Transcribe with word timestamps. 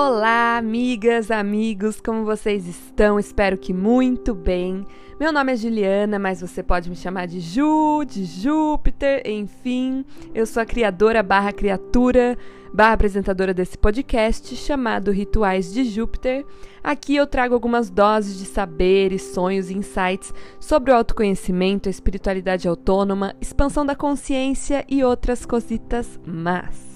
Olá, 0.00 0.56
amigas, 0.56 1.28
amigos, 1.28 2.00
como 2.00 2.24
vocês 2.24 2.68
estão? 2.68 3.18
Espero 3.18 3.58
que 3.58 3.74
muito 3.74 4.32
bem. 4.32 4.86
Meu 5.18 5.32
nome 5.32 5.52
é 5.52 5.56
Juliana, 5.56 6.20
mas 6.20 6.40
você 6.40 6.62
pode 6.62 6.88
me 6.88 6.94
chamar 6.94 7.26
de 7.26 7.40
Ju, 7.40 8.04
de 8.04 8.24
Júpiter, 8.24 9.20
enfim. 9.28 10.04
Eu 10.32 10.46
sou 10.46 10.62
a 10.62 10.66
criadora 10.66 11.20
barra 11.20 11.52
criatura 11.52 12.38
barra 12.72 12.92
apresentadora 12.92 13.52
desse 13.52 13.76
podcast 13.76 14.54
chamado 14.54 15.10
Rituais 15.10 15.72
de 15.72 15.82
Júpiter. 15.82 16.46
Aqui 16.80 17.16
eu 17.16 17.26
trago 17.26 17.54
algumas 17.54 17.90
doses 17.90 18.38
de 18.38 18.44
saberes, 18.44 19.22
sonhos 19.22 19.68
e 19.68 19.76
insights 19.76 20.32
sobre 20.60 20.92
o 20.92 20.94
autoconhecimento, 20.94 21.88
a 21.88 21.90
espiritualidade 21.90 22.68
autônoma, 22.68 23.34
expansão 23.40 23.84
da 23.84 23.96
consciência 23.96 24.84
e 24.88 25.02
outras 25.02 25.44
cositas 25.44 26.20
más. 26.24 26.87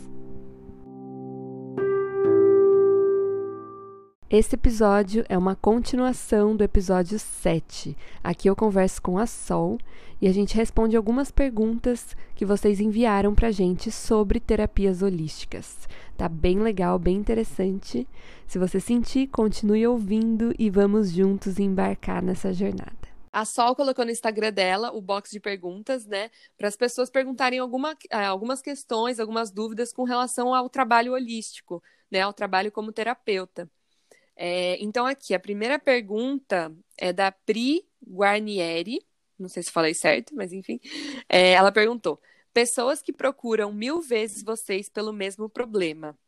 Esse 4.33 4.55
episódio 4.55 5.27
é 5.29 5.37
uma 5.37 5.55
continuação 5.55 6.57
do 6.57 6.65
episódio 6.65 7.19
7. 7.19 7.95
Aqui 8.25 8.49
eu 8.49 8.57
converso 8.57 9.03
com 9.03 9.19
a 9.19 9.27
Sol 9.27 9.77
e 10.23 10.27
a 10.27 10.33
gente 10.33 10.57
responde 10.57 10.97
algumas 10.97 11.31
perguntas 11.31 12.17
que 12.35 12.47
vocês 12.47 12.81
enviaram 12.81 13.35
pra 13.35 13.51
gente 13.51 13.91
sobre 13.91 14.41
terapias 14.41 15.03
holísticas. 15.03 15.87
Tá 16.17 16.31
bem 16.31 16.61
legal, 16.61 16.99
bem 16.99 17.15
interessante. 17.15 18.09
Se 18.47 18.59
você 18.59 18.81
sentir, 18.81 19.27
continue 19.27 19.87
ouvindo 19.87 20.55
e 20.59 20.71
vamos 20.71 21.11
juntos 21.11 21.59
embarcar 21.59 22.23
nessa 22.23 22.55
jornada. 22.55 23.13
A 23.31 23.45
Sol 23.45 23.77
colocou 23.77 24.07
no 24.07 24.11
Instagram 24.11 24.51
dela 24.51 24.93
o 24.95 25.03
box 25.03 25.31
de 25.31 25.41
perguntas, 25.41 26.07
né? 26.07 26.31
Para 26.57 26.69
as 26.69 26.77
pessoas 26.77 27.11
perguntarem 27.11 27.59
alguma, 27.59 27.95
eh, 28.11 28.25
algumas 28.25 28.63
questões, 28.63 29.21
algumas 29.21 29.51
dúvidas 29.51 29.93
com 29.93 30.05
relação 30.05 30.55
ao 30.55 30.71
trabalho 30.71 31.13
holístico, 31.13 31.83
né? 32.11 32.23
Ao 32.23 32.33
trabalho 32.33 32.73
como 32.73 32.93
terapeuta. 32.93 33.69
É, 34.37 34.83
então, 34.83 35.07
aqui, 35.07 35.35
a 35.35 35.41
primeira 35.41 35.79
pergunta 35.79 36.75
é 36.97 37.13
da 37.13 37.31
Pri 37.31 37.87
Guarnieri, 38.07 39.01
não 39.39 39.49
sei 39.49 39.63
se 39.63 39.71
falei 39.71 39.95
certo, 39.95 40.35
mas 40.35 40.53
enfim. 40.53 40.81
É, 41.29 41.53
ela 41.53 41.73
perguntou: 41.73 42.21
pessoas 42.53 43.03
que 43.03 43.13
procuram 43.13 43.73
mil 43.73 44.01
vezes 44.01 44.43
vocês 44.43 44.89
pelo 44.89 45.13
mesmo 45.13 45.49
problema, 45.49 46.19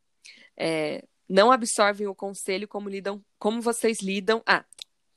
é, 0.57 1.05
não 1.29 1.51
absorvem 1.53 2.07
o 2.07 2.15
conselho 2.15 2.69
como 2.69 2.89
lidam, 2.89 3.25
como 3.39 3.61
vocês 3.63 4.01
lidam. 4.01 4.43
Ah, 4.47 4.65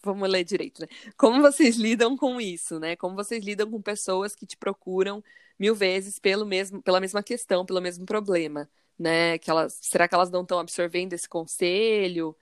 vamos 0.04 0.30
ler 0.30 0.44
direito, 0.44 0.82
né? 0.82 0.88
Como 1.18 1.42
vocês 1.42 1.76
lidam 1.78 2.16
com 2.18 2.40
isso, 2.40 2.80
né? 2.80 2.96
Como 2.96 3.16
vocês 3.16 3.44
lidam 3.44 3.70
com 3.70 3.82
pessoas 3.82 4.36
que 4.36 4.46
te 4.46 4.58
procuram 4.58 5.24
mil 5.60 5.76
vezes 5.76 6.20
pelo 6.20 6.46
mesmo, 6.46 6.82
pela 6.82 7.00
mesma 7.00 7.24
questão, 7.24 7.66
pelo 7.66 7.82
mesmo 7.82 8.06
problema, 8.06 8.70
né? 8.98 9.38
Que 9.40 9.50
elas, 9.50 9.80
será 9.82 10.08
que 10.08 10.16
elas 10.16 10.30
não 10.30 10.44
estão 10.44 10.60
absorvendo 10.60 11.14
esse 11.14 11.28
conselho? 11.28 12.36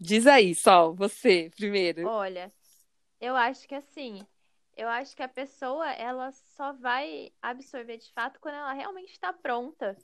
Diz 0.00 0.26
aí, 0.28 0.54
Sol, 0.54 0.94
você 0.94 1.50
primeiro. 1.56 2.06
Olha, 2.06 2.52
eu 3.20 3.34
acho 3.34 3.66
que 3.66 3.74
assim, 3.74 4.24
eu 4.76 4.88
acho 4.88 5.16
que 5.16 5.24
a 5.24 5.28
pessoa 5.28 5.90
ela 5.90 6.30
só 6.30 6.72
vai 6.72 7.32
absorver 7.42 7.98
de 7.98 8.12
fato 8.12 8.38
quando 8.40 8.54
ela 8.54 8.72
realmente 8.72 9.10
está 9.10 9.32
pronta. 9.32 9.96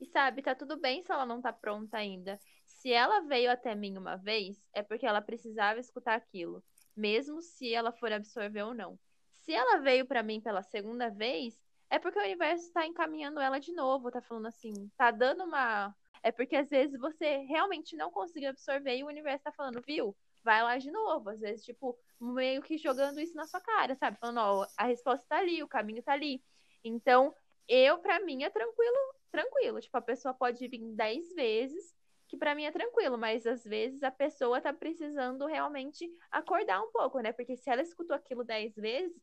E 0.00 0.06
sabe, 0.06 0.42
tá 0.42 0.52
tudo 0.52 0.76
bem 0.76 1.02
se 1.02 1.12
ela 1.12 1.24
não 1.24 1.40
tá 1.40 1.52
pronta 1.52 1.96
ainda. 1.96 2.40
Se 2.64 2.92
ela 2.92 3.20
veio 3.20 3.48
até 3.50 3.72
mim 3.72 3.96
uma 3.96 4.16
vez, 4.16 4.60
é 4.72 4.82
porque 4.82 5.06
ela 5.06 5.22
precisava 5.22 5.78
escutar 5.78 6.16
aquilo, 6.16 6.62
mesmo 6.96 7.40
se 7.40 7.72
ela 7.72 7.92
for 7.92 8.12
absorver 8.12 8.62
ou 8.62 8.74
não. 8.74 8.98
Se 9.44 9.52
ela 9.52 9.78
veio 9.78 10.04
para 10.04 10.24
mim 10.24 10.40
pela 10.40 10.62
segunda 10.62 11.08
vez, 11.08 11.56
é 11.88 12.00
porque 12.00 12.18
o 12.18 12.22
universo 12.22 12.66
está 12.66 12.84
encaminhando 12.84 13.38
ela 13.38 13.60
de 13.60 13.72
novo, 13.72 14.10
tá 14.10 14.20
falando 14.20 14.46
assim, 14.46 14.72
tá 14.96 15.12
dando 15.12 15.44
uma 15.44 15.94
é 16.22 16.32
porque 16.32 16.56
às 16.56 16.68
vezes 16.68 16.98
você 16.98 17.38
realmente 17.48 17.96
não 17.96 18.10
conseguiu 18.10 18.50
absorver 18.50 18.96
e 18.96 19.04
o 19.04 19.08
universo 19.08 19.44
tá 19.44 19.52
falando, 19.52 19.82
viu? 19.86 20.16
Vai 20.42 20.62
lá 20.62 20.78
de 20.78 20.90
novo. 20.90 21.30
Às 21.30 21.40
vezes, 21.40 21.64
tipo, 21.64 21.98
meio 22.20 22.62
que 22.62 22.78
jogando 22.78 23.20
isso 23.20 23.34
na 23.34 23.46
sua 23.46 23.60
cara, 23.60 23.94
sabe? 23.96 24.18
Falando, 24.18 24.38
ó, 24.38 24.66
a 24.76 24.84
resposta 24.84 25.26
tá 25.28 25.38
ali, 25.38 25.62
o 25.62 25.68
caminho 25.68 26.02
tá 26.02 26.12
ali. 26.12 26.42
Então, 26.84 27.34
eu, 27.68 27.98
para 27.98 28.20
mim, 28.20 28.44
é 28.44 28.50
tranquilo, 28.50 28.96
tranquilo. 29.30 29.80
Tipo, 29.80 29.96
a 29.98 30.02
pessoa 30.02 30.32
pode 30.32 30.66
vir 30.68 30.80
dez 30.94 31.32
vezes, 31.34 31.94
que 32.28 32.36
para 32.36 32.54
mim 32.54 32.64
é 32.64 32.70
tranquilo, 32.70 33.18
mas 33.18 33.46
às 33.46 33.64
vezes 33.64 34.02
a 34.02 34.10
pessoa 34.10 34.60
tá 34.60 34.72
precisando 34.72 35.46
realmente 35.46 36.08
acordar 36.30 36.82
um 36.82 36.90
pouco, 36.90 37.20
né? 37.20 37.32
Porque 37.32 37.56
se 37.56 37.70
ela 37.70 37.82
escutou 37.82 38.16
aquilo 38.16 38.44
dez 38.44 38.74
vezes, 38.74 39.16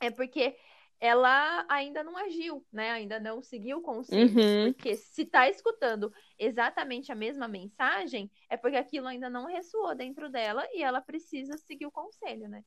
é 0.00 0.10
porque 0.10 0.56
ela 1.00 1.64
ainda 1.68 2.02
não 2.02 2.16
agiu, 2.16 2.64
né? 2.72 2.90
Ainda 2.90 3.20
não 3.20 3.40
seguiu 3.40 3.80
conselhos. 3.80 4.34
Uhum. 4.34 4.72
Porque 4.72 4.96
se 4.96 5.24
tá 5.24 5.48
escutando 5.48 6.12
exatamente 6.38 7.12
a 7.12 7.14
mesma 7.14 7.46
mensagem, 7.46 8.30
é 8.48 8.56
porque 8.56 8.76
aquilo 8.76 9.06
ainda 9.06 9.30
não 9.30 9.46
ressoou 9.46 9.94
dentro 9.94 10.28
dela 10.28 10.66
e 10.72 10.82
ela 10.82 11.00
precisa 11.00 11.56
seguir 11.56 11.86
o 11.86 11.92
conselho, 11.92 12.48
né? 12.48 12.62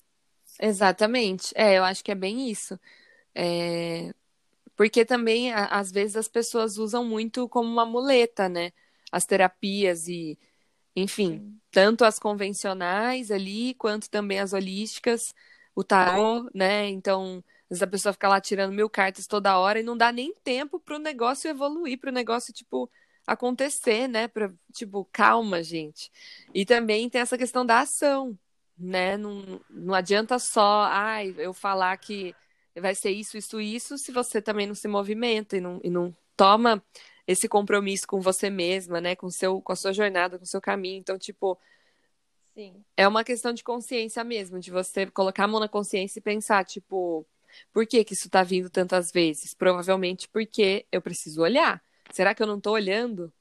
Exatamente. 0.60 1.54
É, 1.56 1.78
eu 1.78 1.84
acho 1.84 2.04
que 2.04 2.12
é 2.12 2.16
bem 2.16 2.50
isso. 2.50 2.80
É... 3.36 4.14
Porque 4.76 5.06
também, 5.06 5.54
às 5.54 5.92
vezes, 5.92 6.16
as 6.16 6.28
pessoas 6.28 6.78
usam 6.78 7.04
muito 7.06 7.48
como 7.50 7.70
uma 7.70 7.86
muleta, 7.86 8.48
né? 8.48 8.72
As 9.12 9.26
terapias 9.26 10.08
e, 10.08 10.40
enfim, 10.96 11.38
Sim. 11.38 11.60
tanto 11.70 12.06
as 12.06 12.18
convencionais 12.18 13.30
ali, 13.30 13.74
quanto 13.76 14.10
também 14.10 14.40
as 14.40 14.54
holísticas, 14.54 15.36
o 15.76 15.84
tarô, 15.84 16.50
né? 16.54 16.88
Então 16.88 17.44
a 17.80 17.88
pessoa 17.88 18.12
fica 18.12 18.28
lá 18.28 18.42
tirando 18.42 18.74
mil 18.74 18.90
cartas 18.90 19.28
toda 19.28 19.58
hora 19.58 19.80
e 19.80 19.84
não 19.84 19.96
dá 19.96 20.12
nem 20.12 20.34
tempo 20.44 20.80
pro 20.80 20.98
negócio 20.98 21.50
evoluir, 21.50 22.00
pro 22.00 22.12
negócio, 22.12 22.52
tipo, 22.52 22.90
acontecer, 23.26 24.08
né? 24.08 24.28
Pra, 24.28 24.52
tipo, 24.74 25.08
calma, 25.12 25.64
gente. 25.64 26.12
E 26.54 26.66
também 26.66 27.10
tem 27.10 27.22
essa 27.22 27.38
questão 27.38 27.66
da 27.66 27.80
ação, 27.80 28.38
né? 28.78 29.16
Não, 29.16 29.62
não 29.70 29.94
adianta 29.94 30.40
só, 30.40 30.84
ai, 30.90 31.36
eu 31.38 31.54
falar 31.54 31.96
que 31.98 32.36
vai 32.76 32.96
ser 32.96 33.12
isso, 33.12 33.38
isso, 33.38 33.62
isso, 33.62 33.98
se 33.98 34.12
você 34.12 34.42
também 34.42 34.66
não 34.66 34.76
se 34.76 34.88
movimenta 34.88 35.58
e 35.58 35.62
não, 35.62 35.80
e 35.84 35.90
não 35.90 36.16
toma 36.36 36.84
esse 37.28 37.48
compromisso 37.48 38.08
com 38.08 38.20
você 38.20 38.50
mesma, 38.50 39.00
né? 39.00 39.16
Com, 39.16 39.30
seu, 39.30 39.62
com 39.62 39.72
a 39.72 39.76
sua 39.76 39.94
jornada, 39.94 40.38
com 40.38 40.44
o 40.44 40.48
seu 40.48 40.60
caminho. 40.60 41.00
Então, 41.00 41.18
tipo, 41.18 41.58
Sim. 42.54 42.84
é 42.98 43.08
uma 43.08 43.24
questão 43.24 43.54
de 43.54 43.64
consciência 43.64 44.24
mesmo, 44.24 44.60
de 44.60 44.72
você 44.72 45.06
colocar 45.06 45.46
a 45.46 45.48
mão 45.48 45.60
na 45.60 45.70
consciência 45.70 46.20
e 46.20 46.22
pensar, 46.22 46.66
tipo, 46.66 47.26
por 47.72 47.86
que, 47.86 48.04
que 48.04 48.14
isso 48.14 48.28
está 48.28 48.44
vindo 48.44 48.70
tantas 48.70 49.12
vezes? 49.12 49.54
Provavelmente 49.54 50.28
porque 50.28 50.86
eu 50.92 51.02
preciso 51.02 51.42
olhar. 51.42 51.82
Será 52.12 52.36
que 52.36 52.42
eu 52.42 52.48
não 52.48 52.58
estou 52.58 52.74
olhando? 52.74 53.32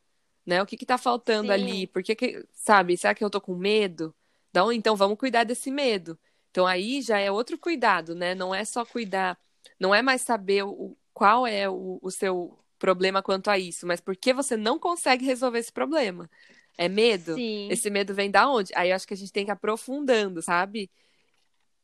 Né? 0.47 0.63
O 0.63 0.67
que 0.67 0.77
está 0.77 0.99
faltando 0.99 1.49
Sim. 1.49 1.53
ali? 1.53 1.87
Por 1.87 2.03
que, 2.03 2.15
que, 2.15 2.47
sabe? 2.53 2.97
Será 2.97 3.15
que 3.15 3.23
eu 3.23 3.29
estou 3.29 3.41
com 3.41 3.55
medo? 3.55 4.15
Então, 4.51 4.73
então 4.73 4.97
vamos 4.97 5.19
cuidar 5.19 5.45
desse 5.45 5.71
medo. 5.71 6.19
Então 6.51 6.67
aí 6.67 7.01
já 7.01 7.19
é 7.19 7.31
outro 7.31 7.57
cuidado, 7.57 8.15
né? 8.15 8.35
Não 8.35 8.55
é 8.55 8.65
só 8.65 8.85
cuidar, 8.85 9.39
não 9.79 9.95
é 9.95 10.03
mais 10.03 10.23
saber 10.23 10.65
o, 10.65 10.97
qual 11.13 11.47
é 11.47 11.69
o, 11.69 11.99
o 12.03 12.11
seu 12.11 12.59
problema 12.79 13.23
quanto 13.23 13.51
a 13.51 13.59
isso, 13.59 13.87
mas 13.87 14.01
por 14.01 14.17
que 14.17 14.33
você 14.33 14.57
não 14.57 14.79
consegue 14.79 15.25
resolver 15.25 15.59
esse 15.59 15.73
problema? 15.73 16.29
É 16.77 16.89
medo? 16.89 17.35
Sim. 17.35 17.69
Esse 17.71 17.91
medo 17.91 18.15
vem 18.15 18.31
da 18.31 18.49
onde? 18.49 18.73
Aí 18.75 18.91
eu 18.91 18.97
acho 18.97 19.07
que 19.07 19.15
a 19.15 19.17
gente 19.17 19.33
tem 19.33 19.45
que 19.45 19.51
ir 19.51 19.53
aprofundando, 19.53 20.41
sabe? 20.41 20.91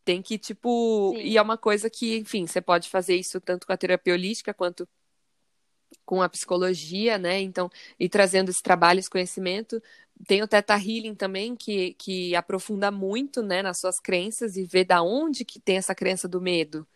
Tem 0.06 0.22
que, 0.22 0.38
tipo. 0.38 1.14
Sim. 1.16 1.22
E 1.22 1.36
é 1.36 1.42
uma 1.42 1.58
coisa 1.58 1.90
que, 1.90 2.16
enfim, 2.16 2.46
você 2.46 2.60
pode 2.60 2.88
fazer 2.88 3.16
isso 3.16 3.40
tanto 3.40 3.66
com 3.66 3.72
a 3.72 3.76
terapia 3.76 4.14
holística 4.14 4.54
quanto 4.54 4.88
com 6.04 6.22
a 6.22 6.28
psicologia, 6.28 7.18
né? 7.18 7.40
Então, 7.40 7.68
e 7.98 8.08
trazendo 8.08 8.48
esse 8.48 8.62
trabalho, 8.62 9.00
esse 9.00 9.10
conhecimento. 9.10 9.82
Tem 10.28 10.42
o 10.42 10.46
Teta 10.46 10.74
Healing 10.74 11.16
também, 11.16 11.56
que, 11.56 11.94
que 11.94 12.36
aprofunda 12.36 12.88
muito, 12.90 13.42
né, 13.42 13.62
nas 13.62 13.80
suas 13.80 13.98
crenças 13.98 14.56
e 14.56 14.64
vê 14.64 14.84
da 14.84 15.02
onde 15.02 15.44
que 15.44 15.58
tem 15.58 15.76
essa 15.76 15.94
crença 15.94 16.28
do 16.28 16.40
medo. 16.40 16.86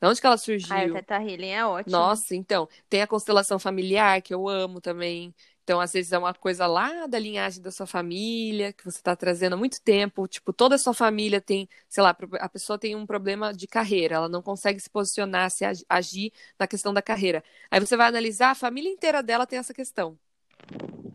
De 0.00 0.06
onde 0.06 0.20
que 0.20 0.26
ela 0.26 0.38
surgiu? 0.38 0.74
Ah, 0.74 0.86
o 0.86 0.92
Teta 0.92 1.16
Healing 1.16 1.50
é 1.50 1.66
ótimo. 1.66 1.94
Nossa, 1.94 2.36
então. 2.36 2.68
Tem 2.88 3.02
a 3.02 3.06
constelação 3.06 3.58
familiar, 3.58 4.22
que 4.22 4.32
eu 4.32 4.48
amo 4.48 4.80
também. 4.80 5.34
Então, 5.70 5.80
às 5.80 5.92
vezes 5.92 6.10
é 6.10 6.18
uma 6.18 6.34
coisa 6.34 6.66
lá 6.66 7.06
da 7.06 7.16
linhagem 7.16 7.62
da 7.62 7.70
sua 7.70 7.86
família, 7.86 8.72
que 8.72 8.84
você 8.84 8.98
está 8.98 9.14
trazendo 9.14 9.52
há 9.52 9.56
muito 9.56 9.80
tempo. 9.80 10.26
Tipo, 10.26 10.52
toda 10.52 10.74
a 10.74 10.78
sua 10.78 10.92
família 10.92 11.40
tem, 11.40 11.68
sei 11.88 12.02
lá, 12.02 12.10
a 12.40 12.48
pessoa 12.48 12.76
tem 12.76 12.96
um 12.96 13.06
problema 13.06 13.54
de 13.54 13.68
carreira, 13.68 14.16
ela 14.16 14.28
não 14.28 14.42
consegue 14.42 14.80
se 14.80 14.90
posicionar, 14.90 15.48
se 15.48 15.64
agir 15.88 16.32
na 16.58 16.66
questão 16.66 16.92
da 16.92 17.00
carreira. 17.00 17.44
Aí 17.70 17.78
você 17.78 17.96
vai 17.96 18.08
analisar, 18.08 18.50
a 18.50 18.54
família 18.56 18.90
inteira 18.90 19.22
dela 19.22 19.46
tem 19.46 19.60
essa 19.60 19.72
questão. 19.72 20.18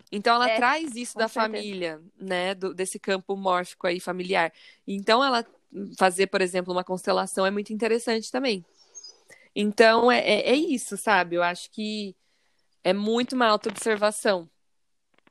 Então 0.10 0.34
ela 0.34 0.50
é, 0.50 0.56
traz 0.56 0.96
isso 0.96 1.18
da 1.18 1.28
certeza. 1.28 1.54
família, 1.54 2.02
né, 2.18 2.56
do, 2.56 2.74
desse 2.74 2.98
campo 2.98 3.36
mórfico 3.36 3.86
aí 3.88 4.00
familiar. 4.00 4.54
Então 4.88 5.22
ela 5.22 5.46
fazer, 6.00 6.28
por 6.28 6.40
exemplo, 6.40 6.72
uma 6.72 6.86
constelação 6.86 7.46
é 7.46 7.52
muito 7.52 7.74
interessante 7.74 8.32
também. 8.32 8.64
Então 9.54 10.10
é, 10.10 10.20
é, 10.20 10.52
é 10.52 10.56
isso, 10.56 10.96
sabe? 10.96 11.36
Eu 11.36 11.44
acho 11.44 11.70
que 11.72 12.16
é 12.86 12.94
muito 12.94 13.34
uma 13.34 13.48
auto-observação, 13.48 14.48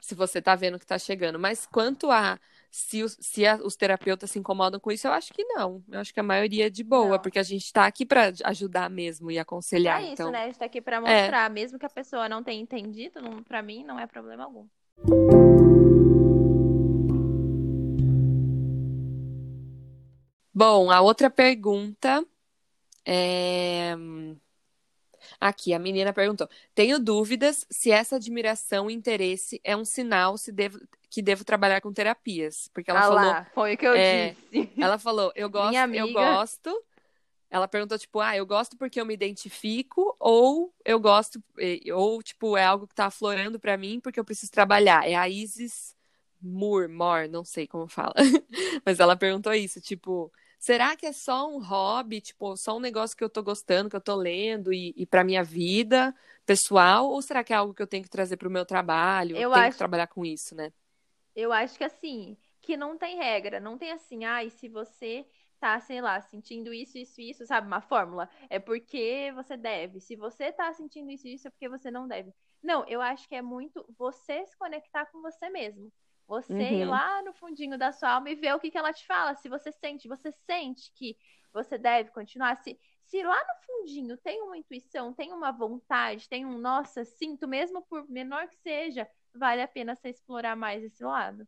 se 0.00 0.12
você 0.12 0.40
está 0.40 0.56
vendo 0.56 0.76
que 0.76 0.84
está 0.84 0.98
chegando. 0.98 1.38
Mas 1.38 1.64
quanto 1.64 2.10
a 2.10 2.36
se, 2.68 3.04
os, 3.04 3.16
se 3.20 3.46
a, 3.46 3.54
os 3.62 3.76
terapeutas 3.76 4.28
se 4.32 4.40
incomodam 4.40 4.80
com 4.80 4.90
isso, 4.90 5.06
eu 5.06 5.12
acho 5.12 5.32
que 5.32 5.44
não. 5.44 5.80
Eu 5.88 6.00
acho 6.00 6.12
que 6.12 6.18
a 6.18 6.24
maioria 6.24 6.66
é 6.66 6.70
de 6.70 6.82
boa, 6.82 7.10
não. 7.10 7.18
porque 7.20 7.38
a 7.38 7.44
gente 7.44 7.64
está 7.64 7.86
aqui 7.86 8.04
para 8.04 8.32
ajudar 8.42 8.90
mesmo 8.90 9.30
e 9.30 9.38
aconselhar. 9.38 10.00
É 10.00 10.06
isso, 10.06 10.14
então... 10.14 10.32
né? 10.32 10.42
A 10.42 10.46
gente 10.46 10.58
tá 10.58 10.64
aqui 10.64 10.80
para 10.80 10.96
é. 10.96 11.00
mostrar, 11.00 11.48
é. 11.48 11.48
mesmo 11.48 11.78
que 11.78 11.86
a 11.86 11.90
pessoa 11.90 12.28
não 12.28 12.42
tenha 12.42 12.60
entendido, 12.60 13.20
para 13.46 13.62
mim 13.62 13.84
não 13.84 14.00
é 14.00 14.06
problema 14.08 14.42
algum. 14.42 14.66
Bom, 20.52 20.90
a 20.90 21.00
outra 21.00 21.30
pergunta 21.30 22.26
é 23.06 23.96
Aqui, 25.44 25.75
a 25.75 25.79
menina 25.79 26.11
perguntou: 26.11 26.49
Tenho 26.75 26.99
dúvidas 26.99 27.67
se 27.69 27.91
essa 27.91 28.17
admiração 28.17 28.91
e 28.91 28.94
interesse 28.94 29.61
é 29.62 29.76
um 29.76 29.85
sinal 29.85 30.38
se 30.38 30.50
devo, 30.50 30.81
que 31.11 31.20
devo 31.20 31.44
trabalhar 31.44 31.82
com 31.82 31.93
terapias. 31.93 32.70
Porque 32.73 32.91
ela 32.91 33.00
ah 33.00 33.02
falou. 33.02 33.17
lá, 33.17 33.46
foi 33.55 33.75
o 33.75 33.76
que 33.76 33.87
eu 33.87 33.93
é, 33.93 34.35
disse. 34.50 34.73
Ela 34.81 34.99
falou: 34.99 35.31
Eu 35.37 35.50
gosto, 35.52 35.69
Minha 35.69 35.82
eu 35.82 36.05
amiga. 36.05 36.19
gosto. 36.19 36.82
Ela 37.50 37.69
perguntou, 37.69 37.99
tipo, 37.99 38.20
ah, 38.20 38.35
eu 38.35 38.46
gosto 38.46 38.75
porque 38.79 38.99
eu 38.99 39.05
me 39.05 39.12
identifico, 39.12 40.17
ou 40.19 40.75
eu 40.82 40.99
gosto, 40.99 41.41
ou, 41.93 42.23
tipo, 42.23 42.56
é 42.56 42.64
algo 42.64 42.87
que 42.88 42.94
tá 42.94 43.06
aflorando 43.06 43.61
pra 43.61 43.76
mim 43.76 44.00
porque 44.00 44.19
eu 44.19 44.25
preciso 44.25 44.50
trabalhar. 44.50 45.06
É 45.06 45.14
a 45.14 45.29
Isis 45.29 45.94
Moore, 46.41 46.88
Moore, 46.88 47.29
não 47.29 47.44
sei 47.44 47.67
como 47.67 47.87
fala. 47.87 48.14
Mas 48.85 48.99
ela 48.99 49.14
perguntou 49.14 49.52
isso, 49.52 49.79
tipo, 49.79 50.32
será 50.64 50.96
que 50.96 51.06
é 51.06 51.12
só 51.12 51.49
um 51.49 51.62
hobby, 51.62 52.20
tipo, 52.20 52.56
só 52.56 52.76
um 52.76 52.81
negócio 52.81 53.16
que 53.16 53.25
eu 53.25 53.31
tô 53.31 53.43
gostando, 53.43 53.90
que 53.90 53.96
eu 53.96 54.00
tô 54.00 54.14
lendo 54.16 54.72
e, 54.72 54.94
e 54.96 55.06
pra 55.06 55.25
minha 55.25 55.43
vida 55.44 56.14
pessoal, 56.46 57.06
ou 57.08 57.22
será 57.22 57.43
que 57.44 57.52
é 57.52 57.56
algo 57.56 57.75
que 57.75 57.82
eu 57.82 57.87
tenho 57.87 58.02
que 58.05 58.11
trazer 58.11 58.37
pro 58.37 58.50
meu 58.50 58.64
trabalho? 58.66 59.44
Eu 59.44 59.52
tenho 59.52 59.70
que 59.70 59.76
acho- 59.76 59.76
trabalhar 59.76 60.06
com 60.08 60.25
isso, 60.25 60.55
né? 60.55 60.72
Eu 61.34 61.52
acho 61.52 61.76
que 61.78 61.84
assim, 61.84 62.37
que 62.61 62.76
não 62.76 62.96
tem 62.96 63.16
regra, 63.16 63.61
não 63.61 63.76
tem 63.78 63.93
assim, 63.93 64.25
ah, 64.25 64.43
e 64.44 64.50
se 64.50 64.69
você 64.69 65.26
tá, 65.61 65.78
sei 65.81 66.00
lá, 66.00 66.20
sentindo 66.20 66.72
isso, 66.72 66.99
isso, 66.99 67.20
isso, 67.20 67.46
sabe, 67.46 67.67
uma 67.67 67.81
fórmula, 67.81 68.28
é 68.50 68.58
porque 68.58 69.32
você 69.34 69.56
deve. 69.56 70.00
Se 70.00 70.14
você 70.17 70.52
tá 70.52 70.72
sentindo 70.72 71.10
isso, 71.10 71.26
isso, 71.26 71.49
é 71.49 71.50
porque 71.50 71.69
você 71.69 71.90
não 71.90 72.06
deve. 72.06 72.32
Não, 72.62 72.87
eu 72.87 73.00
acho 73.00 73.28
que 73.28 73.34
é 73.34 73.43
muito 73.43 73.84
você 73.99 74.46
se 74.46 74.56
conectar 74.56 75.06
com 75.06 75.20
você 75.22 75.49
mesmo. 75.50 75.90
Você 76.26 76.62
ir 76.80 76.84
Uhum. 76.84 76.88
lá 76.88 77.22
no 77.22 77.32
fundinho 77.34 77.78
da 77.78 77.92
sua 77.92 78.12
alma 78.14 78.30
e 78.30 78.34
ver 78.34 78.54
o 78.54 78.60
que 78.60 78.70
que 78.70 78.78
ela 78.78 78.92
te 78.92 79.06
fala. 79.06 79.34
Se 79.34 79.48
você 79.48 79.70
sente, 79.72 80.08
você 80.08 80.32
sente 80.46 80.90
que 80.94 81.16
você 81.52 81.78
deve 81.78 82.10
continuar. 82.10 82.56
Se, 82.56 82.78
se 83.04 83.22
lá 83.22 83.36
no 83.38 83.66
fundinho 83.66 84.16
tem 84.18 84.42
uma 84.42 84.56
intuição, 84.56 85.12
tem 85.12 85.32
uma 85.32 85.52
vontade, 85.52 86.28
tem 86.28 86.44
um, 86.46 86.58
nossa, 86.58 87.04
sinto, 87.04 87.46
mesmo 87.46 87.82
por 87.82 88.08
menor 88.08 88.48
que 88.48 88.56
seja, 88.56 89.08
vale 89.34 89.62
a 89.62 89.68
pena 89.68 89.94
você 89.94 90.08
explorar 90.08 90.56
mais 90.56 90.82
esse 90.82 91.04
lado. 91.04 91.46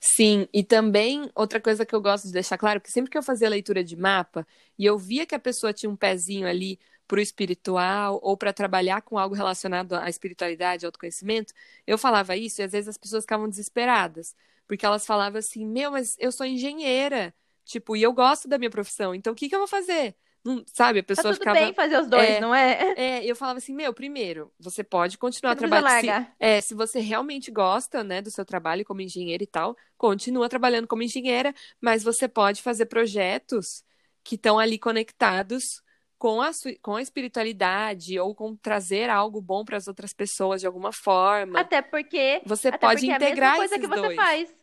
Sim, 0.00 0.48
e 0.52 0.62
também 0.64 1.30
outra 1.34 1.60
coisa 1.60 1.84
que 1.84 1.94
eu 1.94 2.00
gosto 2.00 2.26
de 2.26 2.32
deixar 2.32 2.58
claro, 2.58 2.80
que 2.80 2.90
sempre 2.90 3.10
que 3.10 3.18
eu 3.18 3.22
fazia 3.22 3.48
leitura 3.48 3.82
de 3.84 3.96
mapa 3.96 4.46
e 4.78 4.84
eu 4.84 4.98
via 4.98 5.26
que 5.26 5.34
a 5.34 5.38
pessoa 5.38 5.72
tinha 5.72 5.90
um 5.90 5.96
pezinho 5.96 6.46
ali 6.48 6.78
pro 7.08 7.20
espiritual 7.20 8.20
ou 8.22 8.36
para 8.36 8.52
trabalhar 8.52 9.02
com 9.02 9.18
algo 9.18 9.34
relacionado 9.34 9.94
à 9.94 10.08
espiritualidade, 10.10 10.84
ao 10.86 10.88
autoconhecimento, 10.88 11.54
eu 11.86 11.98
falava 11.98 12.36
isso 12.36 12.60
e 12.60 12.64
às 12.64 12.72
vezes 12.72 12.88
as 12.88 12.98
pessoas 12.98 13.24
ficavam 13.24 13.48
desesperadas, 13.48 14.36
porque 14.68 14.86
elas 14.86 15.06
falavam 15.06 15.38
assim: 15.40 15.66
"Meu, 15.66 15.90
mas 15.92 16.16
eu 16.20 16.30
sou 16.30 16.46
engenheira, 16.46 17.34
tipo, 17.64 17.96
e 17.96 18.02
eu 18.02 18.12
gosto 18.12 18.46
da 18.48 18.58
minha 18.58 18.70
profissão, 18.70 19.14
então 19.14 19.32
o 19.32 19.36
que 19.36 19.48
que 19.48 19.54
eu 19.54 19.60
vou 19.60 19.68
fazer?" 19.68 20.14
Não, 20.44 20.64
sabe, 20.72 21.00
a 21.00 21.02
Tá 21.02 21.08
pessoa 21.08 21.32
tudo 21.34 21.38
ficava 21.40 21.58
bem 21.58 21.74
fazer 21.74 22.00
os 22.00 22.06
dois, 22.08 22.24
É. 22.28 22.40
não 22.40 22.54
é? 22.54 22.94
é, 22.96 23.24
eu 23.26 23.34
falava 23.34 23.58
assim, 23.58 23.74
meu, 23.74 23.92
primeiro, 23.92 24.52
você 24.58 24.84
pode 24.84 25.18
continuar 25.18 25.54
Você 25.54 25.66
trabalhando. 25.66 26.22
Se, 26.22 26.32
é, 26.38 26.60
se 26.60 26.74
você 26.74 27.00
realmente 27.00 27.50
gosta, 27.50 28.04
né, 28.04 28.22
do 28.22 28.30
seu 28.30 28.44
trabalho 28.44 28.84
como 28.84 29.00
engenheira 29.00 29.42
e 29.42 29.46
tal, 29.46 29.76
continua 29.96 30.48
trabalhando 30.48 30.86
como 30.86 31.02
engenheira, 31.02 31.52
mas 31.80 32.02
você 32.04 32.28
pode 32.28 32.62
fazer 32.62 32.86
projetos 32.86 33.84
que 34.22 34.36
estão 34.36 34.58
ali 34.58 34.78
conectados 34.78 35.82
com 36.18 36.42
a, 36.42 36.50
com 36.82 36.96
a 36.96 37.02
espiritualidade 37.02 38.18
ou 38.18 38.34
com 38.34 38.56
trazer 38.56 39.08
algo 39.08 39.40
bom 39.40 39.64
para 39.64 39.76
as 39.76 39.86
outras 39.86 40.12
pessoas 40.12 40.60
de 40.60 40.66
alguma 40.66 40.92
forma. 40.92 41.60
Até 41.60 41.80
porque, 41.80 42.42
Você 42.44 42.68
até 42.68 42.78
pode 42.78 43.00
porque 43.00 43.10
é 43.10 43.14
a 43.14 43.16
integrar 43.16 43.50
mesma 43.52 43.56
coisa 43.68 43.74
esses 43.76 43.88
que 43.88 43.94
você 43.94 44.02
dois. 44.02 44.16
faz. 44.16 44.58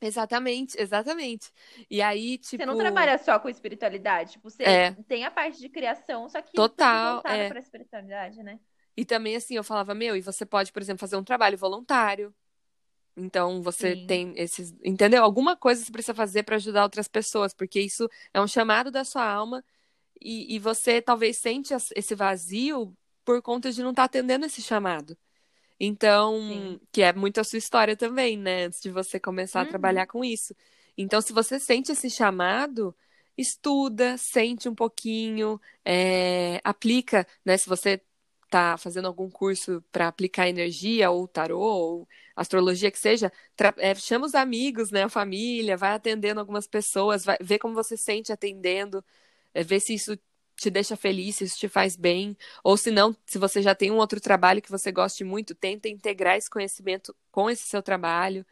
Exatamente, 0.00 0.76
exatamente. 0.80 1.50
E 1.90 2.02
aí, 2.02 2.36
tipo, 2.38 2.62
Você 2.62 2.66
não 2.66 2.76
trabalha 2.76 3.16
só 3.18 3.38
com 3.38 3.48
espiritualidade. 3.48 4.32
Tipo, 4.32 4.50
você 4.50 4.62
É. 4.62 4.92
tem 5.08 5.24
a 5.24 5.30
parte 5.30 5.58
de 5.58 5.68
criação, 5.68 6.28
só 6.28 6.40
que 6.42 6.52
Total, 6.52 7.22
é. 7.24 7.48
para 7.48 7.58
a 7.58 7.62
espiritualidade, 7.62 8.42
né? 8.42 8.58
E 8.96 9.04
também, 9.04 9.36
assim, 9.36 9.54
eu 9.56 9.64
falava, 9.64 9.94
meu, 9.94 10.16
e 10.16 10.20
você 10.22 10.44
pode, 10.46 10.72
por 10.72 10.80
exemplo, 10.82 11.00
fazer 11.00 11.16
um 11.16 11.24
trabalho 11.24 11.56
voluntário. 11.56 12.34
Então, 13.16 13.62
você 13.62 13.94
Sim. 13.94 14.06
tem 14.06 14.34
esses. 14.36 14.74
Entendeu? 14.84 15.22
Alguma 15.22 15.56
coisa 15.56 15.82
você 15.82 15.90
precisa 15.92 16.14
fazer 16.14 16.42
para 16.42 16.56
ajudar 16.56 16.82
outras 16.82 17.08
pessoas, 17.08 17.54
porque 17.54 17.80
isso 17.80 18.08
é 18.34 18.40
um 18.40 18.46
chamado 18.46 18.90
da 18.90 19.04
sua 19.04 19.26
alma 19.26 19.64
e, 20.20 20.54
e 20.56 20.58
você 20.58 21.00
talvez 21.02 21.36
sente 21.38 21.74
esse 21.94 22.14
vazio 22.14 22.96
por 23.24 23.42
conta 23.42 23.70
de 23.72 23.82
não 23.82 23.90
estar 23.90 24.04
atendendo 24.04 24.46
esse 24.46 24.62
chamado. 24.62 25.16
Então, 25.78 26.38
Sim. 26.48 26.80
que 26.92 27.02
é 27.02 27.12
muito 27.12 27.38
a 27.40 27.44
sua 27.44 27.58
história 27.58 27.96
também, 27.96 28.36
né? 28.38 28.64
Antes 28.66 28.80
de 28.80 28.90
você 28.90 29.20
começar 29.20 29.60
a 29.60 29.62
Uhum. 29.64 29.68
trabalhar 29.70 30.06
com 30.06 30.24
isso. 30.24 30.54
Então, 30.96 31.20
se 31.20 31.32
você 31.32 31.58
sente 31.60 31.92
esse 31.92 32.08
chamado, 32.10 32.94
estuda, 33.36 34.16
sente 34.16 34.68
um 34.68 34.74
pouquinho, 34.74 35.60
é, 35.84 36.60
aplica, 36.64 37.26
né? 37.44 37.56
Se 37.58 37.68
você 37.68 38.00
tá 38.48 38.76
fazendo 38.78 39.06
algum 39.06 39.28
curso 39.28 39.82
para 39.92 40.08
aplicar 40.08 40.48
energia 40.48 41.10
ou 41.10 41.26
tarô 41.28 41.60
ou 41.60 42.08
astrologia 42.34 42.90
que 42.90 42.98
seja, 42.98 43.30
é, 43.78 43.94
chama 43.94 44.26
os 44.26 44.34
amigos, 44.34 44.90
né? 44.90 45.02
A 45.04 45.08
família, 45.08 45.76
vai 45.76 45.92
atendendo 45.92 46.40
algumas 46.40 46.66
pessoas, 46.66 47.24
vai 47.24 47.36
ver 47.40 47.58
como 47.58 47.74
você 47.74 47.96
sente 47.96 48.32
atendendo, 48.32 49.04
é, 49.58 49.62
ver 49.64 49.80
se 49.80 49.94
isso 49.94 50.18
te 50.56 50.70
deixa 50.70 50.96
feliz, 50.96 51.36
se 51.36 51.44
isso 51.44 51.58
te 51.58 51.68
faz 51.68 51.96
bem, 51.96 52.36
ou 52.64 52.76
se 52.76 52.90
não, 52.90 53.14
se 53.26 53.38
você 53.38 53.62
já 53.62 53.74
tem 53.74 53.90
um 53.90 53.98
outro 53.98 54.20
trabalho 54.20 54.62
que 54.62 54.70
você 54.70 54.90
goste 54.92 55.24
muito, 55.24 55.54
tenta 55.54 55.88
integrar 55.88 56.36
esse 56.36 56.48
conhecimento 56.50 57.14
com 57.30 57.50
esse 57.50 57.64
seu 57.64 57.82
trabalho. 57.82 58.44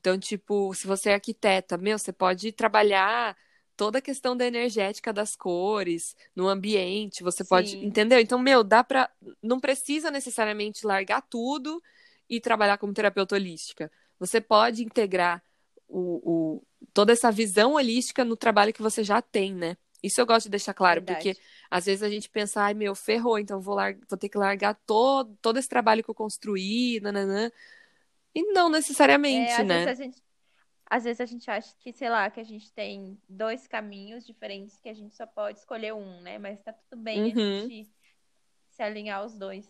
Então, 0.00 0.18
tipo, 0.18 0.72
se 0.74 0.86
você 0.86 1.10
é 1.10 1.14
arquiteta, 1.14 1.76
meu, 1.76 1.98
você 1.98 2.12
pode 2.12 2.52
trabalhar 2.52 3.36
toda 3.76 3.98
a 3.98 4.02
questão 4.02 4.36
da 4.36 4.46
energética 4.46 5.12
das 5.12 5.36
cores 5.36 6.16
no 6.34 6.48
ambiente, 6.48 7.22
você 7.22 7.44
pode, 7.44 7.70
Sim. 7.70 7.86
entendeu? 7.86 8.18
Então, 8.20 8.38
meu, 8.38 8.62
dá 8.64 8.82
pra. 8.84 9.10
Não 9.42 9.60
precisa 9.60 10.10
necessariamente 10.10 10.86
largar 10.86 11.22
tudo 11.22 11.82
e 12.28 12.40
trabalhar 12.40 12.78
como 12.78 12.92
terapeuta 12.92 13.34
holística. 13.34 13.90
Você 14.18 14.40
pode 14.40 14.82
integrar 14.84 15.42
o, 15.88 16.56
o- 16.58 16.62
toda 16.92 17.12
essa 17.12 17.30
visão 17.30 17.74
holística 17.74 18.24
no 18.24 18.36
trabalho 18.36 18.72
que 18.72 18.82
você 18.82 19.02
já 19.04 19.20
tem, 19.22 19.54
né? 19.54 19.76
Isso 20.02 20.20
eu 20.20 20.26
gosto 20.26 20.44
de 20.44 20.50
deixar 20.50 20.74
claro, 20.74 21.00
Verdade. 21.00 21.30
porque 21.32 21.42
às 21.70 21.86
vezes 21.86 22.02
a 22.02 22.08
gente 22.10 22.28
pensa, 22.28 22.62
ai 22.62 22.74
meu, 22.74 22.94
ferrou, 22.94 23.38
então 23.38 23.60
vou, 23.60 23.74
lar- 23.74 23.96
vou 24.08 24.18
ter 24.18 24.28
que 24.28 24.38
largar 24.38 24.74
todo, 24.86 25.36
todo 25.42 25.58
esse 25.58 25.68
trabalho 25.68 26.02
que 26.04 26.10
eu 26.10 26.14
construí, 26.14 27.00
nananã. 27.00 27.50
E 28.34 28.42
não 28.52 28.68
necessariamente, 28.68 29.50
É, 29.50 29.56
às 29.62 29.66
né? 29.66 29.74
vezes 29.86 29.88
a 29.88 29.94
gente, 30.04 30.22
às 30.86 31.04
vezes 31.04 31.20
a 31.20 31.26
gente 31.26 31.50
acha 31.50 31.74
que, 31.80 31.92
sei 31.92 32.08
lá, 32.08 32.30
que 32.30 32.40
a 32.40 32.44
gente 32.44 32.72
tem 32.72 33.18
dois 33.28 33.66
caminhos 33.66 34.24
diferentes 34.24 34.78
que 34.80 34.88
a 34.88 34.94
gente 34.94 35.14
só 35.16 35.26
pode 35.26 35.58
escolher 35.58 35.92
um, 35.94 36.20
né? 36.20 36.38
Mas 36.38 36.60
tá 36.62 36.72
tudo 36.72 37.02
bem 37.02 37.18
a 37.20 37.24
Uhum. 37.26 37.68
gente 37.68 37.90
se 38.70 38.82
alinhar 38.82 39.20
aos 39.20 39.34
dois. 39.36 39.68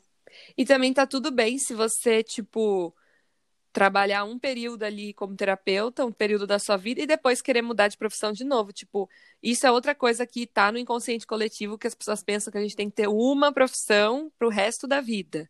E 0.57 0.65
também 0.67 0.93
tá 0.93 1.07
tudo 1.07 1.31
bem 1.31 1.59
se 1.59 1.75
você, 1.75 2.23
tipo, 2.23 2.95
trabalhar 3.79 4.25
um 4.25 4.37
período 4.37 4.83
ali 4.83 5.15
como 5.15 5.37
terapeuta, 5.37 6.05
um 6.05 6.11
período 6.11 6.49
da 6.49 6.59
sua 6.59 6.77
vida, 6.77 7.01
e 7.01 7.07
depois 7.07 7.41
querer 7.41 7.63
mudar 7.63 7.87
de 7.87 7.97
profissão 7.97 8.33
de 8.33 8.43
novo. 8.43 8.73
Tipo, 8.73 9.09
isso 9.41 9.65
é 9.69 9.71
outra 9.71 9.95
coisa 9.95 10.27
que 10.27 10.49
tá 10.49 10.73
no 10.73 10.79
inconsciente 10.79 11.25
coletivo, 11.25 11.79
que 11.79 11.87
as 11.87 11.95
pessoas 11.95 12.21
pensam 12.21 12.51
que 12.51 12.59
a 12.59 12.61
gente 12.61 12.75
tem 12.75 12.91
que 12.91 12.97
ter 12.97 13.07
uma 13.07 13.53
profissão 13.53 14.33
pro 14.37 14.49
resto 14.49 14.89
da 14.89 15.01
vida. 15.01 15.49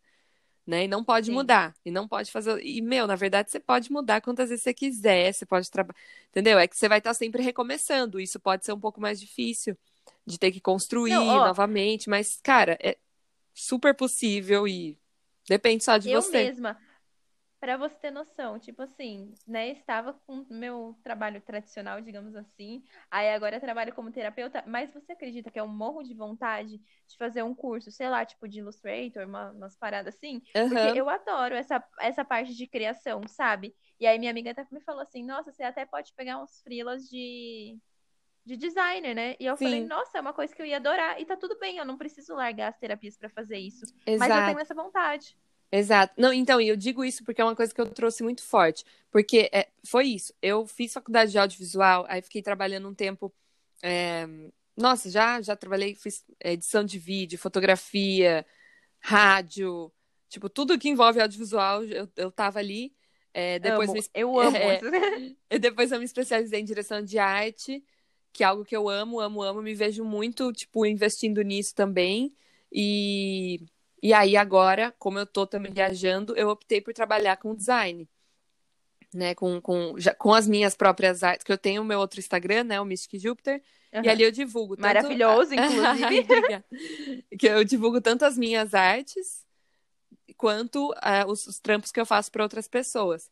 Né? 0.66 0.84
E 0.84 0.88
não 0.88 1.02
pode 1.02 1.28
Sim. 1.28 1.32
mudar. 1.32 1.74
E 1.82 1.90
não 1.90 2.06
pode 2.06 2.30
fazer. 2.30 2.62
E, 2.62 2.82
meu, 2.82 3.06
na 3.06 3.16
verdade, 3.16 3.50
você 3.50 3.58
pode 3.58 3.90
mudar 3.90 4.20
quantas 4.20 4.50
vezes 4.50 4.62
você 4.62 4.74
quiser. 4.74 5.32
Você 5.32 5.46
pode 5.46 5.70
trabalhar. 5.70 5.96
Entendeu? 6.28 6.58
É 6.58 6.68
que 6.68 6.76
você 6.76 6.86
vai 6.86 6.98
estar 6.98 7.14
sempre 7.14 7.42
recomeçando. 7.42 8.20
Isso 8.20 8.38
pode 8.38 8.66
ser 8.66 8.74
um 8.74 8.80
pouco 8.80 9.00
mais 9.00 9.18
difícil 9.18 9.74
de 10.26 10.38
ter 10.38 10.52
que 10.52 10.60
construir 10.60 11.14
Não, 11.14 11.26
ó. 11.26 11.46
novamente. 11.46 12.10
Mas, 12.10 12.38
cara, 12.42 12.76
é 12.82 12.98
super 13.54 13.94
possível 13.94 14.68
e 14.68 14.98
depende 15.48 15.82
só 15.82 15.96
de 15.96 16.10
Eu 16.10 16.20
você. 16.20 16.44
mesma, 16.44 16.78
pra 17.60 17.76
você 17.76 17.94
ter 17.96 18.10
noção, 18.10 18.58
tipo 18.58 18.82
assim, 18.82 19.32
né, 19.46 19.70
estava 19.70 20.12
com 20.26 20.46
meu 20.48 20.96
trabalho 21.02 21.40
tradicional, 21.40 22.00
digamos 22.00 22.34
assim, 22.36 22.84
aí 23.10 23.30
agora 23.30 23.60
trabalho 23.60 23.92
como 23.94 24.12
terapeuta, 24.12 24.62
mas 24.66 24.92
você 24.92 25.12
acredita 25.12 25.50
que 25.50 25.58
eu 25.58 25.66
morro 25.66 26.02
de 26.02 26.14
vontade 26.14 26.78
de 26.78 27.16
fazer 27.16 27.42
um 27.42 27.54
curso, 27.54 27.90
sei 27.90 28.08
lá, 28.08 28.24
tipo 28.24 28.48
de 28.48 28.60
Illustrator, 28.60 29.26
uma- 29.26 29.50
umas 29.50 29.76
paradas 29.76 30.14
assim? 30.14 30.40
Porque 30.68 30.86
Aham. 30.86 30.94
eu 30.94 31.08
adoro 31.08 31.54
essa, 31.54 31.82
essa 32.00 32.24
parte 32.24 32.54
de 32.54 32.66
criação, 32.68 33.26
sabe? 33.26 33.74
E 33.98 34.06
aí 34.06 34.18
minha 34.18 34.30
amiga 34.30 34.52
até 34.52 34.64
me 34.70 34.80
falou 34.82 35.02
assim, 35.02 35.24
nossa, 35.24 35.52
você 35.52 35.62
até 35.64 35.84
pode 35.84 36.12
pegar 36.14 36.40
uns 36.40 36.60
freelas 36.62 37.08
de, 37.08 37.76
de 38.46 38.56
designer, 38.56 39.14
né? 39.14 39.34
E 39.40 39.46
eu 39.46 39.56
falei, 39.56 39.80
Sim. 39.80 39.88
nossa, 39.88 40.18
é 40.18 40.20
uma 40.20 40.32
coisa 40.32 40.54
que 40.54 40.62
eu 40.62 40.66
ia 40.66 40.76
adorar. 40.76 41.20
E 41.20 41.26
tá 41.26 41.36
tudo 41.36 41.58
bem, 41.58 41.78
eu 41.78 41.84
não 41.84 41.98
preciso 41.98 42.34
largar 42.34 42.68
as 42.68 42.78
terapias 42.78 43.16
pra 43.16 43.28
fazer 43.28 43.58
isso. 43.58 43.84
Mas 44.06 44.28
eu 44.30 44.34
Exato. 44.34 44.46
tenho 44.46 44.58
essa 44.60 44.74
vontade. 44.74 45.36
Exato. 45.70 46.14
Não, 46.16 46.32
então, 46.32 46.60
e 46.60 46.68
eu 46.68 46.76
digo 46.76 47.04
isso 47.04 47.24
porque 47.24 47.40
é 47.40 47.44
uma 47.44 47.56
coisa 47.56 47.74
que 47.74 47.80
eu 47.80 47.86
trouxe 47.86 48.22
muito 48.22 48.42
forte. 48.42 48.84
Porque 49.10 49.50
é, 49.52 49.68
foi 49.86 50.06
isso. 50.06 50.32
Eu 50.40 50.66
fiz 50.66 50.92
faculdade 50.92 51.30
de 51.30 51.38
audiovisual, 51.38 52.06
aí 52.08 52.22
fiquei 52.22 52.42
trabalhando 52.42 52.88
um 52.88 52.94
tempo. 52.94 53.34
é, 53.82 54.26
Nossa, 54.76 55.10
já, 55.10 55.40
já 55.42 55.56
trabalhei, 55.56 55.94
fiz 55.94 56.24
edição 56.42 56.84
de 56.84 56.98
vídeo, 56.98 57.38
fotografia, 57.38 58.46
rádio, 59.00 59.92
tipo, 60.28 60.48
tudo 60.48 60.78
que 60.78 60.88
envolve 60.88 61.20
audiovisual, 61.20 61.84
eu, 61.84 62.08
eu 62.16 62.30
tava 62.32 62.58
ali. 62.58 62.94
É, 63.34 63.58
depois 63.58 63.90
amo. 63.90 63.98
me, 63.98 64.06
Eu 64.14 64.38
amo 64.40 64.56
é, 64.56 64.80
e 65.50 65.58
depois 65.58 65.92
eu 65.92 65.98
me 65.98 66.04
especializei 66.04 66.60
em 66.60 66.64
direção 66.64 67.02
de 67.02 67.18
arte, 67.18 67.84
que 68.32 68.42
é 68.42 68.46
algo 68.46 68.64
que 68.64 68.76
eu 68.76 68.88
amo, 68.88 69.20
amo, 69.20 69.42
amo, 69.42 69.62
me 69.62 69.74
vejo 69.74 70.04
muito, 70.04 70.52
tipo, 70.52 70.86
investindo 70.86 71.42
nisso 71.42 71.74
também. 71.74 72.34
E, 72.72 73.60
e 74.02 74.12
aí 74.12 74.36
agora, 74.36 74.94
como 74.98 75.18
eu 75.18 75.26
tô 75.26 75.46
também 75.46 75.72
viajando, 75.72 76.36
eu 76.36 76.48
optei 76.48 76.80
por 76.80 76.92
trabalhar 76.92 77.36
com 77.36 77.54
design. 77.54 78.08
Né, 79.14 79.34
com, 79.34 79.58
com, 79.58 79.98
já, 79.98 80.12
com 80.12 80.34
as 80.34 80.46
minhas 80.46 80.76
próprias 80.76 81.22
artes, 81.22 81.42
que 81.42 81.50
eu 81.50 81.56
tenho 81.56 81.80
o 81.80 81.84
meu 81.84 81.98
outro 81.98 82.20
Instagram, 82.20 82.64
né, 82.64 82.78
o 82.78 82.84
Mystic 82.84 83.18
Júpiter, 83.18 83.62
uhum. 83.90 84.02
e 84.04 84.08
ali 84.08 84.22
eu 84.22 84.30
divulgo. 84.30 84.76
Tanto... 84.76 84.82
Maravilhoso, 84.82 85.54
inclusive. 85.56 86.26
que 87.38 87.46
eu 87.46 87.64
divulgo 87.64 88.02
tanto 88.02 88.26
as 88.26 88.36
minhas 88.36 88.74
artes, 88.74 89.46
quanto 90.36 90.90
uh, 90.90 91.26
os, 91.26 91.46
os, 91.46 91.58
trampos 91.58 91.90
que 91.90 91.98
eu 91.98 92.04
faço 92.04 92.30
para 92.30 92.42
outras 92.42 92.68
pessoas. 92.68 93.30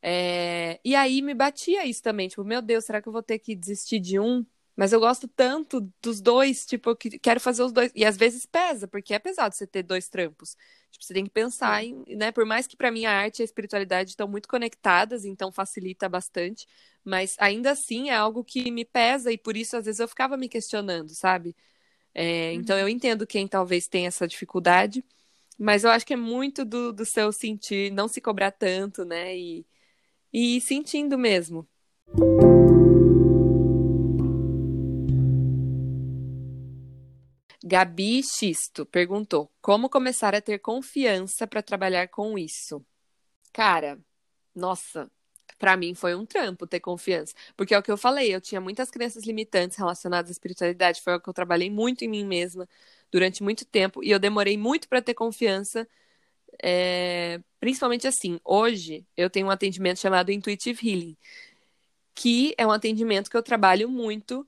É... 0.00 0.80
E 0.82 0.94
aí 0.94 1.20
me 1.20 1.34
batia 1.34 1.84
isso 1.84 2.02
também, 2.02 2.28
tipo, 2.28 2.42
meu 2.42 2.62
Deus, 2.62 2.86
será 2.86 3.02
que 3.02 3.06
eu 3.06 3.12
vou 3.12 3.22
ter 3.22 3.38
que 3.38 3.54
desistir 3.54 4.00
de 4.00 4.18
um 4.18 4.44
mas 4.76 4.92
eu 4.92 5.00
gosto 5.00 5.28
tanto 5.28 5.92
dos 6.02 6.20
dois, 6.20 6.64
tipo, 6.64 6.90
eu 6.90 6.96
quero 6.96 7.40
fazer 7.40 7.62
os 7.62 7.72
dois. 7.72 7.92
E 7.94 8.04
às 8.04 8.16
vezes 8.16 8.46
pesa, 8.46 8.88
porque 8.88 9.12
é 9.12 9.18
pesado 9.18 9.54
você 9.54 9.66
ter 9.66 9.82
dois 9.82 10.08
trampos. 10.08 10.56
Tipo, 10.90 11.04
você 11.04 11.14
tem 11.14 11.24
que 11.24 11.30
pensar 11.30 11.84
em, 11.84 12.02
né? 12.16 12.32
Por 12.32 12.46
mais 12.46 12.66
que 12.66 12.76
para 12.76 12.90
mim 12.90 13.04
a 13.04 13.12
arte 13.12 13.40
e 13.40 13.42
a 13.42 13.44
espiritualidade 13.44 14.10
estão 14.10 14.26
muito 14.26 14.48
conectadas, 14.48 15.24
então 15.24 15.52
facilita 15.52 16.08
bastante. 16.08 16.66
Mas 17.04 17.36
ainda 17.38 17.72
assim 17.72 18.08
é 18.10 18.16
algo 18.16 18.42
que 18.42 18.70
me 18.70 18.84
pesa 18.84 19.30
e 19.30 19.36
por 19.36 19.56
isso 19.56 19.76
às 19.76 19.84
vezes 19.84 20.00
eu 20.00 20.08
ficava 20.08 20.36
me 20.36 20.48
questionando, 20.48 21.10
sabe? 21.10 21.54
É, 22.14 22.52
então 22.54 22.76
eu 22.78 22.84
uhum. 22.84 22.90
entendo 22.90 23.26
quem 23.26 23.46
talvez 23.46 23.88
tenha 23.88 24.08
essa 24.08 24.26
dificuldade, 24.28 25.04
mas 25.58 25.84
eu 25.84 25.90
acho 25.90 26.06
que 26.06 26.12
é 26.14 26.16
muito 26.16 26.64
do, 26.64 26.92
do 26.92 27.04
seu 27.04 27.32
sentir, 27.32 27.90
não 27.92 28.08
se 28.08 28.20
cobrar 28.20 28.50
tanto, 28.50 29.04
né? 29.04 29.36
E, 29.36 29.66
e 30.32 30.56
ir 30.56 30.60
sentindo 30.60 31.18
mesmo. 31.18 31.66
Gabi 37.72 38.22
Xisto 38.22 38.84
perguntou: 38.84 39.50
como 39.62 39.88
começar 39.88 40.34
a 40.34 40.42
ter 40.42 40.58
confiança 40.58 41.46
para 41.46 41.62
trabalhar 41.62 42.06
com 42.08 42.36
isso? 42.38 42.84
Cara, 43.50 43.98
nossa, 44.54 45.10
para 45.58 45.74
mim 45.74 45.94
foi 45.94 46.14
um 46.14 46.26
trampo 46.26 46.66
ter 46.66 46.80
confiança, 46.80 47.34
porque 47.56 47.74
é 47.74 47.78
o 47.78 47.82
que 47.82 47.90
eu 47.90 47.96
falei, 47.96 48.34
eu 48.34 48.42
tinha 48.42 48.60
muitas 48.60 48.90
crenças 48.90 49.24
limitantes 49.24 49.78
relacionadas 49.78 50.30
à 50.30 50.32
espiritualidade, 50.32 51.00
foi 51.00 51.14
o 51.14 51.20
que 51.20 51.30
eu 51.30 51.32
trabalhei 51.32 51.70
muito 51.70 52.04
em 52.04 52.08
mim 52.08 52.26
mesma 52.26 52.68
durante 53.10 53.42
muito 53.42 53.64
tempo 53.64 54.04
e 54.04 54.10
eu 54.10 54.18
demorei 54.18 54.58
muito 54.58 54.86
para 54.86 55.00
ter 55.00 55.14
confiança. 55.14 55.88
É, 56.62 57.40
principalmente 57.58 58.06
assim, 58.06 58.38
hoje 58.44 59.06
eu 59.16 59.30
tenho 59.30 59.46
um 59.46 59.50
atendimento 59.50 59.98
chamado 59.98 60.30
Intuitive 60.30 60.86
Healing, 60.86 61.16
que 62.14 62.54
é 62.58 62.66
um 62.66 62.70
atendimento 62.70 63.30
que 63.30 63.36
eu 63.36 63.42
trabalho 63.42 63.88
muito 63.88 64.46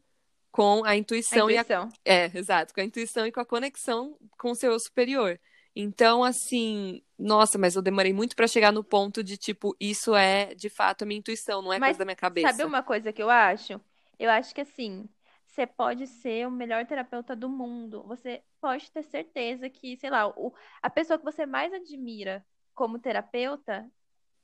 com 0.54 0.84
a 0.84 0.94
intuição, 0.94 1.49
a 1.49 1.52
intuição. 1.52 1.88
e 2.06 2.08
a... 2.08 2.14
é, 2.14 2.30
exato, 2.32 2.73
com 2.73 2.80
a 2.80 2.84
intuição 2.84 3.26
e 3.26 3.32
com 3.32 3.40
a 3.40 3.44
conexão 3.44 4.16
com 4.38 4.52
o 4.52 4.54
seu 4.54 4.78
superior. 4.78 5.37
Então, 5.75 6.23
assim, 6.23 7.02
nossa, 7.18 7.58
mas 7.58 7.75
eu 7.75 7.82
demorei 7.82 8.12
muito 8.12 8.37
para 8.37 8.46
chegar 8.46 8.70
no 8.70 8.84
ponto 8.84 9.25
de 9.25 9.37
tipo, 9.37 9.75
isso 9.80 10.14
é 10.14 10.54
de 10.54 10.68
fato 10.68 11.02
a 11.02 11.06
minha 11.06 11.18
intuição, 11.18 11.61
não 11.61 11.73
é 11.73 11.80
mas, 11.80 11.88
coisa 11.88 11.99
da 11.99 12.04
minha 12.04 12.14
cabeça. 12.14 12.46
Sabe 12.46 12.62
uma 12.62 12.84
coisa 12.84 13.12
que 13.12 13.20
eu 13.20 13.28
acho? 13.28 13.80
Eu 14.16 14.30
acho 14.30 14.54
que 14.54 14.61
assim, 14.61 15.08
você 15.44 15.66
pode 15.66 16.06
ser 16.06 16.46
o 16.46 16.52
melhor 16.52 16.87
terapeuta 16.87 17.34
do 17.34 17.49
mundo. 17.49 18.04
Você 18.06 18.40
pode 18.61 18.88
ter 18.92 19.02
certeza 19.02 19.68
que, 19.68 19.96
sei 19.96 20.08
lá, 20.08 20.28
o, 20.28 20.54
a 20.80 20.88
pessoa 20.88 21.18
que 21.18 21.25
você 21.25 21.44
mais 21.44 21.73
admira 21.73 22.46
como 22.76 23.00
terapeuta, 23.00 23.90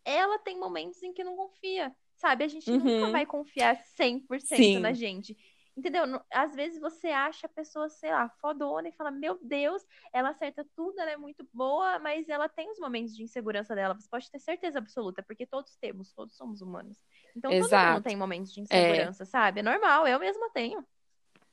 ela 0.04 0.40
tem 0.40 0.58
momentos 0.58 1.00
em 1.04 1.12
que 1.12 1.22
não 1.22 1.36
confia. 1.36 1.94
Sabe? 2.20 2.44
A 2.44 2.48
gente 2.48 2.70
uhum. 2.70 2.78
nunca 2.78 3.12
vai 3.12 3.24
confiar 3.24 3.82
100% 3.98 4.40
Sim. 4.40 4.78
na 4.78 4.92
gente. 4.92 5.34
Entendeu? 5.76 6.02
Às 6.30 6.54
vezes 6.54 6.80
você 6.80 7.08
acha 7.08 7.46
a 7.46 7.50
pessoa, 7.50 7.88
sei 7.88 8.10
lá, 8.10 8.28
fodona 8.40 8.88
e 8.88 8.92
fala: 8.92 9.10
Meu 9.10 9.38
Deus, 9.40 9.82
ela 10.12 10.30
acerta 10.30 10.66
tudo, 10.76 10.98
ela 11.00 11.12
é 11.12 11.16
muito 11.16 11.48
boa, 11.52 11.98
mas 11.98 12.28
ela 12.28 12.48
tem 12.48 12.70
os 12.70 12.78
momentos 12.78 13.16
de 13.16 13.22
insegurança 13.22 13.74
dela. 13.74 13.94
Você 13.94 14.08
pode 14.08 14.30
ter 14.30 14.40
certeza 14.40 14.78
absoluta, 14.78 15.22
porque 15.22 15.46
todos 15.46 15.76
temos, 15.76 16.12
todos 16.12 16.36
somos 16.36 16.60
humanos. 16.60 16.98
Então 17.36 17.52
Exato. 17.52 17.70
todo 17.70 17.94
mundo 17.94 18.04
tem 18.04 18.16
momentos 18.16 18.52
de 18.52 18.60
é. 18.60 18.62
insegurança, 18.64 19.22
é. 19.22 19.26
sabe? 19.26 19.60
É 19.60 19.62
normal, 19.62 20.06
eu 20.06 20.18
mesma 20.18 20.50
tenho. 20.50 20.84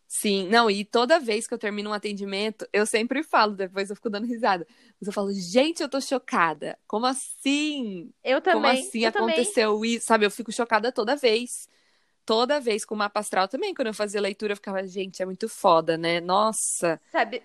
Sim, 0.08 0.48
não, 0.48 0.72
e 0.72 0.86
toda 0.86 1.20
vez 1.20 1.46
que 1.46 1.54
eu 1.54 1.58
termino 1.58 1.90
um 1.90 1.94
atendimento, 1.94 2.66
eu 2.72 2.86
sempre 2.86 3.22
falo, 3.24 3.56
depois 3.56 3.90
eu 3.90 3.96
fico 3.96 4.10
dando 4.10 4.26
risada. 4.26 4.66
Mas 5.00 5.08
eu 5.08 5.14
falo, 5.14 5.34
gente, 5.34 5.84
eu 5.84 5.90
tô 5.90 6.00
chocada. 6.00 6.80
Como 6.88 7.06
assim? 7.06 8.10
Eu 8.24 8.42
também. 8.42 8.62
Como 8.62 8.68
assim 8.68 9.04
eu 9.04 9.10
aconteceu 9.10 9.74
também. 9.74 9.96
isso? 9.96 10.06
Sabe, 10.06 10.26
eu 10.26 10.32
fico 10.32 10.52
chocada 10.52 10.94
toda 10.94 11.16
vez 11.16 11.68
toda 12.28 12.60
vez 12.60 12.84
com 12.84 12.94
o 12.94 12.98
mapa 12.98 13.22
astral 13.22 13.48
também, 13.48 13.74
quando 13.74 13.88
eu 13.88 13.94
fazia 13.94 14.20
leitura, 14.20 14.52
eu 14.52 14.58
ficava, 14.58 14.86
gente, 14.86 15.24
é 15.24 15.26
muito 15.26 15.48
foda, 15.48 15.98
né? 15.98 16.20
Nossa. 16.20 17.00
Sabe, 17.10 17.42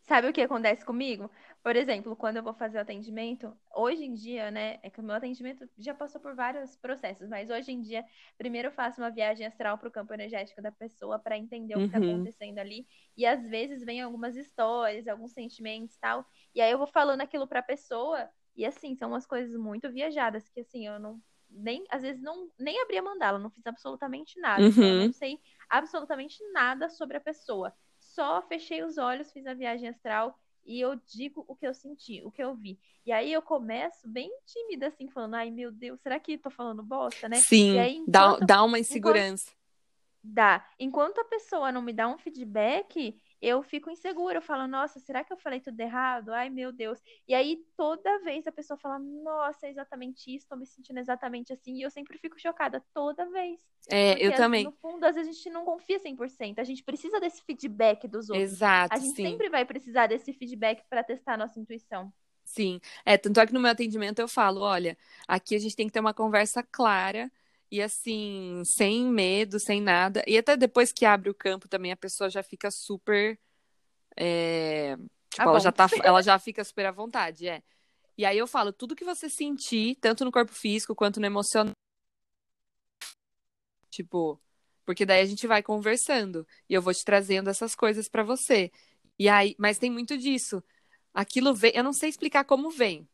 sabe 0.00 0.26
o 0.26 0.32
que 0.32 0.40
acontece 0.40 0.82
comigo? 0.86 1.30
Por 1.62 1.76
exemplo, 1.76 2.16
quando 2.16 2.38
eu 2.38 2.42
vou 2.42 2.54
fazer 2.54 2.78
o 2.78 2.80
atendimento, 2.80 3.54
hoje 3.76 4.04
em 4.04 4.14
dia, 4.14 4.50
né, 4.50 4.80
é 4.82 4.88
que 4.88 5.00
o 5.00 5.02
meu 5.02 5.14
atendimento 5.14 5.68
já 5.78 5.94
passou 5.94 6.18
por 6.18 6.34
vários 6.34 6.74
processos, 6.76 7.28
mas 7.28 7.50
hoje 7.50 7.70
em 7.70 7.80
dia, 7.80 8.04
primeiro 8.38 8.68
eu 8.68 8.72
faço 8.72 9.00
uma 9.00 9.10
viagem 9.10 9.46
astral 9.46 9.76
para 9.76 9.88
o 9.88 9.92
campo 9.92 10.12
energético 10.14 10.62
da 10.62 10.72
pessoa 10.72 11.18
para 11.18 11.36
entender 11.36 11.74
o 11.74 11.78
que 11.78 11.84
está 11.84 12.00
uhum. 12.00 12.14
acontecendo 12.14 12.58
ali, 12.58 12.84
e 13.16 13.24
às 13.24 13.46
vezes 13.46 13.84
vem 13.84 14.00
algumas 14.00 14.34
histórias, 14.34 15.06
alguns 15.06 15.32
sentimentos, 15.32 15.96
tal, 15.98 16.26
e 16.54 16.60
aí 16.60 16.72
eu 16.72 16.78
vou 16.78 16.88
falando 16.88 17.20
aquilo 17.20 17.46
para 17.46 17.60
a 17.60 17.62
pessoa, 17.62 18.28
e 18.56 18.64
assim, 18.64 18.96
são 18.96 19.10
umas 19.10 19.26
coisas 19.26 19.54
muito 19.54 19.88
viajadas 19.92 20.48
que 20.48 20.60
assim, 20.60 20.86
eu 20.86 20.98
não 20.98 21.20
nem, 21.54 21.84
às 21.90 22.02
vezes, 22.02 22.20
não 22.20 22.50
nem 22.58 22.80
abri 22.82 22.98
a 22.98 23.02
mandala, 23.02 23.38
não 23.38 23.50
fiz 23.50 23.66
absolutamente 23.66 24.38
nada. 24.40 24.62
Então, 24.62 24.82
uhum. 24.82 25.06
não 25.06 25.12
sei 25.12 25.38
absolutamente 25.68 26.38
nada 26.52 26.88
sobre 26.88 27.16
a 27.16 27.20
pessoa. 27.20 27.72
Só 27.98 28.42
fechei 28.42 28.82
os 28.82 28.98
olhos, 28.98 29.32
fiz 29.32 29.46
a 29.46 29.54
viagem 29.54 29.88
astral 29.88 30.38
e 30.64 30.80
eu 30.80 30.94
digo 31.06 31.44
o 31.48 31.56
que 31.56 31.66
eu 31.66 31.74
senti, 31.74 32.22
o 32.24 32.30
que 32.30 32.42
eu 32.42 32.54
vi. 32.54 32.78
E 33.04 33.12
aí 33.12 33.32
eu 33.32 33.42
começo 33.42 34.08
bem 34.08 34.30
tímida, 34.46 34.88
assim, 34.88 35.08
falando, 35.08 35.34
ai 35.34 35.50
meu 35.50 35.72
Deus, 35.72 36.00
será 36.00 36.20
que 36.20 36.38
tô 36.38 36.50
falando 36.50 36.82
bosta, 36.82 37.28
né? 37.28 37.36
Sim, 37.36 37.78
aí, 37.78 37.96
enquanto, 37.96 38.40
dá, 38.40 38.46
dá 38.46 38.62
uma 38.62 38.78
insegurança. 38.78 39.50
Enquanto, 39.50 39.56
dá. 40.22 40.68
Enquanto 40.78 41.20
a 41.20 41.24
pessoa 41.24 41.72
não 41.72 41.82
me 41.82 41.92
dá 41.92 42.08
um 42.08 42.18
feedback, 42.18 43.20
eu 43.42 43.60
fico 43.60 43.90
insegura, 43.90 44.38
eu 44.38 44.42
falo, 44.42 44.68
nossa, 44.68 45.00
será 45.00 45.24
que 45.24 45.32
eu 45.32 45.36
falei 45.36 45.60
tudo 45.60 45.78
errado? 45.80 46.32
Ai, 46.32 46.48
meu 46.48 46.70
Deus. 46.70 47.02
E 47.26 47.34
aí, 47.34 47.60
toda 47.76 48.20
vez 48.20 48.46
a 48.46 48.52
pessoa 48.52 48.78
fala, 48.78 49.00
nossa, 49.00 49.66
é 49.66 49.70
exatamente 49.70 50.32
isso, 50.32 50.46
tô 50.48 50.54
me 50.54 50.64
sentindo 50.64 51.00
exatamente 51.00 51.52
assim, 51.52 51.78
e 51.78 51.82
eu 51.82 51.90
sempre 51.90 52.16
fico 52.18 52.38
chocada, 52.38 52.82
toda 52.94 53.28
vez. 53.30 53.60
É, 53.88 54.12
Porque, 54.12 54.26
eu 54.26 54.34
também. 54.36 54.62
No 54.62 54.70
fundo, 54.70 55.04
às 55.04 55.16
vezes 55.16 55.30
a 55.30 55.32
gente 55.34 55.50
não 55.50 55.64
confia 55.64 55.98
100%, 55.98 56.60
a 56.60 56.64
gente 56.64 56.84
precisa 56.84 57.18
desse 57.18 57.42
feedback 57.42 58.06
dos 58.06 58.30
outros. 58.30 58.52
Exato, 58.52 58.94
A 58.94 58.98
gente 58.98 59.16
sim. 59.16 59.26
sempre 59.26 59.50
vai 59.50 59.64
precisar 59.64 60.06
desse 60.06 60.32
feedback 60.32 60.84
para 60.88 61.02
testar 61.02 61.34
a 61.34 61.38
nossa 61.38 61.58
intuição. 61.58 62.12
Sim, 62.44 62.80
é, 63.04 63.16
tanto 63.16 63.40
é 63.40 63.46
que 63.46 63.52
no 63.52 63.60
meu 63.60 63.70
atendimento 63.70 64.20
eu 64.20 64.28
falo, 64.28 64.60
olha, 64.60 64.96
aqui 65.26 65.56
a 65.56 65.58
gente 65.58 65.74
tem 65.74 65.86
que 65.86 65.92
ter 65.92 66.00
uma 66.00 66.14
conversa 66.14 66.62
clara, 66.62 67.30
e 67.72 67.80
assim, 67.80 68.62
sem 68.66 69.06
medo, 69.06 69.58
sem 69.58 69.80
nada. 69.80 70.22
E 70.26 70.36
até 70.36 70.58
depois 70.58 70.92
que 70.92 71.06
abre 71.06 71.30
o 71.30 71.34
campo 71.34 71.66
também, 71.66 71.90
a 71.90 71.96
pessoa 71.96 72.28
já 72.28 72.42
fica 72.42 72.70
super. 72.70 73.40
É... 74.14 74.94
Tipo, 75.30 75.40
ah, 75.40 75.44
ela, 75.44 75.58
já 75.58 75.72
tá, 75.72 75.86
ela 76.04 76.22
já 76.22 76.38
fica 76.38 76.62
super 76.62 76.84
à 76.84 76.90
vontade, 76.90 77.48
é. 77.48 77.62
E 78.18 78.26
aí 78.26 78.36
eu 78.36 78.46
falo, 78.46 78.74
tudo 78.74 78.94
que 78.94 79.06
você 79.06 79.26
sentir, 79.30 79.96
tanto 80.02 80.22
no 80.22 80.30
corpo 80.30 80.52
físico 80.52 80.94
quanto 80.94 81.18
no 81.18 81.24
emocional. 81.24 81.72
Tipo, 83.88 84.38
porque 84.84 85.06
daí 85.06 85.22
a 85.22 85.26
gente 85.26 85.46
vai 85.46 85.62
conversando 85.62 86.46
e 86.68 86.74
eu 86.74 86.82
vou 86.82 86.92
te 86.92 87.02
trazendo 87.02 87.48
essas 87.48 87.74
coisas 87.74 88.06
para 88.06 88.22
você. 88.22 88.70
E 89.18 89.30
aí, 89.30 89.56
mas 89.58 89.78
tem 89.78 89.90
muito 89.90 90.18
disso. 90.18 90.62
Aquilo 91.14 91.54
vem, 91.54 91.72
eu 91.74 91.82
não 91.82 91.94
sei 91.94 92.10
explicar 92.10 92.44
como 92.44 92.70
vem. 92.70 93.08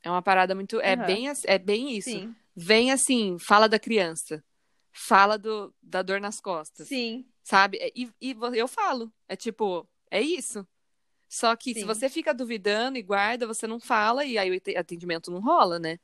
É 0.00 0.08
uma 0.08 0.22
parada 0.22 0.54
muito, 0.54 0.80
é 0.80 0.94
uhum. 0.94 1.06
bem, 1.06 1.24
é 1.44 1.58
bem 1.58 1.96
isso. 1.96 2.10
Sim 2.10 2.36
vem 2.60 2.92
assim, 2.92 3.38
fala 3.38 3.68
da 3.68 3.78
criança, 3.78 4.44
fala 4.92 5.38
do, 5.38 5.74
da 5.82 6.02
dor 6.02 6.20
nas 6.20 6.40
costas. 6.40 6.88
Sim. 6.88 7.26
Sabe? 7.42 7.78
E, 7.96 8.08
e 8.20 8.36
eu 8.54 8.68
falo, 8.68 9.10
é 9.26 9.34
tipo, 9.34 9.88
é 10.10 10.20
isso. 10.20 10.66
Só 11.28 11.56
que 11.56 11.72
Sim. 11.72 11.80
se 11.80 11.86
você 11.86 12.08
fica 12.08 12.34
duvidando 12.34 12.98
e 12.98 13.02
guarda, 13.02 13.46
você 13.46 13.66
não 13.66 13.80
fala 13.80 14.24
e 14.24 14.36
aí 14.36 14.50
o 14.50 14.78
atendimento 14.78 15.30
não 15.30 15.40
rola, 15.40 15.78
né? 15.78 15.98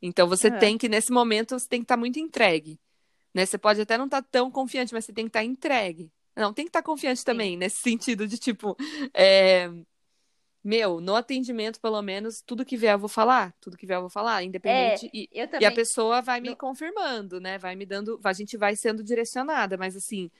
Então 0.00 0.26
você 0.26 0.48
uhum. 0.48 0.58
tem 0.58 0.78
que, 0.78 0.88
nesse 0.88 1.12
momento, 1.12 1.58
você 1.58 1.68
tem 1.68 1.80
que 1.80 1.84
estar 1.84 1.96
tá 1.96 2.00
muito 2.00 2.18
entregue. 2.18 2.80
Né? 3.34 3.44
Você 3.44 3.58
pode 3.58 3.80
até 3.80 3.98
não 3.98 4.06
estar 4.06 4.22
tá 4.22 4.28
tão 4.30 4.50
confiante, 4.50 4.94
mas 4.94 5.04
você 5.04 5.12
tem 5.12 5.24
que 5.24 5.30
estar 5.30 5.40
tá 5.40 5.44
entregue. 5.44 6.10
Não, 6.34 6.52
tem 6.52 6.64
que 6.64 6.70
estar 6.70 6.80
tá 6.80 6.86
confiante 6.86 7.20
Sim. 7.20 7.26
também, 7.26 7.56
nesse 7.56 7.80
sentido 7.80 8.26
de 8.26 8.38
tipo. 8.38 8.76
É 9.12 9.68
meu, 10.64 11.00
no 11.00 11.16
atendimento, 11.16 11.80
pelo 11.80 12.00
menos, 12.02 12.40
tudo 12.40 12.64
que 12.64 12.76
vier 12.76 12.94
eu 12.94 12.98
vou 12.98 13.08
falar. 13.08 13.52
Tudo 13.60 13.76
que 13.76 13.84
vier 13.84 13.96
eu 13.96 14.02
vou 14.02 14.10
falar, 14.10 14.44
independente. 14.44 15.06
É, 15.06 15.10
e, 15.12 15.28
e, 15.32 15.64
a 15.66 15.72
pessoa 15.72 16.22
vai 16.22 16.40
me 16.40 16.50
no... 16.50 16.56
confirmando, 16.56 17.40
né? 17.40 17.58
Vai 17.58 17.74
me 17.74 17.84
dando. 17.84 18.20
A 18.22 18.32
gente 18.32 18.56
vai 18.56 18.76
sendo 18.76 19.02
direcionada, 19.02 19.76
mas 19.76 19.96
assim. 19.96 20.30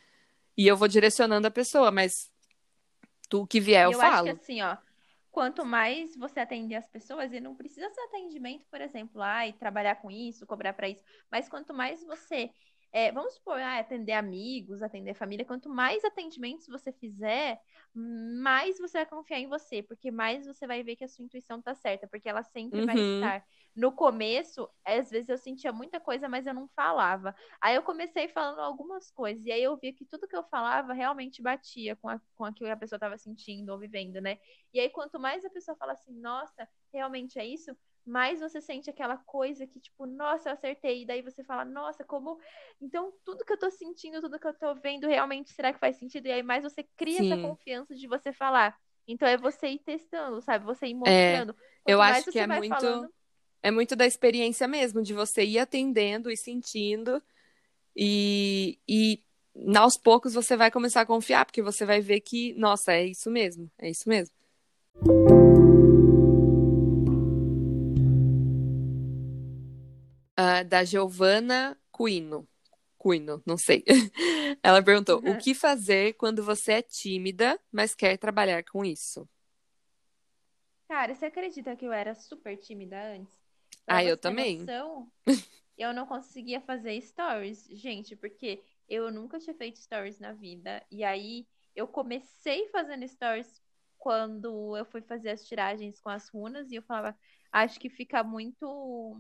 E 0.56 0.66
eu 0.66 0.76
vou 0.76 0.86
direcionando 0.86 1.46
a 1.46 1.50
pessoa, 1.50 1.90
mas 1.90 2.30
tudo 3.28 3.46
que 3.46 3.60
vier 3.60 3.84
eu, 3.86 3.92
eu 3.92 3.98
falo. 3.98 4.28
Eu 4.28 4.32
acho 4.32 4.44
que 4.44 4.52
assim, 4.52 4.62
ó. 4.62 4.76
Quanto 5.32 5.64
mais 5.64 6.14
você 6.14 6.40
atender 6.40 6.76
as 6.76 6.86
pessoas, 6.86 7.32
e 7.32 7.40
não 7.40 7.56
precisa 7.56 7.88
ser 7.88 8.02
atendimento, 8.02 8.66
por 8.70 8.82
exemplo, 8.82 9.22
ai, 9.22 9.54
trabalhar 9.54 9.96
com 9.96 10.10
isso, 10.10 10.46
cobrar 10.46 10.74
para 10.74 10.90
isso, 10.90 11.02
mas 11.30 11.48
quanto 11.48 11.72
mais 11.72 12.04
você 12.04 12.50
é, 12.92 13.10
vamos 13.10 13.34
supor, 13.34 13.58
ah, 13.58 13.78
atender 13.78 14.12
amigos, 14.12 14.82
atender 14.82 15.14
família. 15.14 15.46
Quanto 15.46 15.70
mais 15.70 16.04
atendimentos 16.04 16.66
você 16.66 16.92
fizer, 16.92 17.58
mais 17.94 18.78
você 18.78 18.98
vai 18.98 19.06
confiar 19.06 19.38
em 19.38 19.46
você, 19.46 19.82
porque 19.82 20.10
mais 20.10 20.46
você 20.46 20.66
vai 20.66 20.82
ver 20.82 20.96
que 20.96 21.04
a 21.04 21.08
sua 21.08 21.24
intuição 21.24 21.60
tá 21.60 21.74
certa, 21.74 22.08
porque 22.08 22.28
ela 22.28 22.42
sempre 22.42 22.80
uhum. 22.80 22.86
vai 22.86 22.96
estar. 22.96 23.44
No 23.76 23.92
começo, 23.92 24.68
às 24.84 25.10
vezes 25.10 25.28
eu 25.28 25.36
sentia 25.36 25.72
muita 25.72 26.00
coisa, 26.00 26.28
mas 26.28 26.46
eu 26.46 26.54
não 26.54 26.68
falava. 26.68 27.34
Aí 27.60 27.74
eu 27.74 27.82
comecei 27.82 28.28
falando 28.28 28.60
algumas 28.60 29.10
coisas, 29.10 29.44
e 29.44 29.52
aí 29.52 29.62
eu 29.62 29.76
via 29.76 29.92
que 29.92 30.06
tudo 30.06 30.26
que 30.26 30.36
eu 30.36 30.42
falava 30.44 30.92
realmente 30.92 31.42
batia 31.42 31.94
com, 31.96 32.08
a, 32.08 32.20
com 32.34 32.44
aquilo 32.44 32.68
que 32.68 32.72
a 32.72 32.76
pessoa 32.76 32.96
estava 32.96 33.18
sentindo 33.18 33.70
ou 33.70 33.78
vivendo, 33.78 34.20
né? 34.20 34.38
E 34.72 34.80
aí, 34.80 34.88
quanto 34.88 35.20
mais 35.20 35.44
a 35.44 35.50
pessoa 35.50 35.76
fala 35.76 35.92
assim, 35.92 36.18
nossa, 36.18 36.66
realmente 36.92 37.38
é 37.38 37.46
isso, 37.46 37.76
mais 38.04 38.40
você 38.40 38.60
sente 38.60 38.90
aquela 38.90 39.16
coisa 39.16 39.66
que, 39.66 39.80
tipo, 39.80 40.06
nossa, 40.06 40.48
eu 40.48 40.52
acertei. 40.54 41.02
E 41.02 41.06
daí 41.06 41.22
você 41.22 41.42
fala, 41.44 41.64
nossa, 41.64 42.04
como. 42.04 42.38
Então, 42.80 43.12
tudo 43.24 43.44
que 43.44 43.52
eu 43.52 43.58
tô 43.58 43.70
sentindo, 43.70 44.20
tudo 44.20 44.38
que 44.38 44.46
eu 44.46 44.54
tô 44.54 44.74
vendo, 44.74 45.06
realmente 45.06 45.52
será 45.52 45.72
que 45.72 45.78
faz 45.78 45.96
sentido? 45.96 46.26
E 46.26 46.32
aí 46.32 46.42
mais 46.42 46.64
você 46.64 46.82
cria 46.96 47.18
Sim. 47.18 47.32
essa 47.32 47.42
confiança 47.42 47.94
de 47.94 48.06
você 48.06 48.32
falar. 48.32 48.76
Então 49.06 49.26
é 49.26 49.36
você 49.36 49.68
ir 49.68 49.78
testando, 49.80 50.40
sabe? 50.40 50.64
Você 50.64 50.86
ir 50.86 50.92
é, 50.92 50.94
mostrando. 50.94 51.56
É, 51.86 51.92
eu 51.92 52.00
acho 52.02 52.30
que 52.30 52.38
é 52.38 52.46
muito. 52.46 52.68
Falando... 52.68 53.12
É 53.64 53.70
muito 53.70 53.94
da 53.94 54.04
experiência 54.04 54.66
mesmo, 54.66 55.02
de 55.02 55.14
você 55.14 55.44
ir 55.44 55.58
atendendo 55.58 56.30
e 56.30 56.36
sentindo. 56.36 57.22
E, 57.94 58.78
e 58.88 59.22
aos 59.76 59.96
poucos 59.96 60.34
você 60.34 60.56
vai 60.56 60.70
começar 60.70 61.02
a 61.02 61.06
confiar, 61.06 61.44
porque 61.44 61.62
você 61.62 61.84
vai 61.84 62.00
ver 62.00 62.20
que, 62.20 62.54
nossa, 62.54 62.92
é 62.92 63.06
isso 63.06 63.30
mesmo, 63.30 63.70
é 63.78 63.90
isso 63.90 64.08
mesmo. 64.08 64.34
Uh, 70.60 70.64
da 70.64 70.84
Giovanna 70.84 71.78
Quino. 71.96 72.48
Quino, 73.00 73.42
não 73.44 73.56
sei. 73.56 73.84
Ela 74.62 74.82
perguntou: 74.82 75.20
uhum. 75.22 75.32
o 75.32 75.38
que 75.38 75.54
fazer 75.54 76.14
quando 76.14 76.42
você 76.42 76.74
é 76.74 76.82
tímida, 76.82 77.58
mas 77.70 77.94
quer 77.94 78.16
trabalhar 78.16 78.62
com 78.64 78.84
isso? 78.84 79.28
Cara, 80.88 81.14
você 81.14 81.26
acredita 81.26 81.74
que 81.74 81.86
eu 81.86 81.92
era 81.92 82.14
super 82.14 82.56
tímida 82.56 83.14
antes? 83.14 83.34
Pra 83.84 83.96
ah, 83.96 84.04
eu 84.04 84.16
também. 84.16 84.58
Noção, 84.58 85.10
eu 85.76 85.92
não 85.92 86.06
conseguia 86.06 86.60
fazer 86.60 87.00
stories, 87.00 87.66
gente, 87.70 88.14
porque 88.14 88.62
eu 88.88 89.10
nunca 89.10 89.38
tinha 89.38 89.54
feito 89.54 89.78
stories 89.78 90.20
na 90.20 90.32
vida. 90.32 90.84
E 90.90 91.02
aí 91.02 91.46
eu 91.74 91.88
comecei 91.88 92.68
fazendo 92.68 93.08
stories 93.08 93.60
quando 93.98 94.76
eu 94.76 94.84
fui 94.84 95.00
fazer 95.00 95.30
as 95.30 95.44
tiragens 95.46 96.00
com 96.00 96.10
as 96.10 96.28
runas 96.28 96.70
e 96.70 96.74
eu 96.74 96.82
falava, 96.82 97.16
acho 97.50 97.80
que 97.80 97.88
fica 97.88 98.22
muito 98.22 99.16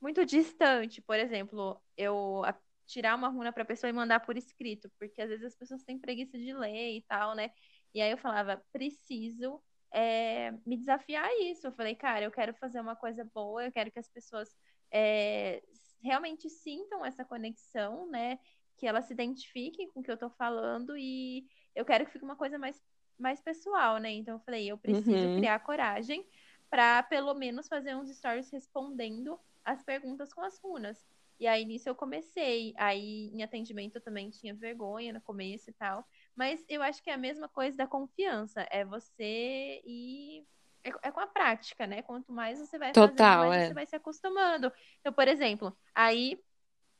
muito 0.00 0.24
distante, 0.24 1.00
por 1.02 1.18
exemplo, 1.18 1.80
eu 1.96 2.42
tirar 2.86 3.14
uma 3.14 3.28
runa 3.28 3.52
para 3.52 3.62
a 3.62 3.66
pessoa 3.66 3.90
e 3.90 3.92
mandar 3.92 4.20
por 4.20 4.36
escrito, 4.36 4.90
porque 4.98 5.20
às 5.20 5.28
vezes 5.28 5.44
as 5.44 5.54
pessoas 5.54 5.82
têm 5.82 5.98
preguiça 5.98 6.38
de 6.38 6.52
ler 6.54 6.96
e 6.96 7.02
tal, 7.02 7.34
né? 7.34 7.50
E 7.94 8.00
aí 8.00 8.10
eu 8.10 8.16
falava, 8.16 8.62
preciso 8.72 9.60
é, 9.92 10.52
me 10.64 10.76
desafiar 10.76 11.24
a 11.24 11.42
isso. 11.42 11.66
Eu 11.66 11.72
falei, 11.72 11.94
cara, 11.94 12.24
eu 12.24 12.30
quero 12.30 12.54
fazer 12.54 12.80
uma 12.80 12.96
coisa 12.96 13.28
boa, 13.34 13.64
eu 13.64 13.72
quero 13.72 13.90
que 13.90 13.98
as 13.98 14.08
pessoas 14.08 14.56
é, 14.90 15.62
realmente 16.02 16.48
sintam 16.48 17.04
essa 17.04 17.24
conexão, 17.24 18.08
né? 18.10 18.38
Que 18.76 18.86
elas 18.86 19.06
se 19.06 19.12
identifiquem 19.12 19.90
com 19.90 20.00
o 20.00 20.02
que 20.02 20.10
eu 20.10 20.16
tô 20.16 20.30
falando 20.30 20.96
e 20.96 21.46
eu 21.74 21.84
quero 21.84 22.06
que 22.06 22.12
fique 22.12 22.24
uma 22.24 22.36
coisa 22.36 22.58
mais, 22.58 22.80
mais 23.18 23.40
pessoal, 23.40 23.98
né? 23.98 24.10
Então 24.12 24.36
eu 24.36 24.40
falei, 24.40 24.70
eu 24.70 24.78
preciso 24.78 25.10
uhum. 25.10 25.36
criar 25.38 25.58
coragem 25.60 26.26
para 26.70 27.02
pelo 27.02 27.34
menos 27.34 27.68
fazer 27.68 27.94
uns 27.96 28.08
stories 28.10 28.50
respondendo 28.50 29.38
as 29.68 29.82
perguntas 29.82 30.32
com 30.32 30.42
as 30.42 30.58
runas. 30.58 31.04
E 31.38 31.46
aí 31.46 31.64
nisso 31.64 31.88
eu 31.88 31.94
comecei. 31.94 32.74
Aí 32.76 33.30
em 33.32 33.42
atendimento 33.42 33.96
eu 33.96 34.00
também 34.00 34.30
tinha 34.30 34.54
vergonha 34.54 35.12
no 35.12 35.20
começo 35.20 35.70
e 35.70 35.72
tal. 35.72 36.04
Mas 36.34 36.64
eu 36.68 36.82
acho 36.82 37.02
que 37.02 37.10
é 37.10 37.14
a 37.14 37.18
mesma 37.18 37.48
coisa 37.48 37.76
da 37.76 37.86
confiança. 37.86 38.66
É 38.70 38.84
você 38.84 39.80
ir. 39.84 40.46
É, 40.82 41.08
é 41.08 41.12
com 41.12 41.20
a 41.20 41.26
prática, 41.26 41.86
né? 41.86 42.02
Quanto 42.02 42.32
mais 42.32 42.58
você 42.58 42.78
vai 42.78 42.92
Total, 42.92 43.08
fazendo, 43.08 43.48
mais 43.48 43.62
é. 43.62 43.66
você 43.66 43.74
vai 43.74 43.86
se 43.86 43.96
acostumando. 43.96 44.72
Então, 45.00 45.12
por 45.12 45.28
exemplo, 45.28 45.76
aí 45.94 46.40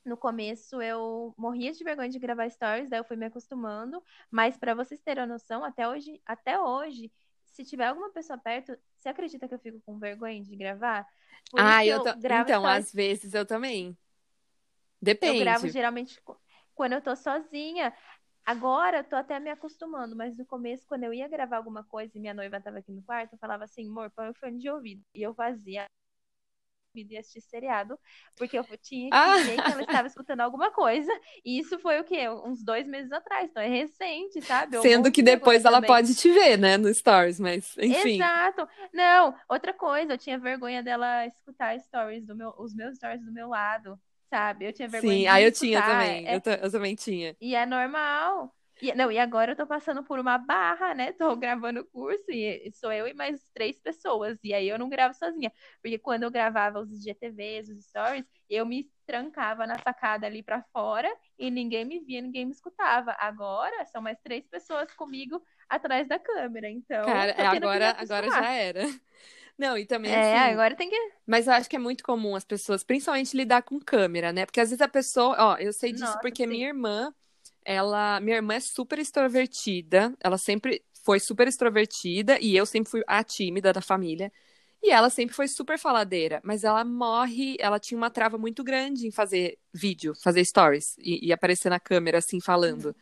no 0.05 0.17
começo 0.17 0.81
eu 0.81 1.35
morria 1.37 1.73
de 1.73 1.85
vergonha 1.85 2.09
de 2.09 2.19
gravar 2.19 2.49
stories, 2.51 2.89
daí 2.89 3.01
eu 3.01 3.05
fui 3.05 3.17
me 3.17 3.27
acostumando. 3.27 4.03
Mas 4.31 4.57
para 4.57 4.75
vocês 4.75 5.01
terem 5.01 5.27
noção, 5.27 5.65
até 5.65 5.89
hoje, 5.89 6.21
até 6.27 6.61
hoje, 6.61 7.11
se 7.59 7.65
tiver 7.65 7.87
alguma 7.87 8.09
pessoa 8.11 8.39
perto, 8.39 8.79
você 8.97 9.09
acredita 9.09 9.49
que 9.49 9.55
eu 9.55 9.59
fico 9.59 9.81
com 9.85 9.99
vergonha 9.99 10.41
de 10.45 10.55
gravar? 10.55 11.05
Por 11.51 11.61
ah, 11.61 11.85
eu, 11.85 11.97
eu 11.97 12.05
Então, 12.15 12.63
stories. 12.63 12.65
às 12.65 12.93
vezes 12.93 13.35
eu 13.35 13.45
também. 13.45 13.99
Depende. 15.03 15.39
Eu 15.39 15.45
gravo 15.45 15.69
geralmente 15.69 16.23
quando 16.73 16.93
eu 16.93 17.03
tô 17.03 17.17
sozinha. 17.17 17.93
Agora 18.47 18.99
eu 18.99 19.05
tô 19.05 19.17
até 19.17 19.41
me 19.41 19.51
acostumando, 19.51 20.15
mas 20.15 20.37
no 20.39 20.47
começo, 20.47 20.87
quando 20.87 21.03
eu 21.03 21.13
ia 21.13 21.29
gravar 21.29 21.57
alguma 21.57 21.83
coisa 21.83 22.17
e 22.17 22.21
minha 22.21 22.33
noiva 22.33 22.61
tava 22.61 22.79
aqui 22.79 22.93
no 22.93 23.03
quarto, 23.03 23.33
eu 23.33 23.39
falava 23.39 23.65
assim, 23.65 23.87
amor, 23.89 24.11
põe 24.13 24.31
o 24.31 24.35
fone 24.35 24.59
de 24.59 24.71
ouvido. 24.71 25.03
E 25.13 25.21
eu 25.21 25.35
fazia 25.35 25.85
e 27.11 27.17
assistir 27.17 27.41
seriado, 27.41 27.99
porque 28.37 28.59
eu 28.59 28.65
tinha 28.83 29.11
que 29.11 29.17
ah. 29.17 29.37
que 29.65 29.73
ela 29.73 29.83
estava 29.83 30.07
escutando 30.09 30.41
alguma 30.41 30.71
coisa. 30.71 31.13
E 31.45 31.59
isso 31.59 31.79
foi 31.79 32.01
o 32.01 32.05
quê? 32.05 32.29
Uns 32.29 32.63
dois 32.63 32.87
meses 32.87 33.13
atrás, 33.13 33.51
então 33.51 33.63
é 33.63 33.69
recente, 33.69 34.41
sabe? 34.43 34.81
Sendo 34.81 35.11
que 35.13 35.23
depois 35.23 35.65
ela 35.65 35.77
também. 35.77 35.89
pode 35.89 36.15
te 36.15 36.31
ver, 36.31 36.57
né, 36.57 36.77
no 36.77 36.93
Stories, 36.93 37.39
mas 37.39 37.77
enfim. 37.79 38.15
Exato. 38.15 38.69
Não, 38.93 39.35
outra 39.49 39.73
coisa, 39.73 40.15
eu 40.15 40.19
tinha 40.19 40.39
vergonha 40.39 40.83
dela 40.83 41.27
escutar 41.27 41.79
stories 41.81 42.27
do 42.27 42.35
meu, 42.35 42.55
os 42.59 42.75
meus 42.75 42.97
stories 42.97 43.25
do 43.25 43.33
meu 43.33 43.49
lado, 43.49 43.99
sabe? 44.29 44.67
Eu 44.67 44.73
tinha 44.73 44.89
vergonha 44.89 45.13
Sim, 45.13 45.27
aí 45.27 45.45
eu 45.45 45.53
tinha 45.53 45.83
também. 45.83 46.27
É... 46.27 46.37
Eu, 46.37 46.53
eu 46.63 46.71
também 46.71 46.95
tinha. 46.95 47.37
E 47.41 47.55
é 47.55 47.67
normal. 47.67 48.55
E, 48.81 48.95
não, 48.95 49.11
e 49.11 49.19
agora 49.19 49.53
eu 49.53 49.57
tô 49.57 49.67
passando 49.67 50.05
por 50.05 50.19
uma 50.19 50.39
barra, 50.39 50.95
né? 50.95 51.13
Tô 51.13 51.35
gravando 51.37 51.81
o 51.81 51.85
curso 51.87 52.31
e 52.31 52.71
sou 52.73 52.93
eu 52.93 53.07
e 53.09 53.15
mais 53.15 53.43
três 53.55 53.79
pessoas. 53.81 54.39
E 54.45 54.55
aí 54.55 54.69
eu 54.69 54.79
não 54.79 54.89
gravo 54.89 55.15
sozinha. 55.15 55.53
Porque 55.83 55.99
quando 55.99 56.23
eu 56.25 56.31
gravava 56.31 56.79
os 56.81 57.03
GTVs, 57.03 57.69
os 57.71 57.85
stories, 57.87 58.25
eu 58.49 58.65
me 58.67 58.91
trancava 59.07 59.67
na 59.67 59.79
sacada 59.79 60.27
ali 60.27 60.43
para 60.43 60.63
fora 60.73 61.09
e 61.39 61.51
ninguém 61.51 61.85
me 61.85 62.01
via, 62.01 62.21
ninguém 62.23 62.47
me 62.47 62.53
escutava. 62.53 63.17
Agora 63.19 63.85
são 63.87 64.01
mais 64.03 64.19
três 64.21 64.47
pessoas 64.47 64.93
comigo 64.95 65.43
atrás 65.69 66.07
da 66.09 66.19
câmera. 66.19 66.69
Então, 66.71 67.05
Cara, 67.05 67.35
agora, 67.51 67.93
agora 67.99 68.31
já 68.31 68.51
era. 68.53 68.83
Não, 69.59 69.77
e 69.79 69.87
também 69.87 70.15
É, 70.15 70.15
assim, 70.17 70.53
agora 70.53 70.77
tem 70.77 70.89
que. 70.91 70.97
Mas 71.27 71.47
eu 71.47 71.55
acho 71.55 71.69
que 71.71 71.77
é 71.77 71.79
muito 71.79 72.05
comum 72.05 72.37
as 72.37 72.45
pessoas, 72.45 72.85
principalmente, 72.85 73.37
lidar 73.37 73.63
com 73.63 73.81
câmera, 73.81 74.33
né? 74.33 74.47
Porque 74.47 74.61
às 74.61 74.71
vezes 74.71 74.83
a 74.83 74.89
pessoa. 74.89 75.37
Ó, 75.39 75.57
eu 75.59 75.73
sei 75.73 75.93
disso 75.93 76.19
Nossa, 76.19 76.21
porque 76.21 76.47
sim. 76.47 76.47
minha 76.47 76.69
irmã 76.69 77.15
ela, 77.69 78.19
minha 78.21 78.37
irmã 78.37 78.55
é 78.55 78.61
super 78.61 78.99
extrovertida, 78.99 80.15
ela 80.21 80.39
sempre 80.39 80.83
foi 81.05 81.21
super 81.21 81.47
extrovertida 81.47 82.39
e 82.41 82.57
eu 82.57 82.65
sempre 82.65 82.91
fui 82.91 83.03
a 83.07 83.23
tímida 83.23 83.75
da 83.75 83.83
família. 83.83 84.33
E 84.83 84.91
ela 84.91 85.11
sempre 85.11 85.35
foi 85.35 85.47
super 85.49 85.79
faladeira, 85.79 86.41
mas 86.43 86.65
ela 86.65 86.83
morre, 86.85 87.57
ela 87.61 87.79
tinha 87.79 87.99
uma 87.99 88.11
trava 88.11 88.39
muito 88.39 88.65
grande 88.65 89.07
em 89.07 89.11
fazer 89.11 89.59
vídeo, 89.75 90.15
fazer 90.15 90.43
stories 90.47 90.97
e, 90.99 91.27
e 91.27 91.33
aparecer 91.33 91.69
na 91.69 91.79
câmera 91.79 92.19
assim 92.19 92.41
falando. 92.41 92.97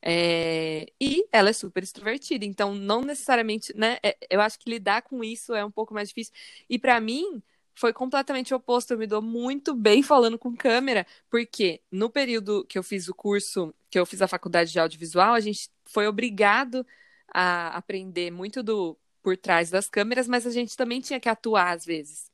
É, 0.00 0.86
e 1.00 1.26
ela 1.32 1.50
é 1.50 1.52
super 1.52 1.82
extrovertida, 1.82 2.44
então 2.44 2.74
não 2.74 3.02
necessariamente, 3.02 3.74
né? 3.76 3.98
É, 4.02 4.16
eu 4.30 4.40
acho 4.40 4.58
que 4.60 4.70
lidar 4.70 5.02
com 5.02 5.24
isso 5.24 5.54
é 5.54 5.64
um 5.64 5.70
pouco 5.72 5.92
mais 5.94 6.08
difícil. 6.10 6.32
E 6.70 6.78
para 6.78 7.00
mim, 7.00 7.42
foi 7.74 7.92
completamente 7.92 8.54
oposto. 8.54 8.92
Eu 8.92 8.98
me 8.98 9.06
dou 9.06 9.20
muito 9.20 9.74
bem 9.74 10.02
falando 10.02 10.38
com 10.38 10.56
câmera, 10.56 11.06
porque 11.28 11.80
no 11.90 12.08
período 12.08 12.64
que 12.68 12.78
eu 12.78 12.82
fiz 12.82 13.08
o 13.08 13.14
curso, 13.14 13.74
que 13.90 13.98
eu 13.98 14.06
fiz 14.06 14.22
a 14.22 14.28
faculdade 14.28 14.72
de 14.72 14.78
audiovisual, 14.78 15.34
a 15.34 15.40
gente 15.40 15.70
foi 15.84 16.06
obrigado 16.06 16.86
a 17.28 17.76
aprender 17.76 18.30
muito 18.30 18.62
do 18.62 18.96
por 19.22 19.38
trás 19.38 19.70
das 19.70 19.88
câmeras, 19.88 20.28
mas 20.28 20.46
a 20.46 20.50
gente 20.50 20.76
também 20.76 21.00
tinha 21.00 21.18
que 21.18 21.30
atuar 21.30 21.72
às 21.72 21.84
vezes. 21.84 22.30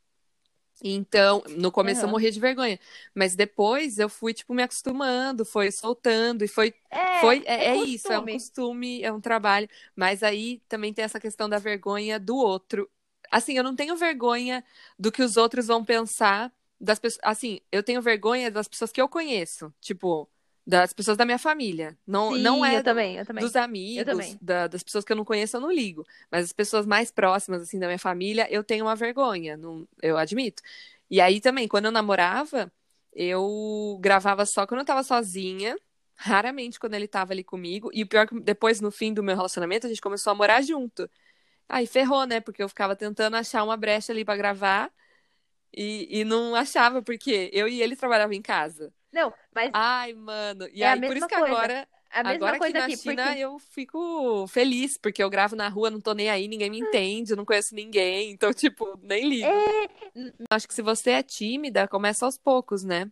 Então, 0.83 1.43
no 1.49 1.71
começo 1.71 2.01
uhum. 2.01 2.07
eu 2.07 2.11
morria 2.11 2.33
de 2.33 2.41
vergonha, 2.41 2.81
mas 3.15 3.37
depois 3.37 3.99
eu 3.99 4.09
fui 4.09 4.33
tipo 4.33 4.55
me 4.55 4.63
acostumando, 4.63 5.45
foi 5.45 5.71
soltando 5.71 6.43
e 6.43 6.49
foi 6.49 6.75
é, 6.91 7.21
foi 7.21 7.43
é, 7.45 7.67
é, 7.67 7.69
é 7.69 7.77
isso, 7.77 8.11
é 8.11 8.19
um 8.19 8.27
costume, 8.27 9.03
é 9.03 9.13
um 9.13 9.21
trabalho, 9.21 9.69
mas 9.95 10.23
aí 10.23 10.63
também 10.69 10.93
tem 10.93 11.05
essa 11.05 11.21
questão 11.21 11.49
da 11.49 11.59
vergonha 11.59 12.19
do 12.19 12.35
outro 12.35 12.91
Assim, 13.31 13.57
eu 13.57 13.65
não 13.65 13.77
tenho 13.77 13.97
vergonha 13.97 14.65
do 14.99 15.13
que 15.13 15.23
os 15.23 15.37
outros 15.37 15.67
vão 15.67 15.85
pensar 15.85 16.53
das 16.81 16.99
pessoas. 16.99 17.21
Assim, 17.23 17.61
eu 17.71 17.83
tenho 17.83 18.03
vergonha 18.03 18.51
das 18.51 18.67
pessoas 18.67 18.91
que 18.91 19.01
eu 19.01 19.09
conheço. 19.09 19.73
Tipo, 19.81 20.29
das 20.67 20.93
pessoas 20.93 21.17
da 21.17 21.25
minha 21.25 21.39
família. 21.39 21.97
Não, 22.07 22.33
Sim, 22.33 22.43
não 22.43 22.65
é 22.65 22.79
eu 22.79 22.85
também, 22.85 23.17
eu 23.17 23.27
também. 23.27 23.45
dos 23.45 23.57
amigos, 23.57 24.37
da, 24.41 24.67
das 24.67 24.83
pessoas 24.83 25.05
que 25.05 25.13
eu 25.13 25.17
não 25.17 25.25
conheço, 25.25 25.57
eu 25.57 25.61
não 25.61 25.73
ligo. 25.73 26.07
Mas 26.31 26.45
as 26.45 26.53
pessoas 26.53 26.87
mais 26.87 27.11
próximas, 27.11 27.63
assim, 27.63 27.79
da 27.79 27.87
minha 27.87 27.99
família, 27.99 28.47
eu 28.51 28.63
tenho 28.63 28.85
uma 28.85 28.95
vergonha, 28.95 29.57
não, 29.57 29.87
eu 30.03 30.17
admito. 30.17 30.63
E 31.11 31.21
aí 31.21 31.41
também, 31.41 31.67
quando 31.67 31.87
eu 31.87 31.91
namorava, 31.91 32.73
eu 33.13 33.99
gravava 34.01 34.47
só 34.47 34.67
quando 34.67 34.81
eu 34.81 34.87
tava 34.87 35.03
sozinha, 35.03 35.77
raramente 36.15 36.79
quando 36.79 36.95
ele 36.95 37.09
tava 37.09 37.33
ali 37.33 37.43
comigo. 37.43 37.91
E 37.93 38.03
o 38.03 38.07
pior 38.07 38.23
é 38.23 38.27
que 38.27 38.41
depois, 38.41 38.81
no 38.81 38.91
fim 38.91 39.13
do 39.13 39.23
meu 39.23 39.35
relacionamento, 39.35 39.87
a 39.87 39.89
gente 39.89 40.01
começou 40.01 40.31
a 40.31 40.35
morar 40.35 40.63
junto. 40.63 41.11
Aí 41.71 41.87
ferrou, 41.87 42.27
né? 42.27 42.41
Porque 42.41 42.63
eu 42.63 42.69
ficava 42.69 42.97
tentando 42.97 43.37
achar 43.37 43.63
uma 43.63 43.77
brecha 43.77 44.13
ali 44.13 44.25
para 44.25 44.37
gravar 44.37 44.93
e, 45.73 46.21
e 46.21 46.25
não 46.25 46.55
achava, 46.55 47.01
porque 47.01 47.49
eu 47.53 47.69
e 47.69 47.81
ele 47.81 47.97
trabalhavam 47.97 48.35
em 48.35 48.43
casa. 48.43 48.93
Não, 49.13 49.33
mas. 49.55 49.71
Ai, 49.73 50.13
mano. 50.13 50.69
E 50.73 50.83
é 50.83 50.89
aí, 50.89 51.01
por 51.01 51.17
isso 51.17 51.29
que 51.29 51.37
coisa. 51.37 51.55
agora. 51.55 51.89
A 52.13 52.25
mesma 52.25 52.49
agora 52.49 52.59
coisa 52.59 52.79
aqui 52.79 52.79
na 52.79 52.85
aqui, 52.87 52.97
China 52.97 53.27
porque... 53.27 53.39
eu 53.39 53.59
fico 53.61 54.47
feliz, 54.49 54.99
porque 54.99 55.23
eu 55.23 55.31
gravo 55.31 55.55
na 55.55 55.69
rua, 55.69 55.91
não 55.91 56.01
tô 56.01 56.13
nem 56.13 56.29
aí, 56.29 56.49
ninguém 56.49 56.69
me 56.69 56.81
entende, 56.81 57.31
eu 57.31 57.37
não 57.37 57.45
conheço 57.45 57.73
ninguém, 57.73 58.33
então, 58.33 58.51
tipo, 58.53 58.99
nem 59.01 59.29
ligo. 59.29 59.47
É... 59.47 59.89
Acho 60.51 60.67
que 60.67 60.75
se 60.75 60.83
você 60.83 61.13
é 61.13 61.23
tímida, 61.23 61.87
começa 61.87 62.27
aos 62.27 62.37
poucos, 62.37 62.83
né? 62.83 63.09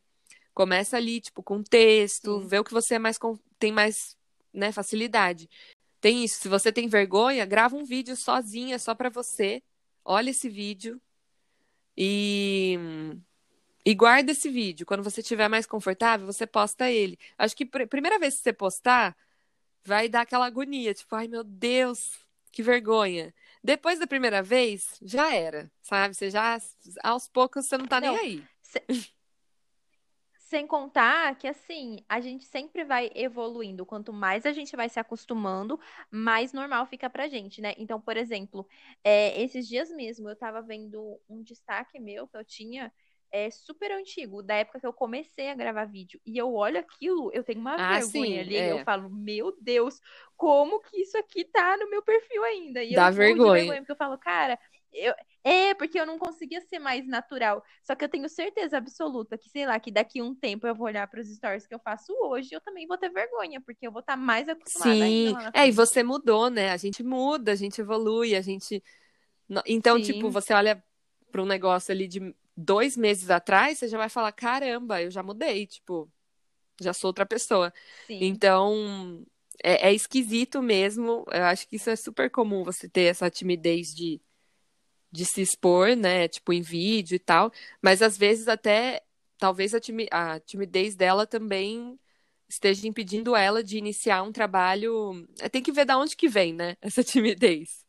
Começa 0.53 0.97
ali, 0.97 1.21
tipo, 1.21 1.45
com 1.45 1.63
texto, 1.63 2.41
Sim. 2.41 2.49
vê 2.49 2.59
o 2.59 2.65
que 2.65 2.73
você 2.73 2.97
é 2.97 2.99
mais 2.99 3.17
tem 3.57 3.71
mais, 3.71 4.17
né, 4.53 4.73
facilidade. 4.73 5.49
Tem 6.01 6.25
isso, 6.25 6.41
se 6.41 6.49
você 6.49 6.73
tem 6.73 6.89
vergonha, 6.89 7.45
grava 7.45 7.77
um 7.77 7.85
vídeo 7.85 8.17
sozinha, 8.17 8.79
só 8.79 8.95
para 8.95 9.09
você. 9.11 9.63
Olha 10.05 10.31
esse 10.31 10.49
vídeo 10.49 11.01
e 11.97 12.79
e 13.85 13.95
guarda 13.95 14.33
esse 14.33 14.51
vídeo. 14.51 14.87
Quando 14.87 15.03
você 15.03 15.21
estiver 15.21 15.49
mais 15.49 15.67
confortável, 15.67 16.27
você 16.27 16.47
posta 16.47 16.91
ele. 16.91 17.19
Acho 17.37 17.57
que 17.57 17.65
pr 17.67 17.87
primeira 17.89 18.19
vez 18.19 18.37
que 18.37 18.43
você 18.43 18.53
postar, 18.53 19.17
vai 19.85 20.09
dar 20.09 20.23
aquela 20.23 20.47
agonia, 20.47 20.95
tipo, 20.95 21.15
ai 21.17 21.27
meu 21.27 21.43
Deus, 21.43 22.13
que 22.53 22.63
vergonha. 22.63 23.35
Depois 23.65 23.99
da 23.99 24.07
primeira 24.07 24.43
vez, 24.43 24.99
já 25.03 25.35
era, 25.35 25.71
sabe? 25.83 26.15
Você 26.15 26.31
já, 26.31 26.61
aos 27.03 27.29
poucos, 27.29 27.67
você 27.67 27.79
não 27.79 27.87
tá 27.87 28.01
não, 28.01 28.15
nem 28.15 28.19
aí. 28.21 28.45
Sem 30.49 30.67
contar 30.67 31.37
que, 31.37 31.47
assim, 31.47 31.99
a 32.09 32.21
gente 32.23 32.47
sempre 32.47 32.83
vai 32.83 33.11
evoluindo. 33.15 33.85
Quanto 33.85 34.15
mais 34.15 34.47
a 34.47 34.53
gente 34.53 34.75
vai 34.75 34.89
se 34.89 34.99
acostumando, 34.99 35.79
mais 36.11 36.55
normal 36.55 36.87
fica 36.87 37.11
pra 37.11 37.29
gente, 37.29 37.61
né? 37.61 37.75
Então, 37.77 38.01
por 38.01 38.17
exemplo, 38.17 38.67
é, 39.05 39.39
esses 39.43 39.69
dias 39.69 39.91
mesmo, 39.91 40.27
eu 40.29 40.35
tava 40.37 40.63
vendo 40.63 41.21
um 41.29 41.43
destaque 41.43 42.01
meu 42.01 42.27
que 42.27 42.37
eu 42.37 42.45
tinha 42.45 42.91
é 43.31 43.51
super 43.51 43.93
antigo, 43.93 44.43
da 44.43 44.55
época 44.55 44.81
que 44.81 44.87
eu 44.87 44.93
comecei 44.93 45.51
a 45.51 45.55
gravar 45.55 45.85
vídeo. 45.85 46.19
E 46.25 46.39
eu 46.39 46.55
olho 46.55 46.79
aquilo, 46.79 47.31
eu 47.35 47.45
tenho 47.45 47.61
uma 47.61 47.77
Ah, 47.77 47.79
vergonha 47.79 48.41
sim, 48.41 48.41
ali. 48.41 48.57
é. 48.57 48.71
Eu 48.71 48.81
falo, 48.81 49.11
meu 49.11 49.55
Deus, 49.61 50.01
como 50.35 50.81
que 50.81 51.03
isso 51.03 51.19
aqui 51.19 51.45
tá 51.45 51.77
no 51.77 51.91
meu 51.91 52.03
perfil 52.03 52.43
ainda? 52.45 52.83
E 52.83 52.95
Dá 52.95 53.11
eu 53.11 53.11
vergonha. 53.11 53.51
vergonha, 53.51 53.81
porque 53.83 53.93
eu 53.93 53.97
falo, 53.97 54.17
cara, 54.19 54.59
eu... 54.93 55.13
é 55.45 55.75
porque 55.75 55.99
eu 55.99 56.07
não 56.07 56.19
conseguia 56.19 56.61
ser 56.61 56.79
mais 56.79 57.07
natural. 57.07 57.63
Só 57.83 57.95
que 57.95 58.05
eu 58.05 58.09
tenho 58.09 58.29
certeza 58.29 58.77
absoluta 58.77 59.39
que, 59.39 59.49
sei 59.49 59.67
lá, 59.67 59.79
que 59.79 59.91
daqui 59.91 60.21
a 60.21 60.25
um 60.25 60.35
tempo 60.35 60.67
eu 60.67 60.75
vou 60.75 60.87
olhar 60.87 61.07
para 61.09 61.21
os 61.21 61.29
stories 61.29 61.67
que 61.67 61.75
eu 61.75 61.79
faço 61.79 62.13
hoje, 62.21 62.51
eu 62.53 62.61
também 62.61 62.87
vou 62.87 62.99
ter 62.99 63.11
vergonha, 63.11 63.61
porque 63.61 63.87
eu 63.87 63.93
vou 63.93 64.01
estar 64.01 64.17
mais 64.17 64.49
acostumada 64.49 64.95
Sim, 64.95 65.35
é, 65.55 65.69
e 65.69 65.71
você 65.71 66.03
mudou, 66.03 66.51
né? 66.51 66.71
A 66.71 66.77
gente 66.77 67.03
muda, 67.03 67.53
a 67.53 67.57
gente 67.57 67.81
evolui, 67.81 68.35
a 68.35 68.41
gente. 68.41 68.83
Então, 69.67 69.97
Sim. 69.97 70.13
tipo, 70.13 70.31
você 70.31 70.53
olha 70.53 70.83
para 71.31 71.43
um 71.43 71.47
negócio 71.47 71.93
ali 71.93 72.09
de 72.09 72.35
dois 72.57 72.97
meses 72.97 73.31
atrás, 73.31 73.79
você 73.79 73.89
já 73.89 73.97
vai 73.97 74.09
falar: 74.09 74.33
caramba, 74.33 75.01
eu 75.01 75.11
já 75.11 75.23
mudei, 75.23 75.67
tipo, 75.67 76.11
já 76.81 76.93
sou 76.93 77.09
outra 77.09 77.25
pessoa. 77.25 77.73
Sim. 78.07 78.19
Então, 78.23 79.25
é, 79.63 79.89
é 79.89 79.95
esquisito 79.95 80.63
mesmo. 80.63 81.25
Eu 81.31 81.45
acho 81.45 81.69
que 81.69 81.77
isso 81.77 81.91
é 81.91 81.97
super 81.97 82.31
comum 82.31 82.65
você 82.65 82.89
ter 82.89 83.03
essa 83.03 83.31
timidez 83.31 83.95
de, 83.95 84.21
de 85.11 85.25
se 85.25 85.41
expor, 85.43 85.97
né? 85.97 86.29
Tipo, 86.29 86.53
em 86.53 86.63
vídeo 86.63 87.17
e 87.17 87.19
tal. 87.19 87.53
Mas 87.83 88.03
às 88.03 88.17
vezes 88.19 88.49
até, 88.49 89.03
talvez 89.39 89.75
a, 89.75 89.81
timi- 89.81 90.09
a 90.11 90.41
timidez 90.41 90.95
dela 90.95 91.27
também 91.27 91.99
esteja 92.49 92.87
impedindo 92.89 93.37
ela 93.37 93.63
de 93.63 93.79
iniciar 93.79 94.23
um 94.23 94.33
trabalho. 94.33 95.27
É, 95.41 95.49
Tem 95.49 95.63
que 95.63 95.73
ver 95.73 95.85
da 95.85 95.99
onde 95.99 96.17
que 96.17 96.29
vem, 96.29 96.53
né? 96.55 96.77
Essa 96.83 97.03
timidez. 97.05 97.85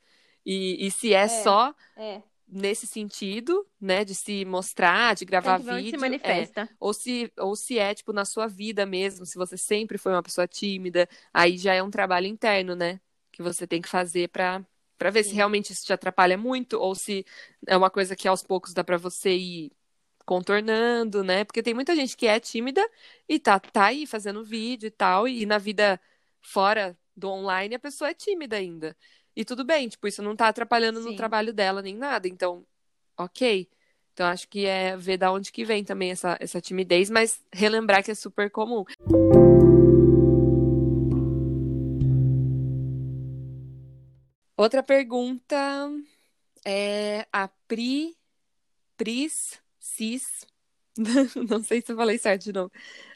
E, 0.46 0.86
e 0.88 0.92
se 0.92 1.14
é, 1.14 1.24
É. 1.24 1.28
só 1.28 1.74
É, 1.98 2.22
nesse 2.48 2.88
sentido, 2.88 3.66
né? 3.80 4.04
De 4.06 4.16
se 4.16 4.44
mostrar, 4.46 5.16
de 5.16 5.26
gravar 5.26 5.56
onde 5.56 5.66
se 5.66 5.82
vídeo. 5.82 5.96
é. 5.98 6.00
manifesta. 6.00 6.70
Ou 6.80 6.94
se, 6.94 7.32
ou 7.38 7.56
se 7.56 7.78
é, 7.78 7.94
tipo, 7.94 8.12
na 8.14 8.26
sua 8.26 8.48
vida 8.48 8.86
mesmo, 8.86 9.26
se 9.26 9.38
você 9.38 9.58
sempre 9.58 9.98
foi 9.98 10.12
uma 10.14 10.24
pessoa 10.24 10.48
tímida, 10.48 11.08
aí 11.34 11.58
já 11.58 11.74
é 11.74 11.84
um 11.84 11.92
trabalho 11.92 12.28
interno, 12.28 12.76
né? 12.76 13.00
Que 13.32 13.44
você 13.44 13.68
tem 13.68 13.82
que 13.82 13.90
fazer 13.90 14.30
pra, 14.30 14.66
pra 15.00 15.10
ver 15.10 15.24
se 15.24 15.30
Sim. 15.30 15.38
realmente 15.38 15.72
isso 15.72 15.86
te 15.86 15.94
atrapalha 15.94 16.38
muito, 16.38 16.74
ou 16.74 16.94
se 16.94 17.26
é 17.66 17.76
uma 17.76 17.90
coisa 17.90 18.16
que 18.16 18.28
aos 18.28 18.44
poucos 18.44 18.74
dá 18.74 18.84
pra 18.84 18.98
você 18.98 19.32
ir 19.36 19.72
contornando, 20.26 21.24
né? 21.24 21.46
Porque 21.46 21.64
tem 21.64 21.74
muita 21.74 21.96
gente 21.96 22.16
que 22.16 22.28
é 22.28 22.40
tímida 22.40 22.88
e 23.28 23.40
tá, 23.40 23.60
tá 23.60 23.86
aí 23.86 24.06
fazendo 24.06 24.44
vídeo 24.44 24.88
e 24.88 24.92
tal, 24.92 25.28
e 25.28 25.46
na 25.46 25.58
vida 25.58 26.00
fora 26.42 26.96
do 27.16 27.30
online 27.30 27.76
a 27.76 27.80
pessoa 27.80 28.12
é 28.12 28.14
tímida 28.14 28.58
ainda. 28.58 28.96
E 29.36 29.46
tudo 29.46 29.64
bem, 29.64 29.88
tipo, 29.88 30.08
isso 30.08 30.22
não 30.22 30.36
tá 30.36 30.50
atrapalhando 30.50 31.00
no 31.00 31.12
Sim. 31.12 31.16
trabalho 31.16 31.54
dela 31.54 31.82
nem 31.82 31.96
nada, 31.96 32.28
então, 32.28 32.66
ok. 33.18 33.68
Então, 34.14 34.28
acho 34.28 34.50
que 34.50 34.66
é 34.66 34.98
ver 34.98 35.18
da 35.18 35.32
onde 35.32 35.50
que 35.50 35.64
vem 35.64 35.82
também 35.82 36.12
essa, 36.12 36.38
essa 36.42 36.60
timidez, 36.60 37.10
mas 37.10 37.42
relembrar 37.54 38.04
que 38.04 38.12
é 38.12 38.16
super 38.16 38.52
comum. 38.52 38.84
Outra 44.60 44.84
pergunta 44.84 45.90
é 46.66 47.26
a 47.32 47.48
Pri, 47.48 48.18
Pris, 48.98 49.58
Cis, 49.80 50.46
não 51.50 51.64
sei 51.64 51.82
se 51.82 51.94
eu 51.94 51.96
falei 51.96 52.18
certo 52.18 52.44
de 52.44 52.52
novo. 52.52 52.70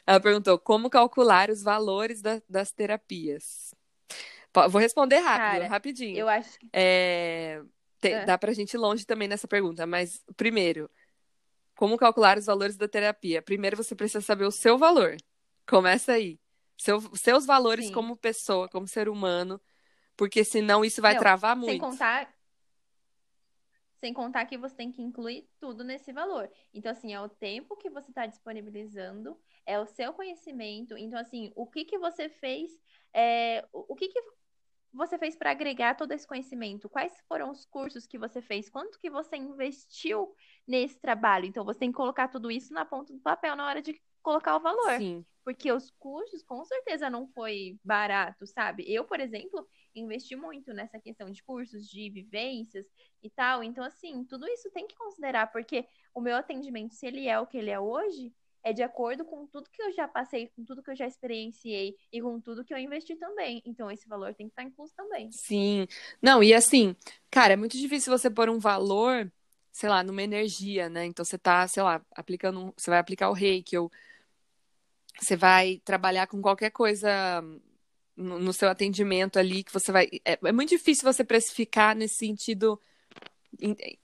Ela 0.06 0.18
perguntou 0.20 0.58
como 0.58 0.88
calcular 0.88 1.50
os 1.50 1.62
valores 1.62 2.22
da- 2.22 2.40
das 2.48 2.72
terapias. 2.72 3.74
Vou 4.70 4.80
responder 4.80 5.18
rápido, 5.18 5.60
Cara, 5.60 5.66
rapidinho. 5.68 6.16
Eu 6.16 6.30
acho 6.30 6.58
que. 6.58 6.66
É, 6.72 7.60
te- 8.00 8.08
É. 8.12 8.24
Dá 8.24 8.38
pra 8.38 8.54
gente 8.54 8.72
ir 8.72 8.78
longe 8.78 9.04
também 9.04 9.28
nessa 9.28 9.46
pergunta, 9.46 9.86
mas 9.86 10.24
primeiro, 10.38 10.90
como 11.76 11.98
calcular 11.98 12.38
os 12.38 12.46
valores 12.46 12.78
da 12.78 12.88
terapia? 12.88 13.42
Primeiro 13.42 13.76
você 13.76 13.94
precisa 13.94 14.22
saber 14.22 14.46
o 14.46 14.50
seu 14.50 14.78
valor. 14.78 15.18
Começa 15.68 16.12
aí. 16.12 16.40
Seu- 16.78 17.02
seus 17.14 17.44
valores 17.44 17.88
Sim. 17.88 17.92
como 17.92 18.16
pessoa, 18.16 18.66
como 18.66 18.88
ser 18.88 19.10
humano, 19.10 19.60
porque 20.16 20.44
senão 20.44 20.84
isso 20.84 21.02
vai 21.02 21.14
Não, 21.14 21.20
travar 21.20 21.56
Sem 21.64 21.78
muito. 21.78 21.80
contar. 21.80 22.32
Sem 24.00 24.12
contar 24.12 24.44
que 24.44 24.58
você 24.58 24.74
tem 24.76 24.92
que 24.92 25.00
incluir 25.00 25.48
tudo 25.58 25.82
nesse 25.82 26.12
valor. 26.12 26.50
Então, 26.74 26.92
assim, 26.92 27.14
é 27.14 27.20
o 27.20 27.28
tempo 27.28 27.76
que 27.76 27.88
você 27.88 28.10
está 28.10 28.26
disponibilizando, 28.26 29.40
é 29.64 29.78
o 29.80 29.86
seu 29.86 30.12
conhecimento. 30.12 30.96
Então, 30.98 31.18
assim, 31.18 31.50
o 31.56 31.66
que 31.66 31.84
que 31.86 31.98
você 31.98 32.28
fez, 32.28 32.70
é, 33.14 33.66
o 33.72 33.94
o 33.94 33.96
que 33.96 34.08
que 34.08 34.20
você 34.92 35.18
fez 35.18 35.36
para 35.36 35.50
agregar 35.50 35.96
todo 35.96 36.12
esse 36.12 36.26
conhecimento? 36.26 36.88
Quais 36.88 37.12
foram 37.28 37.50
os 37.50 37.64
cursos 37.66 38.06
que 38.06 38.18
você 38.18 38.42
fez? 38.42 38.68
Quanto 38.70 38.98
que 39.00 39.10
você 39.10 39.36
investiu 39.36 40.34
nesse 40.66 41.00
trabalho? 41.00 41.46
Então, 41.46 41.64
você 41.64 41.78
tem 41.80 41.90
que 41.90 41.96
colocar 41.96 42.28
tudo 42.28 42.50
isso 42.50 42.72
na 42.74 42.84
ponta 42.84 43.12
do 43.12 43.20
papel 43.20 43.56
na 43.56 43.66
hora 43.66 43.82
de 43.82 44.00
colocar 44.22 44.56
o 44.56 44.60
valor. 44.60 44.98
Sim, 44.98 45.24
Porque 45.44 45.72
os 45.72 45.90
cursos, 45.98 46.42
com 46.42 46.64
certeza, 46.64 47.10
não 47.10 47.26
foi 47.28 47.78
barato, 47.84 48.46
sabe? 48.46 48.84
Eu, 48.92 49.04
por 49.04 49.20
exemplo, 49.20 49.66
investi 49.94 50.36
muito 50.36 50.72
nessa 50.72 50.98
questão 50.98 51.30
de 51.30 51.42
cursos, 51.42 51.88
de 51.88 52.10
vivências 52.10 52.86
e 53.22 53.30
tal. 53.30 53.62
Então, 53.62 53.84
assim, 53.84 54.24
tudo 54.24 54.46
isso 54.48 54.70
tem 54.70 54.86
que 54.86 54.96
considerar, 54.96 55.50
porque 55.52 55.86
o 56.14 56.20
meu 56.20 56.36
atendimento, 56.36 56.94
se 56.94 57.06
ele 57.06 57.28
é 57.28 57.38
o 57.38 57.46
que 57.46 57.58
ele 57.58 57.70
é 57.70 57.78
hoje, 57.78 58.32
é 58.62 58.72
de 58.72 58.82
acordo 58.82 59.24
com 59.24 59.46
tudo 59.46 59.70
que 59.70 59.82
eu 59.82 59.92
já 59.92 60.08
passei, 60.08 60.48
com 60.48 60.64
tudo 60.64 60.82
que 60.82 60.90
eu 60.90 60.96
já 60.96 61.06
experienciei 61.06 61.96
e 62.10 62.20
com 62.22 62.40
tudo 62.40 62.64
que 62.64 62.72
eu 62.72 62.78
investi 62.78 63.14
também. 63.16 63.62
Então, 63.64 63.90
esse 63.90 64.08
valor 64.08 64.34
tem 64.34 64.46
que 64.46 64.52
estar 64.52 64.62
incluso 64.62 64.94
também. 64.94 65.30
sim. 65.30 65.86
Não, 66.22 66.42
e 66.42 66.54
assim, 66.54 66.96
cara, 67.30 67.54
é 67.54 67.56
muito 67.56 67.76
difícil 67.76 68.16
você 68.16 68.30
pôr 68.30 68.48
um 68.48 68.58
valor, 68.58 69.30
sei 69.72 69.88
lá, 69.88 70.02
numa 70.02 70.22
energia, 70.22 70.88
né? 70.88 71.04
Então 71.06 71.24
você 71.24 71.38
tá, 71.38 71.66
sei 71.68 71.82
lá, 71.82 72.04
aplicando, 72.12 72.72
você 72.76 72.90
vai 72.90 72.98
aplicar 72.98 73.28
o 73.30 73.34
reiki, 73.34 73.76
ou 73.76 73.90
você 75.20 75.36
vai 75.36 75.80
trabalhar 75.84 76.26
com 76.26 76.40
qualquer 76.42 76.70
coisa 76.70 77.42
no, 78.16 78.38
no 78.38 78.52
seu 78.52 78.68
atendimento 78.68 79.38
ali 79.38 79.64
que 79.64 79.72
você 79.72 79.92
vai. 79.92 80.08
É, 80.24 80.38
é 80.42 80.52
muito 80.52 80.70
difícil 80.70 81.04
você 81.10 81.24
precificar 81.24 81.96
nesse 81.96 82.16
sentido 82.16 82.80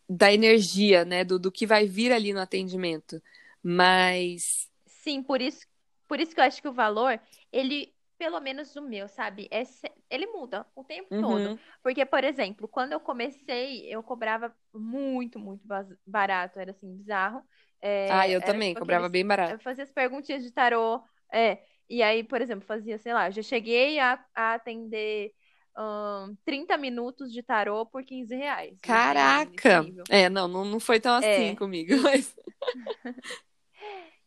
da 0.09 0.33
energia, 0.33 1.05
né? 1.05 1.25
Do, 1.25 1.39
do 1.39 1.51
que 1.53 1.67
vai 1.67 1.87
vir 1.87 2.13
ali 2.13 2.33
no 2.33 2.41
atendimento. 2.41 3.23
Mas. 3.63 4.69
Sim, 4.87 5.23
por 5.23 5.41
isso, 5.41 5.67
por 6.09 6.21
isso 6.21 6.35
que 6.35 6.41
eu 6.41 6.45
acho 6.45 6.61
que 6.61 6.69
o 6.69 6.73
valor, 6.73 7.19
ele, 7.53 7.93
pelo 8.19 8.41
menos 8.41 8.75
o 8.77 8.83
meu, 8.83 9.09
sabe? 9.09 9.49
É, 9.51 9.63
ele 10.11 10.27
muda 10.27 10.67
o 10.75 10.85
tempo 10.85 11.11
todo. 11.19 11.47
Uhum, 11.47 11.59
Porque, 11.83 12.05
por 12.05 12.25
exemplo, 12.25 12.69
quando 12.69 12.93
eu 12.93 13.01
comecei, 13.01 13.87
eu 13.87 14.03
cobrava 14.03 14.55
muito, 14.73 15.39
muito 15.39 15.63
barato, 16.07 16.59
era 16.59 16.71
assim, 16.73 16.97
bizarro. 16.97 17.43
É, 17.81 18.11
Ah, 18.13 18.29
eu 18.29 18.41
também, 18.43 18.75
cobrava 18.75 19.09
bem 19.09 19.27
barato. 19.27 19.55
Eu 19.55 19.61
fazia 19.61 19.85
as 19.85 19.91
perguntinhas 19.93 20.43
de 20.43 20.51
tarô, 20.51 21.03
é, 21.33 21.63
e 21.91 22.03
aí, 22.03 22.25
por 22.25 22.41
exemplo, 22.43 22.67
fazia, 22.67 22.99
sei 22.99 23.15
lá, 23.15 23.31
já 23.31 23.43
cheguei 23.43 23.99
a, 24.01 24.25
a 24.35 24.55
atender 24.55 25.33
ahn, 25.77 26.37
30 26.45 26.77
minutos 26.79 27.33
de 27.33 27.43
tarô 27.43 27.87
por 27.87 28.05
15 28.05 28.35
reais. 28.37 28.79
Nesse 28.87 29.13
Caraca! 29.15 29.93
É, 30.09 30.29
não, 30.29 30.49
não, 30.49 30.65
não 30.65 30.81
foi 30.81 30.99
tão 31.01 31.15
assim 31.15 31.55
É, 31.55 31.55
comigo, 31.55 31.93
e, 31.93 32.01
mas. 32.03 32.35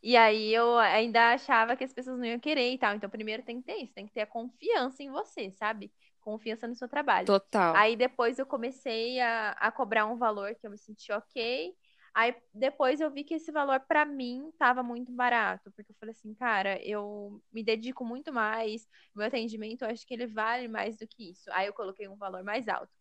e 0.02 0.18
aí 0.18 0.54
eu 0.54 0.78
ainda 0.80 1.34
achava 1.34 1.76
que 1.78 1.84
as 1.84 1.94
pessoas 1.94 2.18
não 2.20 2.26
iam 2.26 2.40
querer 2.40 2.72
e 2.74 2.78
tal. 2.78 2.96
Então, 2.96 3.10
primeiro 3.10 3.44
tem 3.44 3.60
que 3.62 3.66
ter 3.66 3.78
isso, 3.84 3.94
tem 3.94 4.06
que 4.06 4.14
ter 4.14 4.22
a 4.22 4.28
confiança 4.28 5.02
em 5.04 5.10
você, 5.12 5.52
sabe? 5.52 5.92
Confiança 6.22 6.68
no 6.68 6.76
seu 6.76 6.88
trabalho. 6.90 7.30
Total. 7.30 7.76
Aí 7.76 7.96
depois 7.96 8.38
eu 8.38 8.46
comecei 8.46 9.20
a, 9.20 9.52
a 9.52 9.72
cobrar 9.72 10.06
um 10.06 10.18
valor 10.18 10.54
que 10.56 10.66
eu 10.68 10.72
me 10.72 10.78
senti 10.78 11.12
ok. 11.12 11.74
Aí 12.14 12.36
depois 12.54 13.02
eu 13.02 13.10
vi 13.12 13.24
que 13.24 13.34
esse 13.34 13.52
valor 13.52 13.80
para 13.82 14.06
mim 14.06 14.52
tava 14.58 14.84
muito 14.84 15.12
barato, 15.12 15.72
porque 15.72 15.92
eu 15.92 15.96
falei 16.00 16.12
assim, 16.14 16.34
cara, 16.36 16.80
eu 16.86 17.42
me 17.52 17.64
dedico 17.64 18.06
muito 18.06 18.32
mais, 18.32 18.88
meu 19.16 19.26
atendimento 19.26 19.82
eu 19.84 19.90
acho 19.90 20.06
que 20.06 20.14
ele 20.14 20.28
vale 20.28 20.68
mais 20.68 20.98
do 20.98 21.08
que 21.08 21.32
isso. 21.32 21.50
Aí 21.52 21.66
eu 21.68 21.74
coloquei 21.74 22.08
um 22.08 22.16
valor 22.16 22.44
mais 22.44 22.68
alto. 22.68 22.92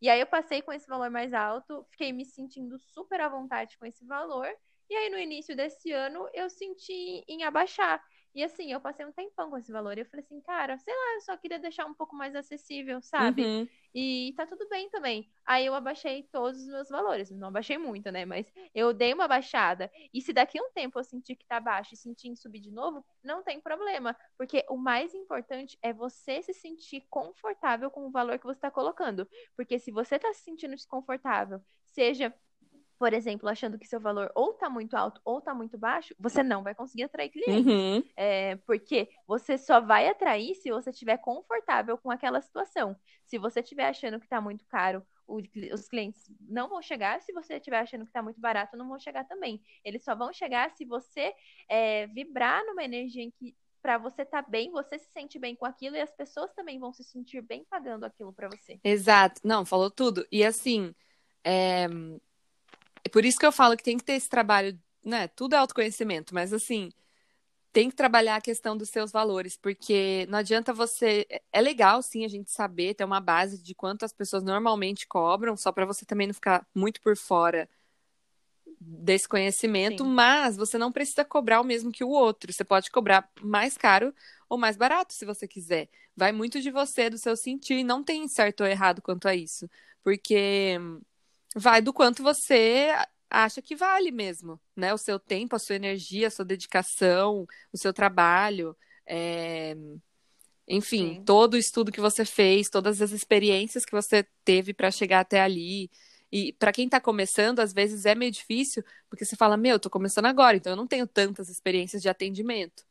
E 0.00 0.08
aí 0.08 0.20
eu 0.20 0.26
passei 0.26 0.62
com 0.62 0.72
esse 0.72 0.86
valor 0.88 1.10
mais 1.10 1.32
alto, 1.34 1.84
fiquei 1.90 2.12
me 2.12 2.24
sentindo 2.24 2.78
super 2.78 3.20
à 3.20 3.28
vontade 3.28 3.76
com 3.78 3.86
esse 3.86 4.04
valor. 4.06 4.48
E 4.88 4.94
aí 4.94 5.10
no 5.10 5.18
início 5.18 5.56
desse 5.56 5.92
ano 5.92 6.28
eu 6.34 6.48
senti 6.50 7.24
em 7.28 7.44
abaixar. 7.44 8.02
E 8.34 8.42
assim, 8.42 8.72
eu 8.72 8.80
passei 8.80 9.06
um 9.06 9.12
tempão 9.12 9.48
com 9.48 9.56
esse 9.56 9.70
valor. 9.70 9.96
E 9.96 10.00
eu 10.00 10.06
falei 10.06 10.24
assim, 10.24 10.40
cara, 10.40 10.76
sei 10.78 10.92
lá, 10.92 11.14
eu 11.14 11.20
só 11.20 11.36
queria 11.36 11.58
deixar 11.58 11.86
um 11.86 11.94
pouco 11.94 12.16
mais 12.16 12.34
acessível, 12.34 13.00
sabe? 13.00 13.44
Uhum. 13.44 13.68
E 13.94 14.34
tá 14.36 14.44
tudo 14.44 14.68
bem 14.68 14.90
também. 14.90 15.30
Aí 15.46 15.64
eu 15.64 15.74
abaixei 15.74 16.24
todos 16.24 16.60
os 16.60 16.66
meus 16.66 16.88
valores. 16.88 17.30
Não 17.30 17.48
abaixei 17.48 17.78
muito, 17.78 18.10
né? 18.10 18.24
Mas 18.24 18.52
eu 18.74 18.92
dei 18.92 19.14
uma 19.14 19.28
baixada. 19.28 19.88
E 20.12 20.20
se 20.20 20.32
daqui 20.32 20.58
a 20.58 20.62
um 20.62 20.70
tempo 20.72 20.98
eu 20.98 21.04
sentir 21.04 21.36
que 21.36 21.46
tá 21.46 21.60
baixo 21.60 21.94
e 21.94 21.96
sentir 21.96 22.28
em 22.28 22.34
subir 22.34 22.58
de 22.58 22.72
novo, 22.72 23.04
não 23.22 23.42
tem 23.42 23.60
problema. 23.60 24.16
Porque 24.36 24.64
o 24.68 24.76
mais 24.76 25.14
importante 25.14 25.78
é 25.80 25.92
você 25.92 26.42
se 26.42 26.52
sentir 26.52 27.06
confortável 27.08 27.88
com 27.88 28.06
o 28.06 28.10
valor 28.10 28.36
que 28.38 28.46
você 28.46 28.58
tá 28.58 28.70
colocando. 28.70 29.28
Porque 29.56 29.78
se 29.78 29.92
você 29.92 30.18
tá 30.18 30.32
se 30.32 30.42
sentindo 30.42 30.74
desconfortável, 30.74 31.60
seja 31.84 32.34
por 32.98 33.12
exemplo, 33.12 33.48
achando 33.48 33.78
que 33.78 33.86
seu 33.86 34.00
valor 34.00 34.30
ou 34.34 34.52
tá 34.54 34.70
muito 34.70 34.96
alto 34.96 35.20
ou 35.24 35.40
tá 35.40 35.54
muito 35.54 35.76
baixo, 35.76 36.14
você 36.18 36.42
não 36.42 36.62
vai 36.62 36.74
conseguir 36.74 37.04
atrair 37.04 37.30
clientes. 37.30 37.66
Uhum. 37.66 38.04
É, 38.16 38.56
porque 38.66 39.08
você 39.26 39.58
só 39.58 39.80
vai 39.80 40.08
atrair 40.08 40.54
se 40.54 40.70
você 40.70 40.90
estiver 40.90 41.18
confortável 41.18 41.98
com 41.98 42.10
aquela 42.10 42.40
situação. 42.40 42.96
Se 43.24 43.38
você 43.38 43.60
estiver 43.60 43.88
achando 43.88 44.20
que 44.20 44.28
tá 44.28 44.40
muito 44.40 44.64
caro, 44.66 45.04
o, 45.26 45.40
os 45.72 45.88
clientes 45.88 46.30
não 46.40 46.68
vão 46.68 46.80
chegar. 46.80 47.20
Se 47.20 47.32
você 47.32 47.54
estiver 47.54 47.80
achando 47.80 48.06
que 48.06 48.12
tá 48.12 48.22
muito 48.22 48.40
barato, 48.40 48.76
não 48.76 48.88
vão 48.88 48.98
chegar 48.98 49.24
também. 49.24 49.60
Eles 49.84 50.04
só 50.04 50.14
vão 50.14 50.32
chegar 50.32 50.70
se 50.70 50.84
você 50.84 51.34
é, 51.68 52.06
vibrar 52.08 52.64
numa 52.64 52.84
energia 52.84 53.22
em 53.22 53.30
que 53.30 53.56
para 53.82 53.98
você 53.98 54.22
estar 54.22 54.42
tá 54.42 54.48
bem, 54.48 54.70
você 54.70 54.98
se 54.98 55.10
sente 55.12 55.38
bem 55.38 55.54
com 55.54 55.66
aquilo 55.66 55.94
e 55.94 56.00
as 56.00 56.10
pessoas 56.10 56.50
também 56.54 56.78
vão 56.78 56.90
se 56.90 57.04
sentir 57.04 57.42
bem 57.42 57.66
pagando 57.68 58.04
aquilo 58.04 58.32
para 58.32 58.48
você. 58.48 58.80
Exato. 58.82 59.42
Não, 59.44 59.66
falou 59.66 59.90
tudo. 59.90 60.26
E 60.32 60.42
assim, 60.42 60.94
é, 61.44 61.86
é 63.04 63.08
por 63.08 63.24
isso 63.24 63.38
que 63.38 63.46
eu 63.46 63.52
falo 63.52 63.76
que 63.76 63.82
tem 63.82 63.98
que 63.98 64.04
ter 64.04 64.14
esse 64.14 64.28
trabalho, 64.28 64.78
né? 65.04 65.28
Tudo 65.28 65.54
é 65.54 65.58
autoconhecimento, 65.58 66.34
mas 66.34 66.52
assim, 66.52 66.90
tem 67.72 67.90
que 67.90 67.96
trabalhar 67.96 68.36
a 68.36 68.40
questão 68.40 68.76
dos 68.76 68.88
seus 68.88 69.12
valores, 69.12 69.56
porque 69.56 70.26
não 70.30 70.38
adianta 70.38 70.72
você. 70.72 71.26
É 71.52 71.60
legal, 71.60 72.00
sim, 72.02 72.24
a 72.24 72.28
gente 72.28 72.50
saber, 72.50 72.94
ter 72.94 73.04
uma 73.04 73.20
base 73.20 73.62
de 73.62 73.74
quanto 73.74 74.04
as 74.04 74.12
pessoas 74.12 74.42
normalmente 74.42 75.06
cobram, 75.06 75.56
só 75.56 75.70
para 75.72 75.84
você 75.84 76.06
também 76.06 76.26
não 76.26 76.34
ficar 76.34 76.66
muito 76.74 77.00
por 77.00 77.16
fora 77.16 77.68
desse 78.80 79.28
conhecimento, 79.28 80.04
sim. 80.04 80.10
mas 80.10 80.56
você 80.56 80.78
não 80.78 80.92
precisa 80.92 81.24
cobrar 81.24 81.60
o 81.60 81.64
mesmo 81.64 81.90
que 81.90 82.04
o 82.04 82.08
outro. 82.08 82.52
Você 82.52 82.64
pode 82.64 82.90
cobrar 82.90 83.28
mais 83.40 83.76
caro 83.76 84.14
ou 84.48 84.56
mais 84.56 84.76
barato, 84.76 85.12
se 85.12 85.24
você 85.24 85.48
quiser. 85.48 85.88
Vai 86.16 86.32
muito 86.32 86.60
de 86.60 86.70
você, 86.70 87.10
do 87.10 87.18
seu 87.18 87.36
sentir, 87.36 87.82
não 87.82 88.04
tem 88.04 88.28
certo 88.28 88.60
ou 88.62 88.66
errado 88.66 89.02
quanto 89.02 89.26
a 89.26 89.34
isso, 89.34 89.68
porque 90.02 90.78
vai 91.54 91.80
do 91.80 91.92
quanto 91.92 92.22
você 92.22 92.90
acha 93.30 93.62
que 93.62 93.76
vale 93.76 94.10
mesmo, 94.10 94.60
né? 94.76 94.92
O 94.92 94.98
seu 94.98 95.18
tempo, 95.18 95.56
a 95.56 95.58
sua 95.58 95.76
energia, 95.76 96.28
a 96.28 96.30
sua 96.30 96.44
dedicação, 96.44 97.46
o 97.72 97.78
seu 97.78 97.92
trabalho, 97.92 98.76
é... 99.06 99.76
enfim, 100.68 101.14
Sim. 101.14 101.24
todo 101.24 101.54
o 101.54 101.58
estudo 101.58 101.92
que 101.92 102.00
você 102.00 102.24
fez, 102.24 102.68
todas 102.68 103.00
as 103.00 103.12
experiências 103.12 103.84
que 103.84 103.92
você 103.92 104.26
teve 104.44 104.72
para 104.74 104.90
chegar 104.90 105.20
até 105.20 105.40
ali. 105.40 105.90
E 106.30 106.52
para 106.52 106.72
quem 106.72 106.86
está 106.86 107.00
começando, 107.00 107.60
às 107.60 107.72
vezes 107.72 108.06
é 108.06 108.14
meio 108.14 108.32
difícil, 108.32 108.84
porque 109.08 109.24
você 109.24 109.36
fala, 109.36 109.56
meu, 109.56 109.72
eu 109.72 109.80
tô 109.80 109.88
começando 109.88 110.26
agora, 110.26 110.56
então 110.56 110.72
eu 110.72 110.76
não 110.76 110.86
tenho 110.86 111.06
tantas 111.06 111.48
experiências 111.48 112.02
de 112.02 112.08
atendimento, 112.08 112.84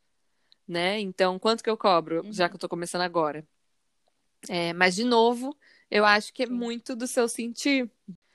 né? 0.66 0.98
Então, 0.98 1.38
quanto 1.38 1.62
que 1.62 1.68
eu 1.68 1.76
cobro, 1.76 2.24
uhum. 2.24 2.32
já 2.32 2.48
que 2.48 2.54
eu 2.54 2.58
tô 2.58 2.68
começando 2.68 3.02
agora? 3.02 3.46
É, 4.48 4.72
mas, 4.72 4.94
de 4.94 5.04
novo, 5.04 5.54
eu 5.90 6.04
acho 6.04 6.32
que 6.32 6.44
é 6.44 6.46
muito 6.46 6.96
do 6.96 7.06
seu 7.06 7.28
sentir. 7.28 7.90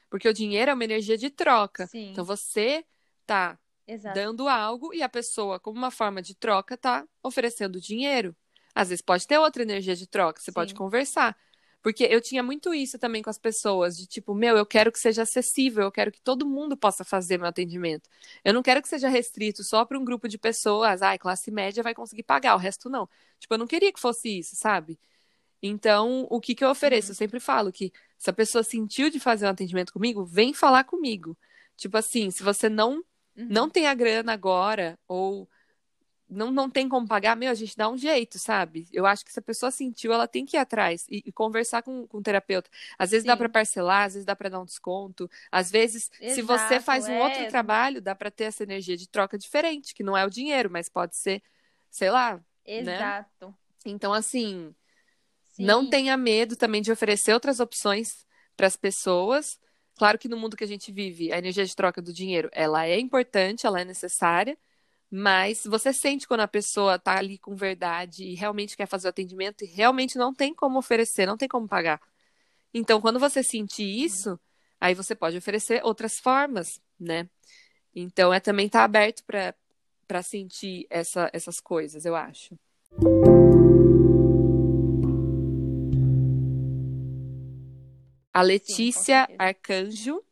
Porque 0.09 0.27
o 0.27 0.33
dinheiro 0.33 0.71
é 0.71 0.73
uma 0.73 0.83
energia 0.83 1.17
de 1.17 1.29
troca. 1.29 1.87
Sim. 1.87 2.11
Então 2.11 2.25
você 2.25 2.85
tá 3.25 3.57
Exato. 3.87 4.15
dando 4.15 4.47
algo 4.47 4.93
e 4.93 5.01
a 5.01 5.09
pessoa, 5.09 5.59
como 5.59 5.77
uma 5.77 5.91
forma 5.91 6.21
de 6.21 6.35
troca, 6.35 6.77
tá 6.77 7.05
oferecendo 7.23 7.79
dinheiro. 7.79 8.35
Às 8.73 8.89
vezes 8.89 9.01
pode 9.01 9.27
ter 9.27 9.37
outra 9.37 9.61
energia 9.61 9.95
de 9.95 10.07
troca, 10.07 10.39
você 10.39 10.51
Sim. 10.51 10.55
pode 10.55 10.73
conversar. 10.73 11.37
Porque 11.81 12.03
eu 12.03 12.19
tinha 12.19 12.43
muito 12.43 12.73
isso 12.73 12.99
também 12.99 13.21
com 13.21 13.29
as 13.29 13.37
pessoas, 13.37 13.95
de 13.97 14.05
tipo, 14.05 14.35
meu, 14.35 14.57
eu 14.57 14.65
quero 14.65 14.91
que 14.91 14.99
seja 14.99 15.21
acessível, 15.21 15.83
eu 15.83 15.91
quero 15.91 16.11
que 16.11 16.21
todo 16.21 16.45
mundo 16.45 16.75
possa 16.75 17.05
fazer 17.05 17.37
meu 17.37 17.47
atendimento. 17.47 18.09
Eu 18.43 18.53
não 18.53 18.61
quero 18.61 18.81
que 18.81 18.89
seja 18.89 19.07
restrito 19.07 19.63
só 19.63 19.85
para 19.85 19.97
um 19.97 20.03
grupo 20.03 20.27
de 20.27 20.37
pessoas, 20.37 21.01
ai, 21.01 21.17
classe 21.17 21.49
média 21.49 21.81
vai 21.81 21.93
conseguir 21.95 22.23
pagar, 22.23 22.55
o 22.55 22.57
resto 22.57 22.89
não. 22.89 23.07
Tipo, 23.39 23.53
eu 23.53 23.57
não 23.57 23.67
queria 23.67 23.93
que 23.93 23.99
fosse 23.99 24.39
isso, 24.39 24.57
sabe? 24.57 24.99
Então, 25.61 26.25
o 26.29 26.39
que 26.39 26.55
que 26.55 26.63
eu 26.63 26.69
ofereço? 26.69 27.09
Uhum. 27.09 27.11
Eu 27.11 27.15
sempre 27.15 27.39
falo 27.39 27.71
que 27.71 27.91
se 28.17 28.29
a 28.29 28.33
pessoa 28.33 28.63
sentiu 28.63 29.09
de 29.09 29.19
fazer 29.19 29.45
um 29.45 29.49
atendimento 29.49 29.93
comigo, 29.93 30.25
vem 30.25 30.53
falar 30.53 30.83
comigo. 30.83 31.37
Tipo 31.75 31.97
assim, 31.97 32.29
se 32.31 32.43
você 32.43 32.69
não 32.69 32.95
uhum. 33.37 33.47
não 33.49 33.69
tem 33.69 33.87
a 33.87 33.93
grana 33.93 34.33
agora 34.33 34.97
ou 35.07 35.49
não, 36.29 36.51
não 36.51 36.69
tem 36.69 36.87
como 36.87 37.07
pagar, 37.07 37.35
meu, 37.35 37.49
a 37.49 37.55
gente 37.55 37.75
dá 37.75 37.89
um 37.89 37.97
jeito, 37.97 38.37
sabe? 38.37 38.87
Eu 38.93 39.05
acho 39.05 39.25
que 39.25 39.33
se 39.33 39.39
a 39.39 39.41
pessoa 39.41 39.71
sentiu, 39.71 40.13
ela 40.13 40.27
tem 40.27 40.45
que 40.45 40.55
ir 40.55 40.59
atrás 40.59 41.07
e, 41.09 41.23
e 41.25 41.31
conversar 41.31 41.81
com, 41.81 42.05
com 42.05 42.19
o 42.19 42.21
terapeuta. 42.21 42.69
Às 42.99 43.09
vezes 43.09 43.23
Sim. 43.23 43.29
dá 43.29 43.35
para 43.35 43.49
parcelar, 43.49 44.05
às 44.05 44.13
vezes 44.13 44.25
dá 44.25 44.35
para 44.35 44.49
dar 44.49 44.59
um 44.59 44.65
desconto, 44.65 45.29
às 45.51 45.71
vezes, 45.71 46.11
Exato, 46.21 46.35
se 46.35 46.41
você 46.43 46.79
faz 46.79 47.07
um 47.07 47.13
é. 47.13 47.23
outro 47.23 47.47
trabalho, 47.47 47.99
dá 47.99 48.13
para 48.13 48.29
ter 48.29 48.43
essa 48.45 48.61
energia 48.61 48.95
de 48.95 49.09
troca 49.09 49.39
diferente, 49.39 49.95
que 49.95 50.03
não 50.03 50.15
é 50.15 50.23
o 50.23 50.29
dinheiro, 50.29 50.69
mas 50.69 50.87
pode 50.87 51.15
ser, 51.15 51.41
sei 51.89 52.11
lá. 52.11 52.35
Né? 52.35 52.95
Exato. 52.95 53.47
Né? 53.47 53.53
Então, 53.85 54.13
assim, 54.13 54.75
não 55.59 55.89
tenha 55.89 56.15
medo 56.15 56.55
também 56.55 56.81
de 56.81 56.91
oferecer 56.91 57.33
outras 57.33 57.59
opções 57.59 58.25
para 58.55 58.67
as 58.67 58.75
pessoas. 58.75 59.59
Claro 59.97 60.17
que 60.17 60.29
no 60.29 60.37
mundo 60.37 60.55
que 60.55 60.63
a 60.63 60.67
gente 60.67 60.91
vive, 60.91 61.31
a 61.33 61.37
energia 61.37 61.65
de 61.65 61.75
troca 61.75 62.01
do 62.01 62.13
dinheiro, 62.13 62.49
ela 62.53 62.85
é 62.85 62.99
importante, 62.99 63.67
ela 63.67 63.81
é 63.81 63.85
necessária, 63.85 64.57
mas 65.11 65.63
você 65.65 65.91
sente 65.91 66.27
quando 66.27 66.41
a 66.41 66.47
pessoa 66.47 66.95
está 66.95 67.17
ali 67.17 67.37
com 67.37 67.55
verdade 67.55 68.23
e 68.23 68.35
realmente 68.35 68.77
quer 68.77 68.85
fazer 68.85 69.07
o 69.07 69.09
atendimento 69.09 69.63
e 69.63 69.67
realmente 69.67 70.17
não 70.17 70.33
tem 70.33 70.53
como 70.53 70.79
oferecer, 70.79 71.25
não 71.25 71.37
tem 71.37 71.47
como 71.47 71.67
pagar. 71.67 71.99
Então, 72.73 73.01
quando 73.01 73.19
você 73.19 73.43
sentir 73.43 74.03
isso, 74.03 74.39
aí 74.79 74.93
você 74.93 75.15
pode 75.15 75.37
oferecer 75.37 75.83
outras 75.83 76.19
formas, 76.19 76.79
né? 76.99 77.27
Então, 77.93 78.33
é 78.33 78.39
também 78.39 78.67
estar 78.67 78.79
tá 78.79 78.85
aberto 78.85 79.23
para 79.25 80.21
sentir 80.21 80.85
essa, 80.89 81.29
essas 81.33 81.59
coisas, 81.59 82.05
eu 82.05 82.15
acho. 82.15 82.55
A 88.39 88.41
Letícia 88.41 89.25
Sim, 89.25 89.35
Arcanjo 89.37 90.23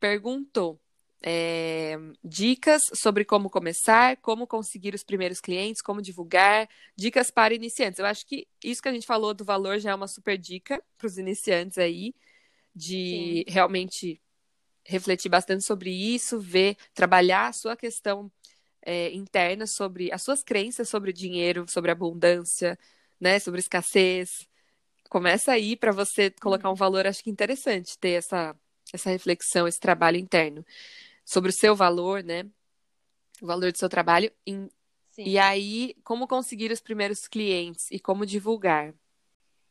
perguntou 0.00 0.80
é, 1.22 1.96
dicas 2.24 2.82
sobre 2.92 3.24
como 3.24 3.48
começar, 3.48 4.16
como 4.16 4.44
conseguir 4.44 4.92
os 4.92 5.04
primeiros 5.04 5.40
clientes, 5.40 5.80
como 5.80 6.02
divulgar, 6.02 6.68
dicas 6.96 7.30
para 7.30 7.54
iniciantes. 7.54 8.00
Eu 8.00 8.06
acho 8.06 8.26
que 8.26 8.48
isso 8.64 8.82
que 8.82 8.88
a 8.88 8.92
gente 8.92 9.06
falou 9.06 9.32
do 9.32 9.44
valor 9.44 9.78
já 9.78 9.92
é 9.92 9.94
uma 9.94 10.08
super 10.08 10.36
dica 10.36 10.82
para 10.98 11.06
os 11.06 11.16
iniciantes 11.16 11.78
aí, 11.78 12.12
de 12.74 13.44
Sim. 13.46 13.52
realmente 13.52 14.20
refletir 14.84 15.28
bastante 15.28 15.62
sobre 15.62 15.90
isso, 15.92 16.40
ver, 16.40 16.76
trabalhar 16.92 17.46
a 17.46 17.52
sua 17.52 17.76
questão 17.76 18.32
é, 18.82 19.12
interna 19.12 19.64
sobre 19.64 20.12
as 20.12 20.22
suas 20.22 20.42
crenças 20.42 20.88
sobre 20.88 21.12
dinheiro, 21.12 21.66
sobre 21.68 21.92
abundância, 21.92 22.76
né, 23.20 23.38
sobre 23.38 23.60
escassez, 23.60 24.48
começa 25.14 25.52
aí 25.52 25.76
para 25.76 25.92
você 25.92 26.28
colocar 26.28 26.68
um 26.68 26.74
valor, 26.74 27.06
acho 27.06 27.22
que 27.22 27.30
interessante 27.30 27.96
ter 27.96 28.18
essa, 28.18 28.52
essa 28.92 29.10
reflexão, 29.10 29.68
esse 29.68 29.78
trabalho 29.78 30.16
interno 30.16 30.66
sobre 31.24 31.50
o 31.50 31.54
seu 31.54 31.76
valor, 31.76 32.24
né? 32.24 32.42
O 33.40 33.46
valor 33.46 33.70
do 33.70 33.78
seu 33.78 33.88
trabalho. 33.88 34.32
Em... 34.44 34.68
E 35.16 35.38
aí, 35.38 35.94
como 36.02 36.26
conseguir 36.26 36.72
os 36.72 36.80
primeiros 36.80 37.28
clientes 37.28 37.88
e 37.92 38.00
como 38.00 38.26
divulgar? 38.26 38.92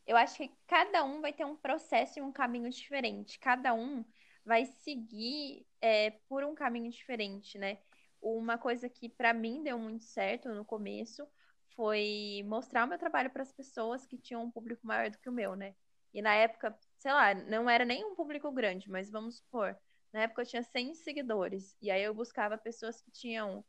Eu 0.07 0.15
acho 0.15 0.37
que 0.37 0.49
cada 0.65 1.03
um 1.03 1.19
vai 1.19 1.33
ter 1.33 1.43
um 1.43 1.57
processo 1.57 2.19
e 2.19 2.21
um 2.21 2.31
caminho 2.31 2.69
diferente. 2.69 3.37
Cada 3.37 3.73
um 3.73 4.05
vai 4.45 4.63
seguir 4.63 5.65
é, 5.81 6.11
por 6.29 6.45
um 6.45 6.55
caminho 6.55 6.89
diferente, 6.89 7.57
né? 7.57 7.79
Uma 8.21 8.57
coisa 8.57 8.87
que 8.87 9.09
para 9.09 9.33
mim 9.33 9.61
deu 9.61 9.77
muito 9.77 10.05
certo 10.05 10.47
no 10.53 10.63
começo 10.63 11.27
foi 11.75 12.43
mostrar 12.45 12.85
o 12.85 12.87
meu 12.87 12.97
trabalho 12.97 13.29
para 13.29 13.43
as 13.43 13.51
pessoas 13.51 14.05
que 14.05 14.17
tinham 14.17 14.43
um 14.43 14.51
público 14.51 14.85
maior 14.85 15.09
do 15.09 15.17
que 15.17 15.29
o 15.29 15.33
meu, 15.33 15.55
né? 15.55 15.75
E 16.13 16.21
na 16.21 16.33
época, 16.33 16.77
sei 16.97 17.11
lá, 17.11 17.33
não 17.33 17.69
era 17.69 17.83
nem 17.83 18.05
um 18.05 18.15
público 18.15 18.51
grande, 18.51 18.89
mas 18.89 19.09
vamos 19.09 19.37
supor, 19.37 19.75
na 20.13 20.21
época 20.21 20.43
eu 20.43 20.45
tinha 20.45 20.61
100 20.61 20.93
seguidores. 20.93 21.75
E 21.81 21.89
aí 21.89 22.03
eu 22.03 22.13
buscava 22.13 22.55
pessoas 22.57 23.01
que 23.01 23.09
tinham 23.11 23.65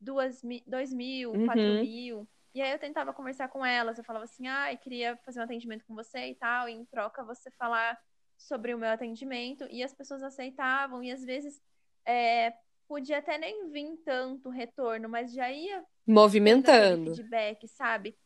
2 0.00 0.42
mil, 0.44 0.62
2 0.66 0.92
mil 0.92 1.32
uhum. 1.32 1.46
4 1.46 1.62
mil. 1.62 2.28
E 2.54 2.62
aí 2.62 2.70
eu 2.70 2.78
tentava 2.78 3.12
conversar 3.12 3.48
com 3.48 3.66
elas. 3.66 3.98
Eu 3.98 4.04
falava 4.04 4.24
assim, 4.24 4.46
ah, 4.46 4.74
queria 4.76 5.16
fazer 5.18 5.40
um 5.40 5.42
atendimento 5.42 5.84
com 5.84 5.94
você 5.94 6.28
e 6.28 6.34
tal. 6.36 6.68
E 6.68 6.72
em 6.72 6.84
troca 6.84 7.24
você 7.24 7.50
falar 7.52 7.98
sobre 8.38 8.72
o 8.72 8.78
meu 8.78 8.88
atendimento. 8.88 9.66
E 9.68 9.82
as 9.82 9.92
pessoas 9.92 10.22
aceitavam. 10.22 11.02
E 11.02 11.10
às 11.10 11.24
vezes 11.24 11.60
é, 12.06 12.54
podia 12.90 13.18
até 13.18 13.38
nem 13.38 13.70
vir 13.70 13.96
tanto 14.04 14.50
retorno, 14.50 15.08
mas 15.08 15.32
já 15.32 15.48
ia 15.48 15.84
movimentando 16.04 17.14
feedback, 17.14 17.68
sabe? 17.68 18.18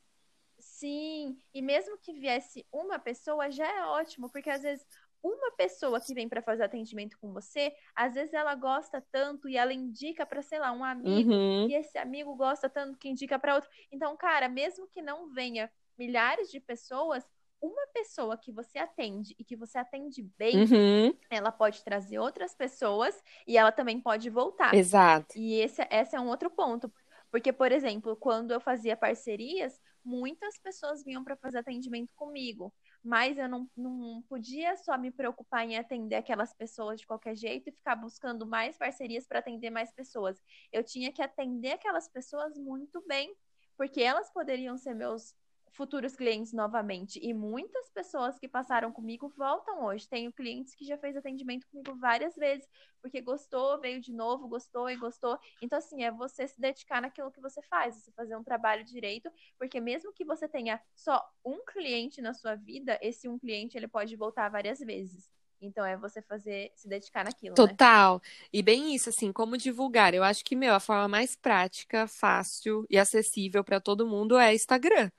Sim, 0.59 1.37
e 1.53 1.61
mesmo 1.61 1.99
que 1.99 2.15
viesse 2.15 2.67
uma 2.73 2.99
pessoa, 2.99 3.51
já 3.51 3.67
é 3.67 3.85
ótimo, 3.85 4.31
porque 4.31 4.49
às 4.49 4.63
vezes 4.63 4.87
uma 5.23 5.51
pessoa 5.51 6.01
que 6.01 6.15
vem 6.15 6.31
para 6.31 6.41
fazer 6.41 6.63
atendimento 6.63 7.19
com 7.19 7.31
você, 7.31 7.75
às 7.95 8.15
vezes 8.15 8.33
ela 8.33 8.55
gosta 8.55 9.05
tanto 9.13 9.51
e 9.51 9.57
ela 9.59 9.75
indica 9.75 10.25
para, 10.25 10.41
sei 10.41 10.59
lá, 10.59 10.73
um 10.73 10.83
amigo, 10.83 11.31
uhum. 11.31 11.69
e 11.69 11.75
esse 11.75 11.99
amigo 11.99 12.35
gosta 12.35 12.67
tanto 12.67 12.99
que 12.99 13.11
indica 13.11 13.39
para 13.39 13.57
outro. 13.57 13.69
Então, 13.93 14.17
cara, 14.17 14.49
mesmo 14.49 14.89
que 14.89 15.03
não 15.03 15.29
venha 15.29 15.71
milhares 15.99 16.51
de 16.51 16.59
pessoas, 16.59 17.23
uma 17.67 17.87
pessoa 17.89 18.37
que 18.37 18.53
você 18.53 18.79
atende 18.79 19.35
e 19.39 19.45
que 19.45 19.57
você 19.57 19.79
atende 19.79 20.23
bem, 20.39 20.65
uhum. 20.65 21.19
ela 21.31 21.51
pode 21.51 21.83
trazer 21.83 22.19
outras 22.19 22.55
pessoas 22.55 23.23
e 23.47 23.57
ela 23.57 23.73
também 23.73 24.01
pode 24.01 24.29
voltar. 24.31 24.75
Exato. 24.75 25.37
E 25.37 25.61
esse, 25.61 25.83
esse 25.91 26.15
é 26.15 26.21
um 26.21 26.29
outro 26.29 26.51
ponto. 26.51 26.93
Porque, 27.31 27.53
por 27.53 27.73
exemplo, 27.73 28.15
quando 28.15 28.53
eu 28.53 28.61
fazia 28.61 28.97
parcerias, 28.97 29.81
muitas 30.05 30.57
pessoas 30.59 31.03
vinham 31.03 31.25
para 31.25 31.37
fazer 31.37 31.59
atendimento 31.59 32.15
comigo, 32.15 32.73
mas 33.03 33.37
eu 33.39 33.49
não, 33.49 33.69
não 33.77 34.23
podia 34.29 34.77
só 34.77 34.97
me 34.97 35.11
preocupar 35.11 35.65
em 35.65 35.77
atender 35.77 36.15
aquelas 36.15 36.53
pessoas 36.55 37.01
de 37.01 37.07
qualquer 37.07 37.35
jeito 37.35 37.69
e 37.69 37.73
ficar 37.73 37.97
buscando 37.97 38.47
mais 38.47 38.77
parcerias 38.77 39.27
para 39.27 39.41
atender 39.41 39.71
mais 39.71 39.91
pessoas. 39.93 40.41
Eu 40.73 40.85
tinha 40.85 41.11
que 41.11 41.23
atender 41.23 41.73
aquelas 41.73 42.09
pessoas 42.09 42.57
muito 42.57 43.03
bem, 43.07 43.35
porque 43.77 44.01
elas 44.01 44.31
poderiam 44.33 44.77
ser 44.77 44.95
meus 44.95 45.35
futuros 45.75 46.17
clientes 46.17 46.53
novamente. 46.53 47.19
E 47.23 47.35
muitas 47.35 47.91
pessoas 47.91 48.39
que 48.39 48.49
passaram 48.49 48.93
comigo 48.93 49.33
voltam 49.37 49.85
hoje. 49.85 50.09
Tenho 50.09 50.33
clientes 50.33 50.75
que 50.75 50.85
já 50.85 50.97
fez 50.97 51.17
atendimento 51.17 51.67
comigo 51.67 51.95
várias 51.97 52.35
vezes, 52.37 52.67
porque 53.03 53.21
gostou, 53.21 53.81
veio 53.81 54.01
de 54.01 54.13
novo, 54.13 54.49
gostou 54.49 54.89
e 54.89 54.97
gostou. 54.97 55.39
Então, 55.61 55.79
assim, 55.79 56.05
é 56.05 56.11
você 56.11 56.47
se 56.47 56.61
dedicar 56.61 57.03
naquilo 57.03 57.31
que 57.31 57.41
você 57.41 57.61
faz, 57.63 57.97
você 57.97 58.13
fazer 58.13 58.37
um 58.37 58.45
trabalho 58.45 58.85
direito, 58.85 59.31
porque 59.59 59.81
mesmo 59.81 60.13
que 60.13 60.25
você 60.25 60.49
tenha 60.49 60.81
só 60.95 61.23
um 61.45 61.65
cliente 61.65 62.23
na 62.23 62.33
sua 62.33 62.55
vida, 62.55 62.99
esse 63.03 63.29
um 63.29 63.39
cliente 63.39 63.77
ele 63.77 63.89
pode 63.89 64.15
voltar 64.17 64.49
várias 64.49 64.79
vezes. 64.79 65.29
Então 65.61 65.85
é 65.85 65.97
você 65.97 66.23
fazer, 66.23 66.71
se 66.77 66.87
dedicar 66.89 67.25
naquilo. 67.25 67.55
Né? 67.59 67.67
Total. 67.67 68.15
Né? 68.17 68.21
E 68.53 68.63
bem 68.63 68.95
isso, 68.95 69.09
assim, 69.09 69.33
como 69.33 69.57
divulgar. 69.57 70.15
Eu 70.15 70.23
acho 70.23 70.45
que, 70.45 70.55
meu, 70.55 70.75
a 70.75 70.81
forma 70.81 71.09
mais 71.09 71.35
prática, 71.35 72.07
fácil 72.07 72.87
e 72.89 72.99
acessível 72.99 73.65
para 73.65 73.81
todo 73.81 74.07
mundo 74.07 74.39
é 74.39 74.55
Instagram. 74.55 75.11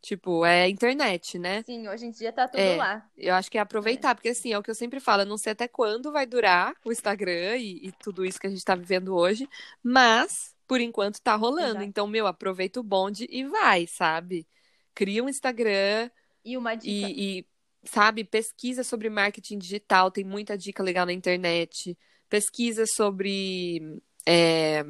Tipo, 0.00 0.46
é 0.46 0.68
internet, 0.68 1.38
né? 1.38 1.62
Sim, 1.64 1.86
hoje 1.86 2.06
em 2.06 2.10
dia 2.10 2.32
tá 2.32 2.48
tudo 2.48 2.60
é, 2.60 2.76
lá. 2.76 3.06
Eu 3.16 3.34
acho 3.34 3.50
que 3.50 3.58
é 3.58 3.60
aproveitar, 3.60 4.10
é. 4.10 4.14
porque 4.14 4.30
assim, 4.30 4.52
é 4.52 4.58
o 4.58 4.62
que 4.62 4.70
eu 4.70 4.74
sempre 4.74 4.98
falo, 4.98 5.22
eu 5.22 5.26
não 5.26 5.36
sei 5.36 5.52
até 5.52 5.68
quando 5.68 6.10
vai 6.10 6.24
durar 6.24 6.74
o 6.84 6.90
Instagram 6.90 7.56
e, 7.56 7.88
e 7.88 7.92
tudo 7.92 8.24
isso 8.24 8.40
que 8.40 8.46
a 8.46 8.50
gente 8.50 8.64
tá 8.64 8.74
vivendo 8.74 9.14
hoje, 9.14 9.46
mas 9.82 10.54
por 10.66 10.80
enquanto 10.80 11.20
tá 11.20 11.34
rolando. 11.34 11.70
Exato. 11.70 11.84
Então, 11.84 12.06
meu, 12.06 12.26
aproveita 12.26 12.80
o 12.80 12.82
bonde 12.82 13.26
e 13.28 13.44
vai, 13.44 13.86
sabe? 13.86 14.46
Cria 14.94 15.22
um 15.22 15.28
Instagram. 15.28 16.10
E 16.44 16.56
uma 16.56 16.74
dica. 16.74 17.08
E, 17.10 17.40
e, 17.40 17.46
sabe, 17.84 18.24
pesquisa 18.24 18.82
sobre 18.82 19.10
marketing 19.10 19.58
digital, 19.58 20.10
tem 20.10 20.24
muita 20.24 20.56
dica 20.56 20.82
legal 20.82 21.04
na 21.04 21.12
internet. 21.12 21.98
Pesquisa 22.28 22.84
sobre 22.86 24.00
é, 24.24 24.84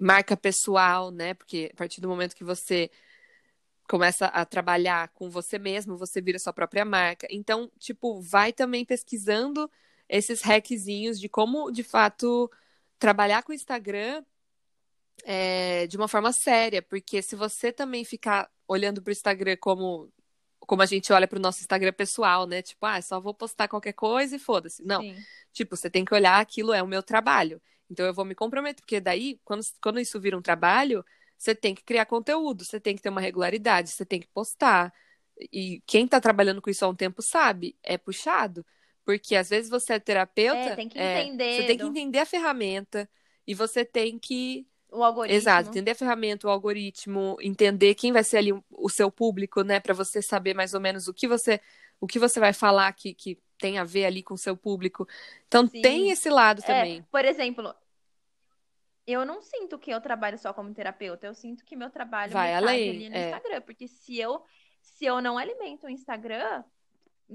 marca 0.00 0.36
pessoal, 0.36 1.10
né? 1.10 1.34
Porque 1.34 1.70
a 1.72 1.76
partir 1.76 2.00
do 2.00 2.08
momento 2.08 2.34
que 2.34 2.44
você 2.44 2.90
começa 3.90 4.26
a 4.26 4.44
trabalhar 4.44 5.08
com 5.08 5.28
você 5.28 5.58
mesmo, 5.58 5.96
você 5.96 6.20
vira 6.20 6.38
sua 6.38 6.52
própria 6.52 6.84
marca. 6.84 7.26
Então, 7.28 7.68
tipo, 7.76 8.22
vai 8.22 8.52
também 8.52 8.84
pesquisando 8.84 9.68
esses 10.08 10.42
hackzinhos 10.42 11.18
de 11.18 11.28
como, 11.28 11.72
de 11.72 11.82
fato, 11.82 12.48
trabalhar 13.00 13.42
com 13.42 13.50
o 13.50 13.54
Instagram 13.54 14.22
é, 15.24 15.88
de 15.88 15.96
uma 15.96 16.06
forma 16.06 16.32
séria, 16.32 16.80
porque 16.80 17.20
se 17.20 17.34
você 17.34 17.72
também 17.72 18.04
ficar 18.04 18.48
olhando 18.68 19.02
para 19.02 19.10
o 19.10 19.12
Instagram 19.12 19.56
como 19.60 20.08
como 20.60 20.82
a 20.82 20.86
gente 20.86 21.12
olha 21.12 21.26
para 21.26 21.38
o 21.38 21.42
nosso 21.42 21.58
Instagram 21.58 21.92
pessoal, 21.92 22.46
né? 22.46 22.62
Tipo, 22.62 22.86
ah, 22.86 23.02
só 23.02 23.18
vou 23.18 23.34
postar 23.34 23.66
qualquer 23.66 23.92
coisa 23.92 24.36
e 24.36 24.38
foda-se. 24.38 24.84
Não. 24.84 25.00
Sim. 25.00 25.16
Tipo, 25.52 25.76
você 25.76 25.90
tem 25.90 26.04
que 26.04 26.14
olhar 26.14 26.38
aquilo 26.38 26.72
é 26.72 26.80
o 26.80 26.86
meu 26.86 27.02
trabalho. 27.02 27.60
Então 27.90 28.06
eu 28.06 28.14
vou 28.14 28.24
me 28.24 28.36
comprometer, 28.36 28.80
porque 28.80 29.00
daí, 29.00 29.40
quando, 29.44 29.62
quando 29.82 29.98
isso 29.98 30.20
vira 30.20 30.38
um 30.38 30.42
trabalho, 30.42 31.04
você 31.40 31.54
tem 31.54 31.74
que 31.74 31.82
criar 31.82 32.04
conteúdo, 32.04 32.66
você 32.66 32.78
tem 32.78 32.94
que 32.94 33.00
ter 33.00 33.08
uma 33.08 33.20
regularidade, 33.20 33.88
você 33.88 34.04
tem 34.04 34.20
que 34.20 34.26
postar. 34.26 34.92
E 35.50 35.82
quem 35.86 36.04
está 36.04 36.20
trabalhando 36.20 36.60
com 36.60 36.68
isso 36.68 36.84
há 36.84 36.88
um 36.88 36.94
tempo 36.94 37.22
sabe, 37.22 37.74
é 37.82 37.96
puxado. 37.96 38.64
Porque 39.06 39.34
às 39.34 39.48
vezes 39.48 39.70
você 39.70 39.94
é 39.94 39.98
terapeuta. 39.98 40.58
É, 40.58 40.76
tem 40.76 40.86
que 40.86 40.98
entender. 40.98 41.44
É, 41.44 41.56
você 41.56 41.66
tem 41.66 41.78
que 41.78 41.84
entender 41.84 42.18
a 42.18 42.26
ferramenta 42.26 43.08
e 43.46 43.54
você 43.54 43.86
tem 43.86 44.18
que. 44.18 44.66
O 44.92 45.02
algoritmo. 45.02 45.38
Exato, 45.38 45.70
entender 45.70 45.92
a 45.92 45.94
ferramenta, 45.94 46.46
o 46.46 46.50
algoritmo, 46.50 47.38
entender 47.40 47.94
quem 47.94 48.12
vai 48.12 48.22
ser 48.22 48.36
ali 48.36 48.52
o 48.70 48.88
seu 48.90 49.10
público, 49.10 49.62
né? 49.62 49.80
para 49.80 49.94
você 49.94 50.20
saber 50.20 50.52
mais 50.52 50.74
ou 50.74 50.80
menos 50.80 51.08
o 51.08 51.14
que 51.14 51.26
você, 51.26 51.58
o 51.98 52.06
que 52.06 52.18
você 52.18 52.38
vai 52.38 52.52
falar 52.52 52.92
que, 52.92 53.14
que 53.14 53.38
tem 53.56 53.78
a 53.78 53.84
ver 53.84 54.04
ali 54.04 54.22
com 54.22 54.34
o 54.34 54.38
seu 54.38 54.54
público. 54.54 55.08
Então 55.48 55.66
Sim. 55.66 55.80
tem 55.80 56.10
esse 56.10 56.28
lado 56.28 56.60
é, 56.64 56.66
também. 56.66 57.06
Por 57.10 57.24
exemplo, 57.24 57.74
eu 59.10 59.24
não 59.24 59.42
sinto 59.42 59.78
que 59.78 59.90
eu 59.90 60.00
trabalho 60.00 60.38
só 60.38 60.52
como 60.52 60.74
terapeuta, 60.74 61.26
eu 61.26 61.34
sinto 61.34 61.64
que 61.64 61.76
meu 61.76 61.90
trabalho 61.90 62.32
vai 62.32 62.54
além 62.54 62.90
ali 62.90 63.08
no 63.08 63.16
é. 63.16 63.26
Instagram, 63.26 63.60
porque 63.62 63.88
se 63.88 64.18
eu 64.18 64.42
se 64.80 65.04
eu 65.04 65.20
não 65.20 65.36
alimento 65.36 65.86
o 65.86 65.90
Instagram, 65.90 66.64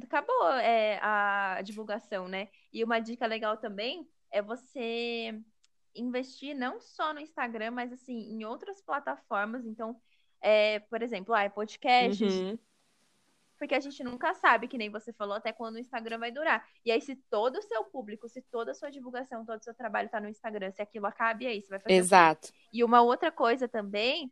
acabou 0.02 0.50
é, 0.54 1.00
a 1.02 1.62
divulgação, 1.64 2.28
né? 2.28 2.50
E 2.74 2.84
uma 2.84 3.00
dica 3.00 3.26
legal 3.26 3.58
também 3.58 4.08
é 4.32 4.42
você 4.42 5.40
investir 5.96 6.56
não 6.56 6.82
só 6.82 7.14
no 7.14 7.20
Instagram, 7.20 7.72
mas 7.72 7.94
assim 7.94 8.32
em 8.32 8.44
outras 8.44 8.82
plataformas. 8.82 9.66
Então, 9.66 10.00
é, 10.42 10.80
por 10.80 11.02
exemplo, 11.02 11.34
ah, 11.34 11.50
podcasts. 11.50 12.34
Uhum 12.34 12.58
porque 13.58 13.76
a 13.76 13.80
gente 13.80 14.04
nunca 14.04 14.34
sabe, 14.34 14.68
que 14.68 14.78
nem 14.78 14.90
você 14.90 15.14
falou, 15.14 15.36
até 15.36 15.52
quando 15.52 15.76
o 15.76 15.80
Instagram 15.80 16.20
vai 16.20 16.32
durar. 16.32 16.66
E 16.84 16.92
aí, 16.92 17.02
se 17.02 17.16
todo 17.30 17.58
o 17.58 17.62
seu 17.62 17.84
público, 17.86 18.28
se 18.28 18.42
toda 18.42 18.72
a 18.72 18.74
sua 18.74 18.90
divulgação, 18.90 19.46
todo 19.46 19.60
o 19.60 19.64
seu 19.64 19.74
trabalho 19.74 20.10
tá 20.10 20.20
no 20.20 20.30
Instagram, 20.30 20.72
se 20.72 20.82
aquilo 20.82 21.06
acabe, 21.06 21.48
aí 21.48 21.62
você 21.62 21.70
vai 21.70 21.80
fazer. 21.80 21.96
Exato. 21.96 22.52
E 22.74 22.84
uma 22.84 23.02
outra 23.02 23.32
coisa 23.32 23.68
também 23.68 24.32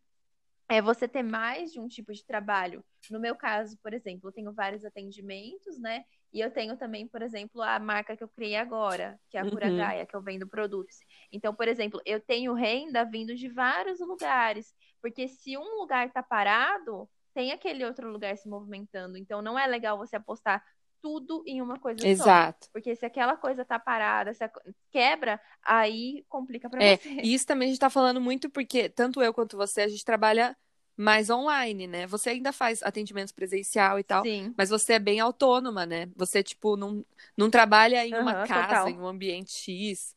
é 0.69 0.81
você 0.81 1.07
ter 1.07 1.23
mais 1.23 1.71
de 1.71 1.79
um 1.79 1.88
tipo 1.88 2.12
de 2.13 2.25
trabalho. 2.25 2.83
No 3.09 3.19
meu 3.19 3.36
caso, 3.36 3.77
por 3.81 3.93
exemplo, 3.93 4.29
eu 4.29 4.33
tenho 4.33 4.53
vários 4.53 4.86
atendimentos, 4.86 5.79
né? 5.79 6.03
E 6.31 6.39
eu 6.39 6.49
tenho 6.49 6.75
também, 6.75 7.07
por 7.07 7.21
exemplo, 7.21 7.62
a 7.62 7.77
marca 7.77 8.17
que 8.17 8.23
eu 8.23 8.27
criei 8.27 8.55
agora, 8.55 9.19
que 9.29 9.38
é 9.38 9.41
a 9.41 9.45
Pura 9.45 9.67
uhum. 9.67 9.77
Gaia, 9.77 10.05
que 10.05 10.15
eu 10.15 10.21
vendo 10.21 10.47
produtos. 10.47 10.97
Então, 11.31 11.53
por 11.53 11.67
exemplo, 11.67 12.01
eu 12.05 12.19
tenho 12.19 12.53
renda 12.53 13.03
vindo 13.03 13.36
de 13.36 13.47
vários 13.49 13.99
lugares. 13.99 14.73
Porque 14.99 15.27
se 15.27 15.55
um 15.57 15.79
lugar 15.79 16.12
tá 16.12 16.23
parado, 16.23 17.07
tem 17.34 17.52
aquele 17.52 17.86
outro 17.86 18.12
lugar 18.12 18.38
se 18.38 18.48
movimentando. 18.48 19.17
Então 19.17 19.41
não 19.41 19.58
é 19.58 19.65
legal 19.67 19.98
você 19.98 20.15
apostar 20.15 20.63
tudo 21.02 21.43
em 21.46 21.62
uma 21.62 21.78
coisa 21.78 22.08
Exato. 22.08 22.65
só. 22.65 22.72
Porque 22.72 22.96
se 22.96 23.06
aquela 23.06 23.36
coisa 23.36 23.65
tá 23.65 23.78
parada, 23.78 24.34
se 24.34 24.50
quebra, 24.89 25.39
aí 25.62 26.24
complica 26.30 26.69
para 26.69 26.82
é, 26.82 26.96
você. 26.96 27.10
E 27.10 27.34
isso 27.34 27.46
também 27.46 27.67
a 27.67 27.72
gente 27.72 27.80
tá 27.80 27.89
falando 27.89 28.22
muito 28.22 28.50
porque 28.50 28.88
tanto 28.88 29.22
eu 29.22 29.34
quanto 29.34 29.58
você, 29.58 29.82
a 29.82 29.88
gente 29.88 30.06
trabalha 30.06 30.56
mais 30.96 31.30
online, 31.30 31.88
né? 31.88 32.08
Você 32.08 32.30
ainda 32.30 32.54
faz 32.54 32.82
atendimentos 32.84 33.34
presencial 33.34 34.00
e 34.00 34.04
tal, 34.04 34.24
Sim. 34.24 34.54
mas 34.58 34.69
você 34.69 34.93
é 34.93 35.00
bem 35.00 35.19
autônoma, 35.19 35.86
né? 35.86 36.08
Você, 36.15 36.41
tipo, 36.41 36.78
não, 36.78 37.04
não 37.36 37.50
trabalha 37.50 38.06
em 38.06 38.13
uma 38.13 38.46
casa, 38.48 38.67
total. 38.67 38.89
em 38.89 38.98
um 38.98 39.08
ambiente 39.08 39.52
X. 39.52 40.15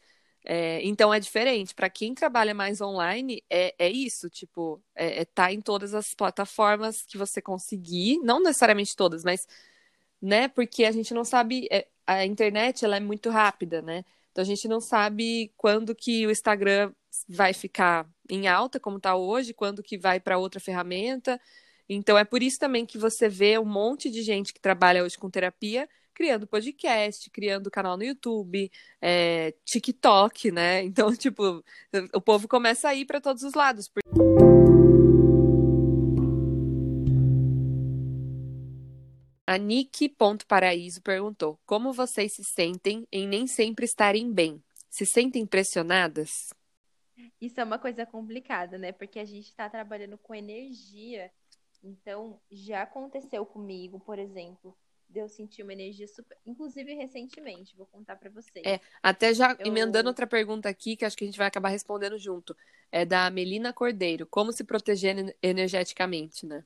É, 0.48 0.80
então 0.84 1.12
é 1.12 1.18
diferente. 1.18 1.74
Para 1.74 1.90
quem 1.90 2.14
trabalha 2.14 2.54
mais 2.54 2.80
online, 2.80 3.42
é, 3.50 3.74
é 3.78 3.90
isso, 3.90 4.30
tipo, 4.30 4.80
é, 4.94 5.22
é 5.22 5.24
tá 5.24 5.52
em 5.52 5.60
todas 5.60 5.92
as 5.92 6.14
plataformas 6.14 7.02
que 7.02 7.18
você 7.18 7.42
conseguir, 7.42 8.18
não 8.18 8.40
necessariamente 8.40 8.94
todas, 8.94 9.24
mas, 9.24 9.46
né, 10.22 10.46
porque 10.48 10.84
a 10.84 10.92
gente 10.92 11.12
não 11.12 11.24
sabe, 11.24 11.66
é, 11.70 11.88
a 12.06 12.24
internet 12.24 12.84
ela 12.84 12.96
é 12.96 13.00
muito 13.00 13.28
rápida, 13.28 13.82
né? 13.82 14.04
Então 14.30 14.42
a 14.42 14.46
gente 14.46 14.68
não 14.68 14.80
sabe 14.80 15.52
quando 15.56 15.94
que 15.94 16.26
o 16.26 16.30
Instagram 16.30 16.92
vai 17.28 17.52
ficar 17.52 18.08
em 18.30 18.46
alta, 18.46 18.78
como 18.78 18.98
está 18.98 19.16
hoje, 19.16 19.52
quando 19.52 19.82
que 19.82 19.98
vai 19.98 20.20
para 20.20 20.38
outra 20.38 20.60
ferramenta. 20.60 21.40
Então 21.88 22.16
é 22.18 22.24
por 22.24 22.42
isso 22.42 22.58
também 22.58 22.86
que 22.86 22.98
você 22.98 23.28
vê 23.28 23.58
um 23.58 23.64
monte 23.64 24.10
de 24.10 24.22
gente 24.22 24.52
que 24.54 24.60
trabalha 24.60 25.02
hoje 25.02 25.18
com 25.18 25.30
terapia 25.30 25.88
criando 26.16 26.46
podcast, 26.46 27.28
criando 27.28 27.70
canal 27.70 27.94
no 27.94 28.02
YouTube, 28.02 28.72
é, 29.02 29.54
TikTok, 29.66 30.50
né? 30.50 30.82
Então, 30.96 31.14
tipo, 31.14 31.62
o 32.14 32.20
povo 32.22 32.48
começa 32.48 32.88
a 32.88 32.94
ir 32.94 33.04
para 33.04 33.20
todos 33.20 33.42
os 33.42 33.52
lados. 33.52 33.90
A 39.46 39.58
Nick.paraíso 39.58 41.02
perguntou: 41.02 41.58
Como 41.66 41.92
vocês 41.92 42.32
se 42.32 42.42
sentem 42.42 43.06
em 43.12 43.28
nem 43.28 43.46
sempre 43.46 43.84
estarem 43.84 44.32
bem? 44.32 44.62
Se 44.88 45.04
sentem 45.04 45.44
pressionadas? 45.44 46.54
Isso 47.38 47.60
é 47.60 47.64
uma 47.64 47.78
coisa 47.78 48.06
complicada, 48.06 48.78
né? 48.78 48.92
Porque 48.92 49.18
a 49.18 49.24
gente 49.24 49.48
está 49.48 49.68
trabalhando 49.68 50.16
com 50.16 50.34
energia. 50.34 51.30
Então, 51.84 52.40
já 52.50 52.82
aconteceu 52.82 53.44
comigo, 53.44 54.00
por 54.00 54.18
exemplo, 54.18 54.74
de 55.08 55.20
eu 55.20 55.28
sentir 55.28 55.62
uma 55.62 55.72
energia 55.72 56.06
super. 56.08 56.36
Inclusive, 56.44 56.94
recentemente, 56.94 57.76
vou 57.76 57.86
contar 57.86 58.16
para 58.16 58.30
vocês. 58.30 58.66
É, 58.66 58.80
até 59.02 59.32
já 59.32 59.56
Eu- 59.58 59.66
emendando 59.66 60.08
outra 60.08 60.26
pergunta 60.26 60.68
aqui, 60.68 60.96
que 60.96 61.04
acho 61.04 61.16
que 61.16 61.24
a 61.24 61.26
gente 61.26 61.38
vai 61.38 61.46
acabar 61.46 61.68
respondendo 61.68 62.18
junto. 62.18 62.56
É 62.90 63.04
da 63.04 63.30
Melina 63.30 63.72
Cordeiro. 63.72 64.26
Como 64.26 64.52
se 64.52 64.64
proteger 64.64 65.16
ener- 65.16 65.36
energeticamente, 65.42 66.46
né? 66.46 66.64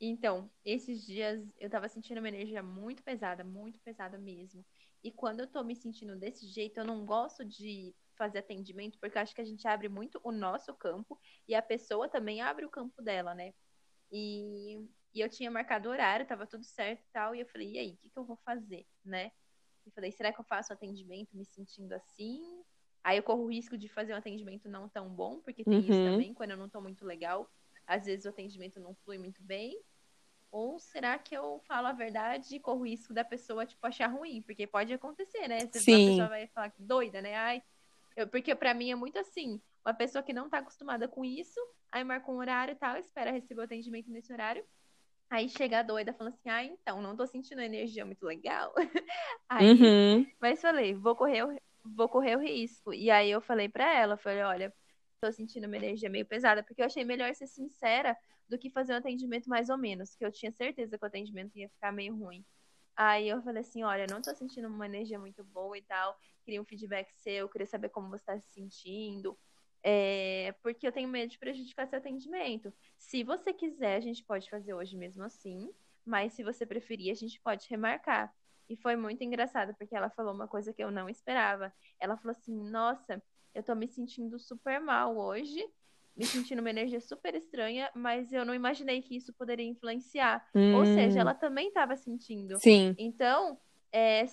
Então, 0.00 0.50
esses 0.64 1.04
dias 1.06 1.46
eu 1.58 1.68
tava 1.68 1.88
sentindo 1.88 2.18
uma 2.18 2.28
energia 2.28 2.62
muito 2.62 3.02
pesada, 3.02 3.44
muito 3.44 3.78
pesada 3.80 4.16
mesmo. 4.18 4.64
E 5.04 5.10
quando 5.12 5.40
eu 5.40 5.46
tô 5.46 5.62
me 5.62 5.76
sentindo 5.76 6.16
desse 6.16 6.46
jeito, 6.46 6.78
eu 6.78 6.84
não 6.84 7.04
gosto 7.04 7.44
de 7.44 7.94
fazer 8.16 8.38
atendimento, 8.38 8.98
porque 8.98 9.16
eu 9.16 9.22
acho 9.22 9.34
que 9.34 9.40
a 9.40 9.44
gente 9.44 9.66
abre 9.66 9.88
muito 9.88 10.20
o 10.22 10.32
nosso 10.32 10.74
campo 10.74 11.18
e 11.48 11.54
a 11.54 11.62
pessoa 11.62 12.08
também 12.08 12.40
abre 12.40 12.64
o 12.64 12.70
campo 12.70 13.02
dela, 13.02 13.34
né? 13.34 13.52
E, 14.12 14.78
e 15.14 15.20
eu 15.20 15.28
tinha 15.28 15.50
marcado 15.50 15.88
o 15.88 15.92
horário, 15.92 16.26
tava 16.26 16.46
tudo 16.46 16.64
certo 16.64 17.00
e 17.02 17.08
tal, 17.12 17.34
e 17.34 17.40
eu 17.40 17.46
falei, 17.46 17.72
e 17.72 17.78
aí, 17.78 17.92
o 17.94 17.96
que 17.96 18.10
que 18.10 18.18
eu 18.18 18.24
vou 18.24 18.36
fazer, 18.36 18.86
né? 19.04 19.32
Eu 19.86 19.92
falei, 19.92 20.12
será 20.12 20.32
que 20.32 20.40
eu 20.40 20.44
faço 20.44 20.72
atendimento 20.72 21.36
me 21.36 21.44
sentindo 21.44 21.92
assim? 21.94 22.62
Aí 23.02 23.16
eu 23.16 23.22
corro 23.22 23.44
o 23.44 23.50
risco 23.50 23.76
de 23.78 23.88
fazer 23.88 24.12
um 24.12 24.16
atendimento 24.16 24.68
não 24.68 24.88
tão 24.88 25.08
bom, 25.08 25.40
porque 25.40 25.64
tem 25.64 25.78
isso 25.88 26.02
Uhum. 26.04 26.12
também, 26.12 26.34
quando 26.34 26.50
eu 26.50 26.56
não 26.56 26.68
tô 26.68 26.80
muito 26.80 27.04
legal, 27.04 27.50
às 27.86 28.04
vezes 28.06 28.24
o 28.26 28.28
atendimento 28.28 28.78
não 28.78 28.94
flui 28.94 29.18
muito 29.18 29.42
bem. 29.42 29.80
Ou 30.50 30.78
será 30.80 31.18
que 31.18 31.34
eu 31.36 31.60
falo 31.66 31.86
a 31.86 31.92
verdade 31.92 32.56
e 32.56 32.60
corro 32.60 32.80
o 32.80 32.86
risco 32.86 33.14
da 33.14 33.24
pessoa, 33.24 33.64
tipo, 33.64 33.86
achar 33.86 34.08
ruim? 34.08 34.42
Porque 34.42 34.66
pode 34.66 34.92
acontecer, 34.92 35.46
né? 35.48 35.60
Você- 35.60 35.78
Sim. 35.80 35.94
A 35.94 36.06
pessoa 36.10 36.28
vai 36.28 36.46
falar 36.48 36.70
que 36.70 36.82
doida, 36.82 37.22
né? 37.22 37.36
Ai, 37.36 37.62
eu- 38.16 38.28
porque 38.28 38.54
pra 38.54 38.74
mim 38.74 38.90
é 38.90 38.94
muito 38.96 39.18
assim, 39.18 39.60
uma 39.84 39.94
pessoa 39.94 40.22
que 40.22 40.32
não 40.32 40.48
tá 40.50 40.58
acostumada 40.58 41.06
com 41.08 41.24
isso, 41.24 41.60
aí 41.90 42.02
marca 42.04 42.30
um 42.30 42.36
horário 42.36 42.72
e 42.72 42.76
tal, 42.76 42.96
espera 42.96 43.30
receber 43.30 43.60
o 43.60 43.64
atendimento 43.64 44.10
nesse 44.10 44.32
horário, 44.32 44.64
aí 45.30 45.48
chega 45.48 45.80
a 45.80 45.82
doida 45.82 46.12
falando 46.14 46.34
assim, 46.34 46.48
ah, 46.50 46.64
então, 46.64 47.00
não 47.02 47.16
tô 47.16 47.26
sentindo 47.26 47.60
energia 47.62 48.04
muito 48.06 48.24
legal. 48.26 48.74
Aí, 49.48 49.94
Uhum. 49.94 50.26
mas 50.40 50.60
falei, 50.60 50.94
vou 50.94 51.16
correr, 51.16 51.44
o- 51.44 51.60
vou 51.84 52.08
correr 52.08 52.36
o 52.36 52.40
risco. 52.40 52.92
E 52.94 53.10
aí 53.10 53.30
eu 53.30 53.40
falei 53.40 53.68
pra 53.68 53.92
ela, 53.94 54.16
falei, 54.18 54.42
olha, 54.42 54.74
tô 55.20 55.30
sentindo 55.32 55.66
uma 55.66 55.76
energia 55.76 56.10
meio 56.10 56.26
pesada, 56.26 56.62
porque 56.64 56.82
eu 56.82 56.86
achei 56.86 57.04
melhor 57.04 57.34
ser 57.34 57.46
sincera 57.46 58.16
do 58.48 58.58
que 58.58 58.70
fazer 58.70 58.94
um 58.94 58.96
atendimento 58.96 59.48
mais 59.48 59.68
ou 59.70 59.78
menos, 59.78 60.14
que 60.16 60.24
eu 60.24 60.32
tinha 60.32 60.52
certeza 60.52 60.98
que 60.98 61.04
o 61.04 61.08
atendimento 61.08 61.56
ia 61.56 61.68
ficar 61.70 61.92
meio 61.92 62.16
ruim. 62.16 62.44
Aí 62.96 63.28
eu 63.28 63.42
falei 63.42 63.62
assim, 63.62 63.82
olha, 63.82 64.06
não 64.06 64.20
tô 64.22 64.34
sentindo 64.34 64.68
uma 64.68 64.86
energia 64.86 65.18
muito 65.18 65.42
boa 65.44 65.76
e 65.78 65.82
tal, 65.82 66.16
queria 66.44 66.60
um 66.60 66.64
feedback 66.64 67.10
seu, 67.14 67.48
queria 67.48 67.66
saber 67.66 67.88
como 67.90 68.10
você 68.10 68.24
tá 68.24 68.38
se 68.38 68.52
sentindo, 68.52 69.38
é, 69.82 70.54
porque 70.62 70.86
eu 70.86 70.92
tenho 70.92 71.08
medo 71.08 71.30
de 71.30 71.38
prejudicar 71.38 71.86
seu 71.88 71.98
atendimento. 71.98 72.72
Se 72.98 73.22
você 73.24 73.52
quiser, 73.52 73.96
a 73.96 74.00
gente 74.00 74.24
pode 74.24 74.48
fazer 74.50 74.74
hoje 74.74 74.96
mesmo 74.96 75.22
assim, 75.24 75.70
mas 76.04 76.32
se 76.32 76.42
você 76.42 76.64
preferir, 76.66 77.10
a 77.10 77.14
gente 77.14 77.40
pode 77.40 77.66
remarcar. 77.68 78.32
E 78.68 78.76
foi 78.76 78.94
muito 78.94 79.22
engraçado, 79.24 79.74
porque 79.76 79.96
ela 79.96 80.10
falou 80.10 80.32
uma 80.32 80.46
coisa 80.46 80.72
que 80.72 80.82
eu 80.82 80.90
não 80.90 81.08
esperava. 81.08 81.72
Ela 81.98 82.16
falou 82.16 82.30
assim: 82.30 82.54
Nossa, 82.70 83.20
eu 83.54 83.62
tô 83.62 83.74
me 83.74 83.88
sentindo 83.88 84.38
super 84.38 84.78
mal 84.80 85.16
hoje, 85.16 85.60
me 86.16 86.24
sentindo 86.24 86.60
uma 86.60 86.70
energia 86.70 87.00
super 87.00 87.34
estranha, 87.34 87.90
mas 87.94 88.32
eu 88.32 88.44
não 88.44 88.54
imaginei 88.54 89.02
que 89.02 89.16
isso 89.16 89.32
poderia 89.32 89.66
influenciar. 89.66 90.46
Ou 90.54 90.82
Hum. 90.82 90.94
seja, 90.94 91.20
ela 91.20 91.34
também 91.34 91.68
estava 91.68 91.96
sentindo. 91.96 92.58
Sim. 92.60 92.94
Então, 92.96 93.58
é, 93.92 94.24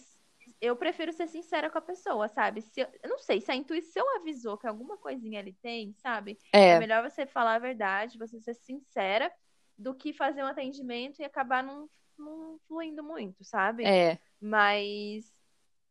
eu 0.60 0.76
prefiro 0.76 1.12
ser 1.14 1.28
sincera 1.28 1.70
com 1.70 1.78
a 1.78 1.82
pessoa, 1.82 2.28
sabe? 2.28 2.62
Se 2.62 2.82
eu, 2.82 2.88
eu 3.04 3.10
não 3.10 3.20
sei, 3.20 3.40
se 3.42 3.52
a 3.52 3.56
intuição 3.56 4.06
avisou 4.18 4.58
que 4.58 4.68
alguma 4.68 4.98
coisinha 4.98 5.40
ele 5.40 5.54
tem, 5.62 5.94
sabe? 5.94 6.38
É 6.52 6.70
É. 6.72 6.80
melhor 6.80 7.08
você 7.08 7.26
falar 7.26 7.56
a 7.56 7.60
verdade, 7.60 8.18
você 8.18 8.40
ser 8.40 8.56
sincera, 8.56 9.32
do 9.78 9.94
que 9.94 10.12
fazer 10.12 10.44
um 10.44 10.48
atendimento 10.48 11.20
e 11.20 11.26
acabar 11.26 11.64
não, 11.64 11.88
não 12.18 12.60
fluindo 12.68 13.04
muito, 13.04 13.44
sabe? 13.44 13.86
É. 13.86 14.18
Mas 14.42 15.32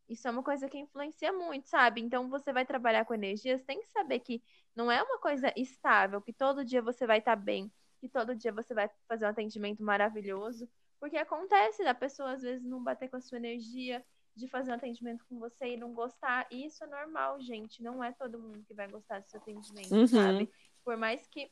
isso 0.09 0.27
é 0.27 0.31
uma 0.31 0.43
coisa 0.43 0.69
que 0.69 0.79
influencia 0.79 1.33
muito, 1.33 1.69
sabe? 1.69 2.01
Então 2.01 2.29
você 2.29 2.53
vai 2.53 2.65
trabalhar 2.67 3.05
com 3.05 3.15
energias, 3.15 3.63
tem 3.63 3.81
que 3.81 3.87
saber 3.89 4.21
que 4.21 4.43
não 4.75 4.91
é 4.91 5.03
uma 5.03 5.19
coisa 5.19 5.53
estável, 5.57 6.21
que 6.21 6.33
todo 6.33 6.65
dia 6.65 6.83
você 6.83 7.07
vai 7.07 7.19
estar 7.19 7.37
bem, 7.37 7.71
que 8.01 8.09
todo 8.09 8.35
dia 8.35 8.53
você 8.53 8.75
vai 8.75 8.91
fazer 9.09 9.27
um 9.27 9.29
atendimento 9.31 9.83
maravilhoso, 9.83 10.69
porque 11.01 11.17
acontece 11.17 11.85
da 11.85 11.95
pessoa 11.95 12.33
às 12.33 12.43
vezes 12.43 12.65
não 12.65 12.83
bater 12.83 13.09
com 13.09 13.17
a 13.17 13.21
sua 13.21 13.39
energia, 13.39 14.05
de 14.37 14.47
fazer 14.49 14.71
um 14.71 14.75
atendimento 14.75 15.25
com 15.27 15.39
você 15.39 15.69
e 15.69 15.77
não 15.77 15.95
gostar. 15.95 16.47
E 16.51 16.67
isso 16.67 16.85
é 16.85 16.87
normal, 16.87 17.41
gente. 17.41 17.83
Não 17.83 18.05
é 18.05 18.13
todo 18.13 18.39
mundo 18.39 18.63
que 18.65 18.75
vai 18.75 18.87
gostar 18.87 19.21
do 19.21 19.29
seu 19.29 19.41
atendimento, 19.41 19.93
Uhum. 19.93 20.07
sabe? 20.07 20.51
Por 20.85 20.97
mais 20.97 21.27
que 21.27 21.51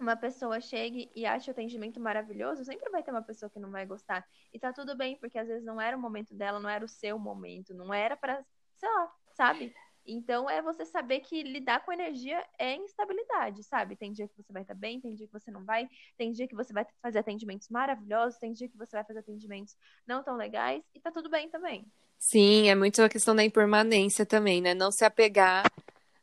uma 0.00 0.16
pessoa 0.16 0.60
chegue 0.60 1.10
e 1.14 1.24
ache 1.24 1.50
o 1.50 1.52
atendimento 1.52 1.98
maravilhoso, 2.00 2.64
sempre 2.64 2.90
vai 2.90 3.02
ter 3.02 3.10
uma 3.10 3.22
pessoa 3.22 3.48
que 3.50 3.58
não 3.58 3.70
vai 3.70 3.86
gostar. 3.86 4.26
E 4.52 4.58
tá 4.58 4.72
tudo 4.72 4.96
bem, 4.96 5.16
porque 5.16 5.38
às 5.38 5.46
vezes 5.48 5.64
não 5.64 5.80
era 5.80 5.96
o 5.96 6.00
momento 6.00 6.34
dela, 6.34 6.60
não 6.60 6.68
era 6.68 6.84
o 6.84 6.88
seu 6.88 7.18
momento, 7.18 7.72
não 7.74 7.94
era 7.94 8.16
pra, 8.16 8.44
sei 8.76 8.88
lá, 8.88 9.12
sabe? 9.34 9.74
Então 10.10 10.48
é 10.48 10.62
você 10.62 10.86
saber 10.86 11.20
que 11.20 11.42
lidar 11.42 11.84
com 11.84 11.92
energia 11.92 12.42
é 12.58 12.74
instabilidade, 12.74 13.62
sabe? 13.62 13.94
Tem 13.94 14.10
dia 14.10 14.26
que 14.26 14.34
você 14.34 14.50
vai 14.50 14.62
estar 14.62 14.74
bem, 14.74 14.98
tem 14.98 15.14
dia 15.14 15.26
que 15.26 15.32
você 15.32 15.50
não 15.50 15.64
vai, 15.66 15.86
tem 16.16 16.32
dia 16.32 16.48
que 16.48 16.54
você 16.54 16.72
vai 16.72 16.86
fazer 17.02 17.18
atendimentos 17.18 17.68
maravilhosos, 17.68 18.38
tem 18.38 18.54
dia 18.54 18.68
que 18.68 18.76
você 18.78 18.96
vai 18.96 19.04
fazer 19.04 19.18
atendimentos 19.18 19.76
não 20.06 20.22
tão 20.22 20.36
legais, 20.36 20.82
e 20.94 21.00
tá 21.00 21.10
tudo 21.12 21.28
bem 21.28 21.50
também. 21.50 21.84
Sim, 22.18 22.68
é 22.68 22.74
muito 22.74 23.02
a 23.02 23.08
questão 23.08 23.36
da 23.36 23.44
impermanência 23.44 24.24
também, 24.24 24.62
né? 24.62 24.72
Não 24.72 24.90
se 24.90 25.04
apegar 25.04 25.70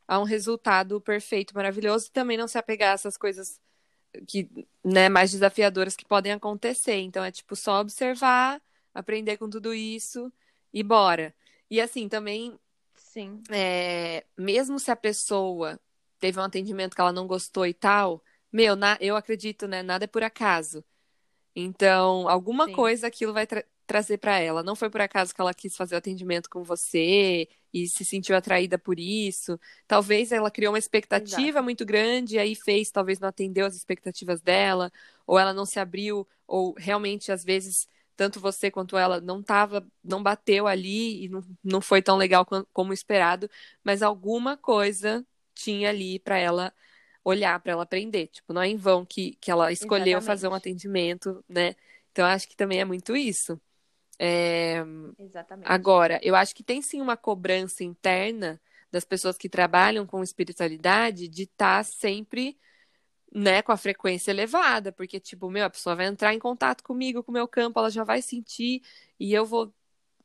a 0.07 0.19
um 0.19 0.23
resultado 0.23 0.99
perfeito, 0.99 1.53
maravilhoso, 1.53 2.07
e 2.07 2.11
também 2.11 2.37
não 2.37 2.47
se 2.47 2.57
apegar 2.57 2.91
a 2.91 2.93
essas 2.93 3.15
coisas 3.15 3.61
que, 4.27 4.49
né, 4.83 5.09
mais 5.09 5.31
desafiadoras 5.31 5.95
que 5.95 6.05
podem 6.05 6.31
acontecer. 6.31 6.95
Então 7.01 7.23
é 7.23 7.31
tipo 7.31 7.55
só 7.55 7.81
observar, 7.81 8.61
aprender 8.93 9.37
com 9.37 9.49
tudo 9.49 9.73
isso 9.73 10.31
e 10.73 10.81
bora. 10.83 11.33
E 11.69 11.81
assim, 11.81 12.07
também, 12.07 12.57
Sim. 13.15 13.43
é, 13.51 14.25
mesmo 14.37 14.79
se 14.79 14.91
a 14.91 14.95
pessoa 14.95 15.79
teve 16.19 16.39
um 16.39 16.43
atendimento 16.43 16.95
que 16.95 17.01
ela 17.01 17.11
não 17.13 17.27
gostou 17.27 17.65
e 17.65 17.73
tal, 17.73 18.23
meu, 18.51 18.75
na- 18.75 18.97
eu 19.01 19.15
acredito, 19.15 19.67
né, 19.67 19.83
nada 19.83 20.05
é 20.05 20.07
por 20.07 20.23
acaso. 20.23 20.83
Então, 21.55 22.27
alguma 22.29 22.67
Sim. 22.67 22.75
coisa 22.75 23.07
aquilo 23.07 23.33
vai 23.33 23.47
tra- 23.47 23.65
trazer 23.87 24.17
pra 24.17 24.39
ela. 24.39 24.63
Não 24.63 24.75
foi 24.75 24.89
por 24.89 25.01
acaso 25.01 25.33
que 25.35 25.41
ela 25.41 25.53
quis 25.53 25.75
fazer 25.77 25.95
o 25.95 25.97
atendimento 25.97 26.49
com 26.49 26.63
você 26.63 27.47
e 27.73 27.87
se 27.87 28.05
sentiu 28.05 28.35
atraída 28.35 28.77
por 28.79 28.99
isso. 28.99 29.59
Talvez 29.87 30.31
ela 30.31 30.51
criou 30.51 30.73
uma 30.73 30.79
expectativa 30.79 31.61
Exato. 31.61 31.63
muito 31.63 31.85
grande 31.85 32.35
e 32.35 32.39
aí 32.39 32.55
fez, 32.55 32.91
talvez 32.91 33.19
não 33.19 33.29
atendeu 33.29 33.65
as 33.65 33.75
expectativas 33.75 34.41
dela, 34.41 34.91
ou 35.27 35.39
ela 35.39 35.53
não 35.53 35.65
se 35.65 35.79
abriu, 35.79 36.27
ou 36.47 36.73
realmente 36.77 37.31
às 37.31 37.43
vezes 37.43 37.87
tanto 38.15 38.39
você 38.39 38.71
quanto 38.71 38.97
ela 38.97 39.19
não 39.21 39.41
tava, 39.43 39.85
não 40.03 40.21
bateu 40.23 40.67
ali 40.67 41.25
e 41.25 41.29
não, 41.29 41.43
não 41.63 41.81
foi 41.81 42.01
tão 42.01 42.17
legal 42.17 42.45
como 42.73 42.93
esperado, 42.93 43.49
mas 43.83 44.01
alguma 44.01 44.57
coisa 44.57 45.25
tinha 45.53 45.89
ali 45.89 46.19
pra 46.19 46.37
ela 46.37 46.73
olhar, 47.23 47.59
pra 47.59 47.73
ela 47.73 47.83
aprender. 47.83 48.27
Tipo, 48.27 48.53
não 48.53 48.61
é 48.61 48.67
em 48.67 48.77
vão 48.77 49.05
que, 49.05 49.35
que 49.41 49.49
ela 49.51 49.71
escolheu 49.71 50.21
fazer 50.21 50.47
um 50.47 50.53
Exatamente. 50.53 50.61
atendimento, 50.61 51.43
né? 51.49 51.75
Então, 52.11 52.25
acho 52.25 52.47
que 52.47 52.55
também 52.55 52.79
é 52.79 52.85
muito 52.85 53.15
isso. 53.15 53.59
É, 54.19 54.83
Exatamente. 55.17 55.67
Agora, 55.67 56.19
eu 56.23 56.35
acho 56.35 56.55
que 56.55 56.63
tem 56.63 56.81
sim 56.81 57.01
uma 57.01 57.17
cobrança 57.17 57.83
interna 57.83 58.61
das 58.91 59.03
pessoas 59.03 59.37
que 59.37 59.49
trabalham 59.49 60.05
com 60.05 60.23
espiritualidade 60.23 61.27
de 61.27 61.43
estar 61.43 61.83
sempre, 61.83 62.57
né, 63.35 63.61
com 63.61 63.73
a 63.73 63.77
frequência 63.77 64.31
elevada, 64.31 64.93
porque, 64.93 65.19
tipo, 65.19 65.49
meu, 65.49 65.65
a 65.65 65.69
pessoa 65.69 65.93
vai 65.93 66.05
entrar 66.05 66.33
em 66.33 66.39
contato 66.39 66.81
comigo, 66.81 67.21
com 67.21 67.31
o 67.31 67.33
meu 67.33 67.45
campo, 67.49 67.77
ela 67.77 67.89
já 67.89 68.01
vai 68.05 68.21
sentir 68.21 68.81
e 69.19 69.33
eu 69.33 69.45
vou, 69.45 69.73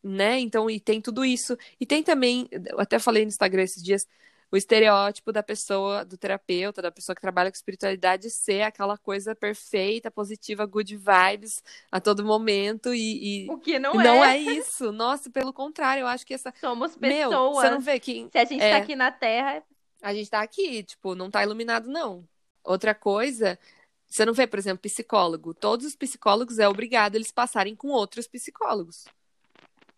né? 0.00 0.38
Então, 0.38 0.70
e 0.70 0.78
tem 0.78 1.00
tudo 1.00 1.24
isso. 1.24 1.56
E 1.80 1.84
tem 1.84 2.04
também, 2.04 2.48
eu 2.52 2.78
até 2.78 3.00
falei 3.00 3.24
no 3.24 3.28
Instagram 3.28 3.64
esses 3.64 3.82
dias, 3.82 4.06
o 4.52 4.56
estereótipo 4.56 5.32
da 5.32 5.42
pessoa, 5.42 6.04
do 6.04 6.16
terapeuta, 6.16 6.80
da 6.80 6.92
pessoa 6.92 7.14
que 7.16 7.20
trabalha 7.20 7.50
com 7.50 7.56
espiritualidade 7.56 8.30
ser 8.30 8.62
aquela 8.62 8.96
coisa 8.96 9.34
perfeita, 9.34 10.08
positiva, 10.08 10.64
good 10.64 10.96
vibes 10.96 11.64
a 11.90 12.00
todo 12.00 12.24
momento 12.24 12.94
e, 12.94 13.46
e 13.46 13.50
O 13.50 13.58
que 13.58 13.76
não, 13.80 13.92
não 13.94 14.24
é. 14.24 14.36
é 14.36 14.38
isso. 14.38 14.92
Nossa, 14.92 15.28
pelo 15.30 15.52
contrário, 15.52 16.02
eu 16.02 16.06
acho 16.06 16.24
que 16.24 16.34
essa. 16.34 16.54
Somos 16.61 16.96
Meu, 16.96 17.30
pessoas. 17.30 17.56
você 17.56 17.70
não 17.70 17.80
vê 17.80 17.98
que 17.98 18.28
Se 18.30 18.38
a 18.38 18.44
gente 18.44 18.62
É. 18.62 18.70
tá 18.70 18.76
aqui 18.76 18.94
na 18.94 19.11
Terra, 19.11 19.64
a 20.00 20.14
gente 20.14 20.30
tá 20.30 20.40
aqui, 20.42 20.84
tipo, 20.84 21.16
não 21.16 21.28
tá 21.28 21.42
iluminado, 21.42 21.88
não. 21.88 22.24
Outra 22.70 22.94
coisa, 22.94 23.58
você 24.06 24.24
não 24.24 24.32
vê, 24.32 24.46
por 24.46 24.58
exemplo, 24.58 24.78
psicólogo. 24.82 25.52
Todos 25.52 25.84
os 25.86 25.96
psicólogos 25.96 26.58
é 26.58 26.68
obrigado 26.68 27.16
eles 27.16 27.32
passarem 27.32 27.74
com 27.74 27.88
outros 27.88 28.28
psicólogos. 28.28 29.06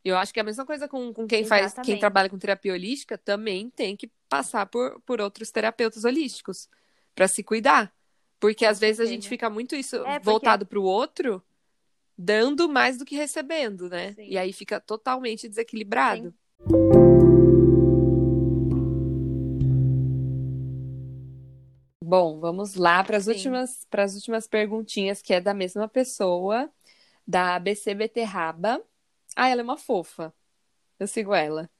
Eu 0.05 0.17
acho 0.17 0.33
que 0.33 0.41
é 0.41 0.43
a 0.43 0.45
mesma 0.45 0.65
coisa 0.65 0.89
com, 0.89 1.13
com 1.13 1.27
quem 1.27 1.45
faz, 1.45 1.61
quem 1.61 1.67
Exatamente. 1.75 2.01
trabalha 2.01 2.31
com 2.31 2.39
terapia 2.39 2.73
holística, 2.73 3.17
também 3.19 3.69
tem 3.71 3.97
que 3.97 4.11
passar 4.29 4.67
por, 4.67 5.01
por 5.03 5.21
outros 5.21 5.51
terapeutas 5.51 6.05
holísticos 6.05 6.69
pra 7.15 7.29
se 7.29 7.43
cuidar. 7.43 7.93
Porque 8.41 8.65
às 8.65 8.81
vezes 8.81 9.01
a 9.01 9.05
gente 9.05 9.29
fica 9.29 9.49
muito 9.51 9.77
isso 9.77 9.97
É, 9.97 10.15
porque- 10.15 10.25
voltado 10.25 10.67
pro 10.67 10.83
outro, 10.83 11.41
dando 12.19 12.69
mais 12.69 12.97
do 12.97 13.05
que 13.05 13.15
recebendo, 13.15 13.89
né? 13.89 14.13
Sim. 14.15 14.27
E 14.29 14.39
aí 14.39 14.53
fica 14.53 14.81
totalmente 14.81 15.49
desequilibrado. 15.49 16.35
Bom, 22.13 22.39
vamos 22.39 22.75
lá 22.75 23.03
para 23.03 23.17
as 23.17 23.27
últimas, 23.27 23.87
para 23.89 24.03
as 24.03 24.15
últimas 24.15 24.47
perguntinhas, 24.47 25.23
que 25.23 25.33
é 25.33 25.41
da 25.41 25.55
mesma 25.55 25.89
pessoa. 25.89 26.71
da 27.27 27.55
ABC 27.55 27.95
Beterraba. 27.95 28.85
Ah, 29.35 29.49
ela 29.49 29.63
é 29.63 29.65
uma 29.65 29.79
fofa. 29.79 30.31
Eu 30.99 31.07
sigo 31.07 31.33
ela. 31.33 31.71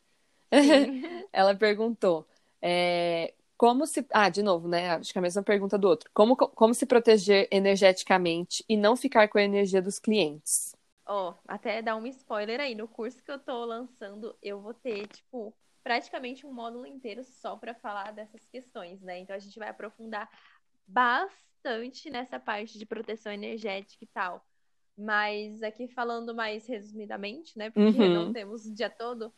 ela 1.35 1.55
perguntou: 1.55 2.27
é, 2.63 3.35
como 3.59 3.87
se. 3.87 4.07
Ah, 4.11 4.31
de 4.31 4.43
novo, 4.43 4.69
né? 4.69 4.93
Acho 4.93 5.13
que 5.13 5.19
é 5.19 5.21
a 5.21 5.23
mesma 5.23 5.43
pergunta 5.43 5.77
do 5.77 5.87
outro. 5.87 6.09
Como, 6.15 6.35
como 6.35 6.73
se 6.73 6.87
proteger 6.87 7.47
energeticamente 7.51 8.65
e 8.67 8.75
não 8.75 8.97
ficar 8.97 9.29
com 9.29 9.37
a 9.37 9.43
energia 9.43 9.83
dos 9.83 9.99
clientes? 9.99 10.75
Ó, 11.05 11.33
oh, 11.33 11.35
até 11.47 11.83
dar 11.83 11.97
um 11.97 12.07
spoiler 12.07 12.59
aí. 12.59 12.75
No 12.75 12.89
curso 12.89 13.23
que 13.23 13.31
eu 13.31 13.39
tô 13.39 13.67
lançando, 13.67 14.35
eu 14.43 14.63
vou 14.63 14.73
ter, 14.73 15.07
tipo, 15.09 15.55
praticamente 15.83 16.47
um 16.47 16.53
módulo 16.53 16.87
inteiro 16.87 17.23
só 17.25 17.57
para 17.57 17.75
falar 17.75 18.13
dessas 18.13 18.47
questões, 18.47 19.01
né? 19.03 19.19
Então 19.19 19.35
a 19.35 19.39
gente 19.39 19.59
vai 19.59 19.69
aprofundar 19.69 20.29
bastante 20.87 22.11
nessa 22.11 22.39
parte 22.39 22.79
de 22.79 22.87
proteção 22.87 23.33
energética 23.33 24.05
e 24.05 24.09
tal. 24.09 24.45
Mas 24.97 25.63
aqui 25.63 25.89
falando 25.89 26.35
mais 26.35 26.67
resumidamente, 26.67 27.57
né? 27.57 27.71
Porque 27.71 28.01
uhum. 28.01 28.15
não 28.15 28.33
temos 28.33 28.67
o 28.67 28.75
dia 28.75 28.91
todo. 28.91 29.33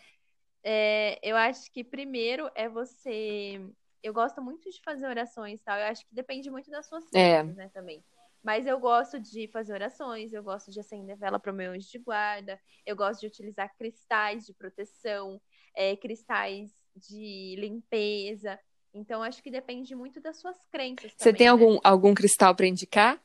É, 0.62 1.18
eu 1.22 1.36
acho 1.36 1.70
que 1.72 1.84
primeiro 1.84 2.50
é 2.54 2.68
você. 2.68 3.60
Eu 4.02 4.12
gosto 4.12 4.42
muito 4.42 4.70
de 4.70 4.80
fazer 4.82 5.06
orações 5.06 5.62
tal. 5.62 5.78
Eu 5.78 5.86
acho 5.86 6.06
que 6.06 6.14
depende 6.14 6.50
muito 6.50 6.70
das 6.70 6.86
suas 6.86 7.04
é. 7.14 7.42
né, 7.42 7.70
também. 7.72 8.04
Mas 8.42 8.66
eu 8.66 8.78
gosto 8.78 9.18
de 9.18 9.48
fazer 9.48 9.72
orações, 9.72 10.34
eu 10.34 10.42
gosto 10.42 10.70
de 10.70 10.78
acender 10.78 11.16
vela 11.16 11.40
para 11.40 11.50
o 11.50 11.54
meu 11.54 11.72
anjo 11.72 11.88
de 11.90 11.98
guarda, 11.98 12.60
eu 12.84 12.94
gosto 12.94 13.20
de 13.20 13.26
utilizar 13.26 13.74
cristais 13.74 14.44
de 14.44 14.52
proteção, 14.52 15.40
é, 15.74 15.96
cristais 15.96 16.70
de 16.94 17.56
limpeza. 17.58 18.58
Então, 18.92 19.22
acho 19.22 19.42
que 19.42 19.50
depende 19.50 19.94
muito 19.94 20.20
das 20.20 20.36
suas 20.36 20.56
crenças. 20.70 21.12
Você 21.16 21.32
também, 21.32 21.38
tem 21.38 21.48
algum, 21.48 21.74
né? 21.74 21.80
algum 21.82 22.14
cristal 22.14 22.54
para 22.54 22.66
indicar? 22.66 23.20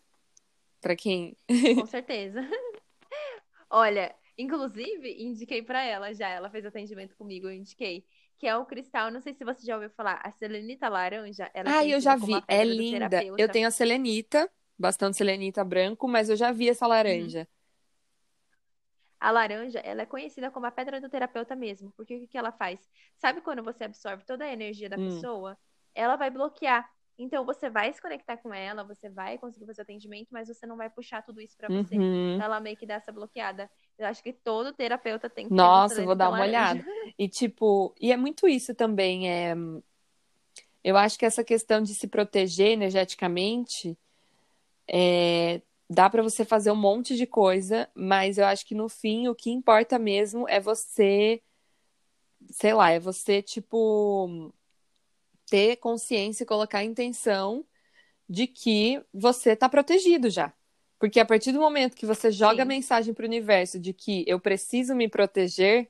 Para 0.82 0.96
quem? 0.96 1.38
Com 1.76 1.86
certeza. 1.86 2.42
Olha, 3.70 4.16
inclusive, 4.38 5.22
indiquei 5.22 5.62
para 5.62 5.84
ela 5.84 6.12
já. 6.14 6.28
Ela 6.30 6.50
fez 6.50 6.66
atendimento 6.66 7.16
comigo, 7.16 7.48
eu 7.48 7.54
indiquei. 7.54 8.04
Que 8.40 8.48
é 8.48 8.56
o 8.56 8.66
cristal, 8.66 9.12
não 9.12 9.20
sei 9.20 9.34
se 9.34 9.44
você 9.44 9.66
já 9.66 9.76
ouviu 9.76 9.90
falar, 9.92 10.20
a 10.24 10.32
selenita 10.32 10.88
laranja. 10.88 11.52
ah, 11.54 11.86
eu 11.86 12.00
já 12.00 12.16
vi. 12.16 12.42
É 12.48 12.64
linda. 12.64 13.24
Eu 13.38 13.50
tenho 13.50 13.68
a 13.68 13.72
selenita, 13.72 14.50
bastante 14.78 15.18
selenita 15.18 15.64
branco, 15.64 16.08
mas 16.08 16.30
eu 16.30 16.38
já 16.38 16.52
vi 16.52 16.70
essa 16.70 16.88
laranja. 16.88 17.42
Hum. 17.42 17.59
A 19.20 19.32
laranja, 19.32 19.80
ela 19.80 20.04
é 20.04 20.06
conhecida 20.06 20.50
como 20.50 20.66
a 20.66 20.72
pedra 20.72 21.02
do 21.02 21.10
terapeuta 21.10 21.56
mesmo, 21.56 21.92
porque 21.98 22.16
o 22.16 22.28
que, 22.28 22.38
ela 22.38 22.52
faz? 22.52 22.80
Sabe 23.18 23.42
quando 23.42 23.62
você 23.62 23.84
absorve 23.84 24.24
toda 24.24 24.46
a 24.46 24.52
energia 24.52 24.90
da 24.90 24.98
hum. 24.98 25.10
pessoa? 25.10 25.58
Ela 25.94 26.16
vai 26.16 26.30
bloquear. 26.30 26.90
Então 27.18 27.46
você 27.46 27.70
vai 27.70 27.92
se 27.92 28.02
conectar 28.02 28.38
com 28.38 28.54
ela, 28.54 28.82
você 28.82 29.10
vai 29.10 29.38
conseguir 29.38 29.66
fazer 29.66 29.82
atendimento, 29.82 30.30
mas 30.32 30.48
você 30.48 30.66
não 30.66 30.78
vai 30.78 30.90
puxar 30.90 31.22
tudo 31.22 31.42
isso 31.42 31.58
para 31.58 31.68
você. 31.68 31.98
Uhum. 31.98 32.42
Ela 32.42 32.62
meio 32.62 32.78
que 32.78 32.86
dá 32.86 32.94
essa 32.94 33.12
bloqueada. 33.12 33.70
Eu 33.98 34.08
acho 34.08 34.24
que 34.24 34.32
todo 34.32 34.72
terapeuta 34.72 35.30
tem 35.30 35.50
que 35.50 35.54
Nossa, 35.54 36.02
vou 36.06 36.16
dar 36.16 36.30
uma 36.30 36.40
laranja. 36.40 36.82
olhada. 36.82 36.86
E 37.20 37.28
tipo, 37.28 37.94
e 38.00 38.14
é 38.14 38.16
muito 38.16 38.48
isso 38.48 38.74
também, 38.74 39.30
é 39.30 39.54
eu 40.84 40.96
acho 40.98 41.18
que 41.20 41.26
essa 41.26 41.44
questão 41.44 41.82
de 41.82 41.94
se 41.94 42.08
proteger 42.08 42.70
energeticamente 42.70 43.98
é, 44.88 45.62
dá 45.90 46.10
para 46.10 46.22
você 46.22 46.46
fazer 46.46 46.72
um 46.72 46.76
monte 46.76 47.16
de 47.16 47.26
coisa, 47.26 47.90
mas 47.96 48.38
eu 48.38 48.46
acho 48.46 48.66
que 48.66 48.76
no 48.76 48.88
fim 48.88 49.28
o 49.28 49.36
que 49.36 49.50
importa 49.50 49.98
mesmo 49.98 50.48
é 50.48 50.60
você, 50.60 51.42
sei 52.52 52.74
lá, 52.74 52.92
é 52.92 53.00
você, 53.00 53.42
tipo, 53.42 54.54
ter 55.50 55.78
consciência 55.78 56.44
e 56.44 56.46
colocar 56.48 56.80
a 56.80 56.84
intenção 56.84 57.66
de 58.30 58.46
que 58.46 59.04
você 59.12 59.52
está 59.52 59.68
protegido 59.68 60.30
já. 60.30 60.54
Porque 61.00 61.20
a 61.20 61.26
partir 61.26 61.52
do 61.52 61.60
momento 61.60 61.96
que 61.96 62.06
você 62.06 62.30
joga 62.30 62.58
Sim. 62.58 62.62
a 62.62 62.66
mensagem 62.66 63.14
para 63.14 63.24
o 63.24 63.28
universo 63.28 63.80
de 63.80 63.94
que 63.94 64.24
eu 64.28 64.40
preciso 64.40 64.94
me 64.94 65.08
proteger, 65.08 65.90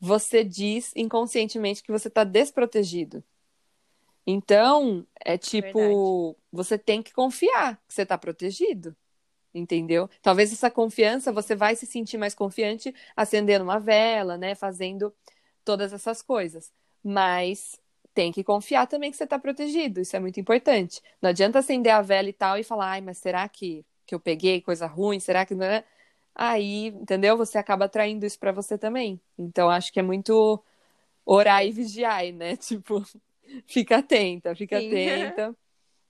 você 0.00 0.42
diz 0.42 0.90
inconscientemente 0.96 1.82
que 1.82 1.92
você 1.92 2.08
está 2.08 2.24
desprotegido. 2.24 3.22
Então, 4.30 5.06
é 5.24 5.36
tipo, 5.36 5.78
Verdade. 5.78 6.36
você 6.52 6.78
tem 6.78 7.02
que 7.02 7.12
confiar 7.12 7.76
que 7.88 7.94
você 7.94 8.02
está 8.02 8.16
protegido. 8.16 8.96
Entendeu? 9.52 10.08
Talvez 10.22 10.52
essa 10.52 10.70
confiança 10.70 11.32
você 11.32 11.56
vai 11.56 11.74
se 11.74 11.84
sentir 11.84 12.16
mais 12.16 12.34
confiante 12.34 12.94
acendendo 13.16 13.64
uma 13.64 13.80
vela, 13.80 14.38
né? 14.38 14.54
Fazendo 14.54 15.12
todas 15.64 15.92
essas 15.92 16.22
coisas. 16.22 16.72
Mas 17.02 17.80
tem 18.14 18.30
que 18.30 18.44
confiar 18.44 18.86
também 18.86 19.10
que 19.10 19.16
você 19.16 19.24
está 19.24 19.38
protegido. 19.38 20.00
Isso 20.00 20.14
é 20.16 20.20
muito 20.20 20.38
importante. 20.38 21.02
Não 21.20 21.30
adianta 21.30 21.58
acender 21.58 21.92
a 21.92 22.02
vela 22.02 22.28
e 22.28 22.32
tal 22.32 22.58
e 22.58 22.62
falar, 22.64 22.90
ai, 22.92 23.00
mas 23.00 23.18
será 23.18 23.48
que, 23.48 23.84
que 24.06 24.14
eu 24.14 24.20
peguei 24.20 24.60
coisa 24.60 24.86
ruim? 24.86 25.18
Será 25.18 25.44
que 25.44 25.54
não 25.54 25.66
é? 25.66 25.84
Aí, 26.34 26.86
entendeu? 26.88 27.36
Você 27.36 27.58
acaba 27.58 27.86
atraindo 27.86 28.24
isso 28.26 28.38
para 28.38 28.52
você 28.52 28.78
também. 28.78 29.20
Então, 29.36 29.68
acho 29.68 29.92
que 29.92 29.98
é 30.00 30.02
muito 30.02 30.62
orar 31.24 31.64
e 31.66 31.72
vigiar, 31.72 32.24
né? 32.32 32.56
Tipo, 32.58 33.04
fica 33.66 33.98
atenta, 33.98 34.54
fica 34.54 34.80
Sim. 34.80 34.88
atenta. 34.88 35.56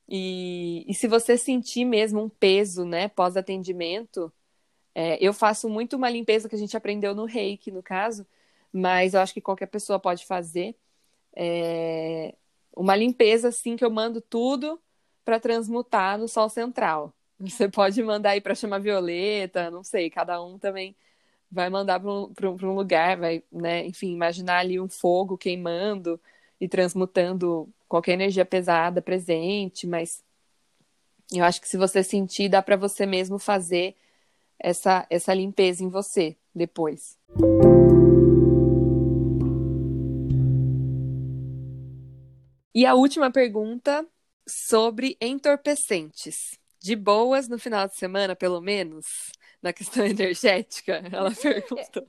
E, 0.09 0.85
e 0.89 0.95
se 0.95 1.07
você 1.07 1.37
sentir 1.39 1.85
mesmo 1.85 2.21
um 2.21 2.29
peso, 2.29 2.85
né, 2.85 3.09
pós-atendimento, 3.09 4.33
é, 4.95 5.17
eu 5.25 5.33
faço 5.33 5.69
muito 5.69 5.97
uma 5.97 6.11
limpeza 6.11 6.49
que 6.49 6.55
a 6.57 6.59
gente 6.59 6.77
aprendeu 6.77 7.15
no 7.15 7.25
reiki, 7.25 7.71
no 7.71 7.83
caso, 7.83 8.27
mas 8.73 9.15
eu 9.15 9.21
acho 9.21 9.33
que 9.33 9.41
qualquer 9.41 9.67
pessoa 9.67 10.01
pode 10.01 10.27
fazer. 10.27 10.75
É, 11.35 12.35
uma 12.77 12.97
limpeza, 12.97 13.49
assim, 13.49 13.77
que 13.77 13.85
eu 13.85 13.91
mando 13.91 14.21
tudo 14.21 14.81
para 15.25 15.39
transmutar 15.39 16.19
no 16.19 16.27
sol 16.27 16.49
central. 16.49 17.15
Você 17.39 17.69
pode 17.69 18.03
mandar 18.03 18.31
aí 18.31 18.41
para 18.41 18.55
chamar 18.55 18.81
violeta, 18.81 19.71
não 19.71 19.85
sei, 19.85 20.11
cada 20.11 20.43
um 20.43 20.59
também 20.59 20.97
vai 21.51 21.69
mandar 21.71 22.01
para 22.01 22.11
um, 22.11 22.33
um, 22.63 22.75
lugar, 22.75 23.17
vai, 23.17 23.43
né, 23.51 23.87
enfim, 23.87 24.13
imaginar 24.13 24.59
ali 24.59 24.79
um 24.81 24.89
fogo 24.89 25.37
queimando 25.37 26.21
e 26.61 26.69
transmutando 26.69 27.69
qualquer 27.89 28.13
energia 28.13 28.45
pesada 28.45 29.01
presente, 29.01 29.87
mas 29.87 30.23
eu 31.33 31.45
acho 31.45 31.61
que 31.61 31.69
se 31.69 31.77
você 31.77 32.03
sentir, 32.03 32.49
dá 32.49 32.61
para 32.61 32.77
você 32.77 33.07
mesmo 33.07 33.39
fazer 33.39 33.97
essa, 34.59 35.07
essa 35.09 35.33
limpeza 35.33 35.83
em 35.83 35.89
você 35.89 36.37
depois. 36.55 37.19
E 42.75 42.87
a 42.87 42.95
última 42.95 43.31
pergunta 43.31 44.07
sobre 44.49 45.17
entorpecentes. 45.21 46.59
De 46.83 46.97
boas 46.97 47.47
no 47.47 47.59
final 47.59 47.87
de 47.87 47.95
semana, 47.97 48.35
pelo 48.35 48.61
menos, 48.61 49.05
na 49.61 49.73
questão 49.73 50.05
energética? 50.07 51.03
Ela 51.13 51.31
perguntou. 51.31 52.09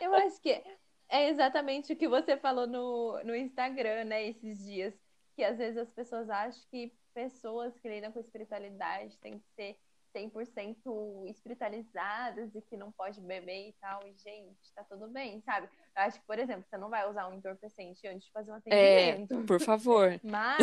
Eu 0.00 0.14
acho 0.14 0.40
que 0.40 0.60
é 1.08 1.28
exatamente 1.28 1.92
o 1.92 1.96
que 1.96 2.08
você 2.08 2.36
falou 2.36 2.66
no, 2.66 3.22
no 3.24 3.34
Instagram, 3.34 4.04
né, 4.04 4.26
esses 4.26 4.64
dias. 4.64 4.94
Que 5.34 5.44
às 5.44 5.58
vezes 5.58 5.76
as 5.76 5.90
pessoas 5.90 6.30
acham 6.30 6.62
que 6.70 6.92
pessoas 7.14 7.78
que 7.78 7.88
lidam 7.88 8.12
com 8.12 8.20
espiritualidade 8.20 9.18
têm 9.18 9.38
que 9.38 9.46
ser 9.54 9.78
100% 10.14 11.28
espiritualizadas 11.28 12.54
e 12.54 12.62
que 12.62 12.76
não 12.76 12.90
pode 12.90 13.20
beber 13.20 13.68
e 13.68 13.72
tal. 13.80 14.00
E, 14.06 14.14
gente, 14.14 14.72
tá 14.74 14.82
tudo 14.84 15.08
bem, 15.08 15.42
sabe? 15.42 15.68
Eu 15.96 16.02
acho 16.02 16.18
que, 16.18 16.26
por 16.26 16.38
exemplo, 16.38 16.64
você 16.68 16.78
não 16.78 16.88
vai 16.88 17.08
usar 17.08 17.28
um 17.28 17.34
entorpecente 17.34 18.06
antes 18.08 18.26
de 18.26 18.32
fazer 18.32 18.50
um 18.50 18.56
é, 18.66 19.10
atendimento. 19.10 19.34
É, 19.34 19.46
por 19.46 19.60
favor. 19.60 20.20
Mas, 20.24 20.58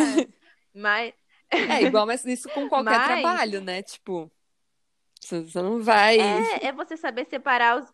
mas... 0.74 1.14
É 1.50 1.82
igual 1.82 2.04
mas 2.04 2.24
isso 2.24 2.48
com 2.48 2.68
qualquer 2.68 2.98
mas... 2.98 3.06
trabalho, 3.06 3.60
né? 3.60 3.80
Tipo, 3.80 4.28
você 5.20 5.62
não 5.62 5.80
vai... 5.80 6.18
É, 6.18 6.66
é 6.66 6.72
você 6.72 6.96
saber 6.96 7.26
separar 7.26 7.78
os 7.78 7.92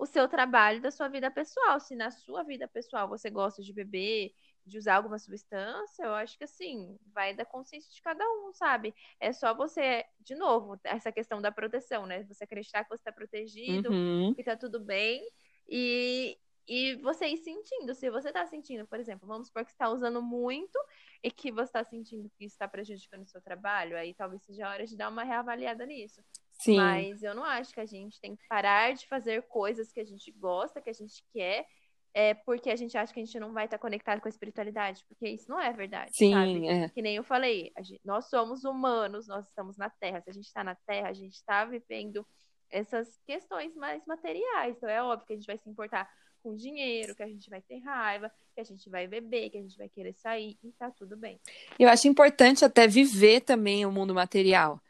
o 0.00 0.06
seu 0.06 0.26
trabalho 0.26 0.80
da 0.80 0.90
sua 0.90 1.08
vida 1.08 1.30
pessoal. 1.30 1.78
Se 1.78 1.94
na 1.94 2.10
sua 2.10 2.42
vida 2.42 2.66
pessoal 2.66 3.06
você 3.06 3.28
gosta 3.28 3.62
de 3.62 3.70
beber, 3.70 4.32
de 4.64 4.78
usar 4.78 4.94
alguma 4.96 5.18
substância, 5.18 6.02
eu 6.02 6.14
acho 6.14 6.38
que 6.38 6.44
assim, 6.44 6.98
vai 7.12 7.34
da 7.34 7.44
consciência 7.44 7.92
de 7.92 8.00
cada 8.00 8.24
um, 8.24 8.50
sabe? 8.54 8.94
É 9.20 9.30
só 9.30 9.54
você, 9.54 10.06
de 10.18 10.34
novo, 10.34 10.80
essa 10.84 11.12
questão 11.12 11.42
da 11.42 11.52
proteção, 11.52 12.06
né? 12.06 12.24
Você 12.24 12.44
acreditar 12.44 12.82
que 12.82 12.88
você 12.88 13.02
está 13.02 13.12
protegido, 13.12 13.92
uhum. 13.92 14.32
que 14.34 14.42
tá 14.42 14.56
tudo 14.56 14.80
bem. 14.80 15.22
E, 15.68 16.38
e 16.66 16.94
você 16.96 17.26
ir 17.26 17.36
sentindo. 17.36 17.94
Se 17.94 18.08
você 18.08 18.32
tá 18.32 18.46
sentindo, 18.46 18.86
por 18.86 18.98
exemplo, 18.98 19.28
vamos 19.28 19.48
supor 19.48 19.66
que 19.66 19.70
você 19.70 19.76
tá 19.76 19.90
usando 19.90 20.22
muito 20.22 20.78
e 21.22 21.30
que 21.30 21.52
você 21.52 21.72
tá 21.72 21.84
sentindo 21.84 22.30
que 22.38 22.46
está 22.46 22.66
prejudicando 22.66 23.24
o 23.24 23.28
seu 23.28 23.42
trabalho, 23.42 23.98
aí 23.98 24.14
talvez 24.14 24.42
seja 24.44 24.66
a 24.66 24.70
hora 24.70 24.86
de 24.86 24.96
dar 24.96 25.10
uma 25.10 25.24
reavaliada 25.24 25.84
nisso. 25.84 26.22
Sim. 26.60 26.76
Mas 26.76 27.22
eu 27.22 27.34
não 27.34 27.44
acho 27.44 27.72
que 27.72 27.80
a 27.80 27.86
gente 27.86 28.20
tem 28.20 28.36
que 28.36 28.46
parar 28.46 28.92
de 28.92 29.06
fazer 29.06 29.42
coisas 29.42 29.90
que 29.90 30.00
a 30.00 30.04
gente 30.04 30.30
gosta, 30.32 30.80
que 30.80 30.90
a 30.90 30.94
gente 30.94 31.24
quer, 31.32 31.66
é 32.12 32.34
porque 32.34 32.70
a 32.70 32.76
gente 32.76 32.98
acha 32.98 33.12
que 33.12 33.20
a 33.20 33.24
gente 33.24 33.40
não 33.40 33.52
vai 33.52 33.64
estar 33.64 33.78
conectado 33.78 34.20
com 34.20 34.28
a 34.28 34.30
espiritualidade, 34.30 35.02
porque 35.08 35.28
isso 35.28 35.48
não 35.48 35.58
é 35.58 35.72
verdade, 35.72 36.10
Sim, 36.14 36.32
sabe? 36.32 36.68
É. 36.68 36.88
Que 36.90 37.00
nem 37.00 37.16
eu 37.16 37.24
falei, 37.24 37.72
gente, 37.80 38.00
nós 38.04 38.28
somos 38.28 38.64
humanos, 38.64 39.26
nós 39.26 39.46
estamos 39.46 39.78
na 39.78 39.88
Terra. 39.88 40.20
Se 40.20 40.30
a 40.30 40.32
gente 40.32 40.46
está 40.46 40.62
na 40.62 40.74
Terra, 40.74 41.08
a 41.08 41.12
gente 41.14 41.34
está 41.34 41.64
vivendo 41.64 42.26
essas 42.68 43.18
questões 43.26 43.74
mais 43.74 44.04
materiais. 44.06 44.76
Então 44.76 44.88
é 44.88 45.02
óbvio 45.02 45.26
que 45.26 45.32
a 45.32 45.36
gente 45.36 45.46
vai 45.46 45.56
se 45.56 45.68
importar 45.68 46.10
com 46.42 46.54
dinheiro, 46.54 47.14
que 47.14 47.22
a 47.22 47.28
gente 47.28 47.48
vai 47.48 47.62
ter 47.62 47.78
raiva, 47.78 48.30
que 48.54 48.60
a 48.60 48.64
gente 48.64 48.88
vai 48.90 49.06
beber, 49.06 49.50
que 49.50 49.58
a 49.58 49.62
gente 49.62 49.78
vai 49.78 49.88
querer 49.88 50.14
sair, 50.14 50.58
e 50.62 50.72
tá 50.72 50.90
tudo 50.90 51.16
bem. 51.16 51.40
Eu 51.78 51.88
acho 51.88 52.08
importante 52.08 52.64
até 52.64 52.86
viver 52.86 53.40
também 53.40 53.86
o 53.86 53.92
mundo 53.92 54.14
material 54.14 54.80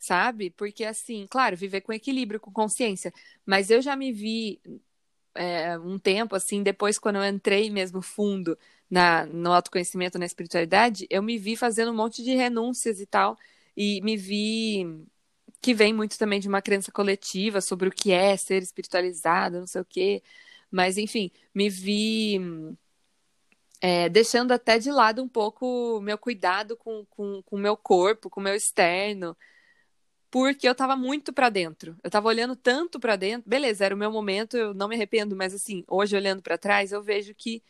sabe? 0.00 0.50
Porque, 0.50 0.84
assim, 0.84 1.26
claro, 1.30 1.56
viver 1.56 1.82
com 1.82 1.92
equilíbrio, 1.92 2.40
com 2.40 2.50
consciência. 2.52 3.12
Mas 3.46 3.70
eu 3.70 3.82
já 3.82 3.94
me 3.96 4.12
vi 4.12 4.60
é, 5.34 5.78
um 5.78 5.98
tempo, 5.98 6.34
assim, 6.34 6.62
depois, 6.62 6.98
quando 6.98 7.16
eu 7.16 7.24
entrei 7.24 7.70
mesmo 7.70 8.02
fundo 8.02 8.58
na, 8.90 9.26
no 9.26 9.52
autoconhecimento, 9.52 10.18
na 10.18 10.26
espiritualidade, 10.26 11.06
eu 11.10 11.22
me 11.22 11.38
vi 11.38 11.56
fazendo 11.56 11.92
um 11.92 11.94
monte 11.94 12.22
de 12.24 12.34
renúncias 12.34 13.00
e 13.00 13.06
tal. 13.06 13.38
E 13.76 14.00
me 14.02 14.16
vi 14.16 15.06
que 15.60 15.74
vem 15.74 15.92
muito 15.92 16.18
também 16.18 16.40
de 16.40 16.48
uma 16.48 16.62
crença 16.62 16.90
coletiva 16.92 17.60
sobre 17.60 17.88
o 17.88 17.92
que 17.92 18.12
é 18.12 18.36
ser 18.36 18.62
espiritualizada, 18.62 19.60
não 19.60 19.66
sei 19.66 19.80
o 19.82 19.84
quê. 19.84 20.22
Mas, 20.70 20.98
enfim, 20.98 21.30
me 21.54 21.68
vi 21.70 22.40
é, 23.80 24.08
deixando 24.08 24.52
até 24.52 24.78
de 24.78 24.90
lado 24.90 25.22
um 25.22 25.28
pouco 25.28 26.00
meu 26.02 26.18
cuidado 26.18 26.76
com 26.76 27.00
o 27.00 27.06
com, 27.06 27.42
com 27.42 27.58
meu 27.58 27.76
corpo, 27.76 28.28
com 28.30 28.40
o 28.40 28.42
meu 28.42 28.54
externo, 28.54 29.36
porque 30.30 30.68
eu 30.68 30.74
tava 30.74 30.94
muito 30.94 31.32
para 31.32 31.48
dentro. 31.48 31.96
Eu 32.02 32.10
tava 32.10 32.28
olhando 32.28 32.54
tanto 32.54 33.00
para 33.00 33.16
dentro. 33.16 33.48
Beleza, 33.48 33.84
era 33.84 33.94
o 33.94 33.98
meu 33.98 34.10
momento, 34.10 34.56
eu 34.56 34.72
não 34.72 34.88
me 34.88 34.94
arrependo, 34.94 35.34
mas 35.34 35.52
assim, 35.52 35.84
hoje 35.88 36.16
olhando 36.16 36.42
para 36.42 36.56
trás, 36.56 36.92
eu 36.92 37.02
vejo 37.02 37.34
que 37.34 37.62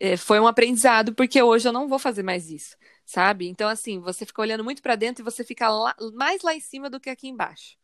é, 0.00 0.16
foi 0.16 0.40
um 0.40 0.46
aprendizado, 0.46 1.14
porque 1.14 1.40
hoje 1.40 1.68
eu 1.68 1.72
não 1.72 1.88
vou 1.88 1.98
fazer 1.98 2.22
mais 2.22 2.50
isso, 2.50 2.76
sabe? 3.04 3.46
Então, 3.46 3.68
assim, 3.68 4.00
você 4.00 4.26
fica 4.26 4.42
olhando 4.42 4.64
muito 4.64 4.82
para 4.82 4.96
dentro 4.96 5.22
e 5.22 5.24
você 5.24 5.44
fica 5.44 5.68
lá, 5.68 5.94
mais 6.14 6.42
lá 6.42 6.54
em 6.54 6.60
cima 6.60 6.90
do 6.90 6.98
que 6.98 7.08
aqui 7.08 7.28
embaixo, 7.28 7.76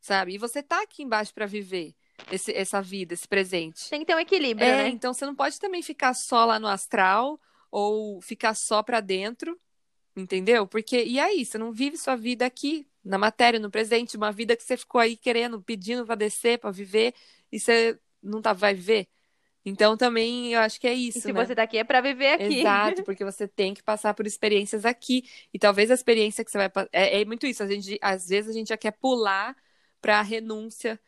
sabe? 0.00 0.34
E 0.34 0.38
você 0.38 0.62
tá 0.62 0.82
aqui 0.82 1.04
embaixo 1.04 1.32
para 1.32 1.46
viver 1.46 1.94
esse, 2.30 2.52
essa 2.52 2.82
vida, 2.82 3.14
esse 3.14 3.28
presente. 3.28 3.88
Tem 3.88 4.00
que 4.00 4.06
ter 4.06 4.16
um 4.16 4.20
equilíbrio, 4.20 4.66
é, 4.66 4.84
né? 4.84 4.88
Então 4.88 5.14
você 5.14 5.24
não 5.24 5.34
pode 5.34 5.60
também 5.60 5.82
ficar 5.82 6.14
só 6.14 6.44
lá 6.44 6.58
no 6.58 6.66
astral 6.66 7.40
ou 7.70 8.20
ficar 8.20 8.54
só 8.54 8.82
para 8.82 9.00
dentro, 9.00 9.58
entendeu? 10.16 10.66
Porque 10.66 11.02
e 11.04 11.18
aí, 11.18 11.44
você 11.44 11.58
não 11.58 11.72
vive 11.72 11.96
sua 11.96 12.16
vida 12.16 12.46
aqui 12.46 12.86
na 13.04 13.18
matéria, 13.18 13.58
no 13.58 13.70
presente, 13.70 14.16
uma 14.16 14.32
vida 14.32 14.56
que 14.56 14.62
você 14.62 14.76
ficou 14.76 15.00
aí 15.00 15.16
querendo, 15.16 15.60
pedindo 15.62 16.04
para 16.06 16.14
descer, 16.14 16.58
para 16.58 16.70
viver 16.70 17.14
e 17.50 17.58
você 17.58 17.98
não 18.22 18.40
tá 18.40 18.52
vai 18.52 18.74
viver. 18.74 19.08
Então 19.64 19.96
também 19.96 20.52
eu 20.52 20.60
acho 20.60 20.80
que 20.80 20.88
é 20.88 20.94
isso, 20.94 21.18
e 21.18 21.20
se 21.20 21.32
né? 21.32 21.44
você 21.44 21.54
tá 21.54 21.62
aqui 21.62 21.78
é 21.78 21.84
para 21.84 22.00
viver 22.00 22.32
aqui. 22.32 22.60
Exato, 22.60 23.02
porque 23.04 23.24
você 23.24 23.46
tem 23.46 23.74
que 23.74 23.82
passar 23.82 24.12
por 24.14 24.26
experiências 24.26 24.84
aqui 24.84 25.24
e 25.54 25.58
talvez 25.58 25.90
a 25.90 25.94
experiência 25.94 26.44
que 26.44 26.50
você 26.50 26.58
vai 26.58 26.70
é, 26.92 27.20
é 27.20 27.24
muito 27.24 27.46
isso, 27.46 27.62
a 27.62 27.66
gente 27.66 27.98
às 28.02 28.28
vezes 28.28 28.50
a 28.50 28.52
gente 28.52 28.68
já 28.68 28.76
quer 28.76 28.92
pular 28.92 29.56
para 30.00 30.18
a 30.18 30.22
renúncia 30.22 30.98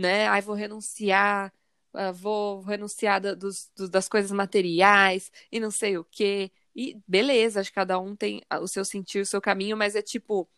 né? 0.00 0.26
Ai, 0.28 0.40
vou 0.40 0.54
renunciar, 0.54 1.52
uh, 1.94 2.12
vou 2.12 2.62
renunciar 2.62 3.20
dos, 3.36 3.70
do, 3.76 3.88
das 3.88 4.08
coisas 4.08 4.30
materiais 4.32 5.30
e 5.52 5.60
não 5.60 5.70
sei 5.70 5.98
o 5.98 6.04
quê. 6.04 6.50
E 6.74 6.98
beleza, 7.06 7.60
acho 7.60 7.70
que 7.70 7.74
cada 7.74 7.98
um 7.98 8.14
tem 8.14 8.42
o 8.60 8.68
seu 8.68 8.84
sentir, 8.84 9.20
o 9.20 9.26
seu 9.26 9.40
caminho, 9.40 9.76
mas 9.76 9.96
é 9.96 10.02
tipo, 10.02 10.48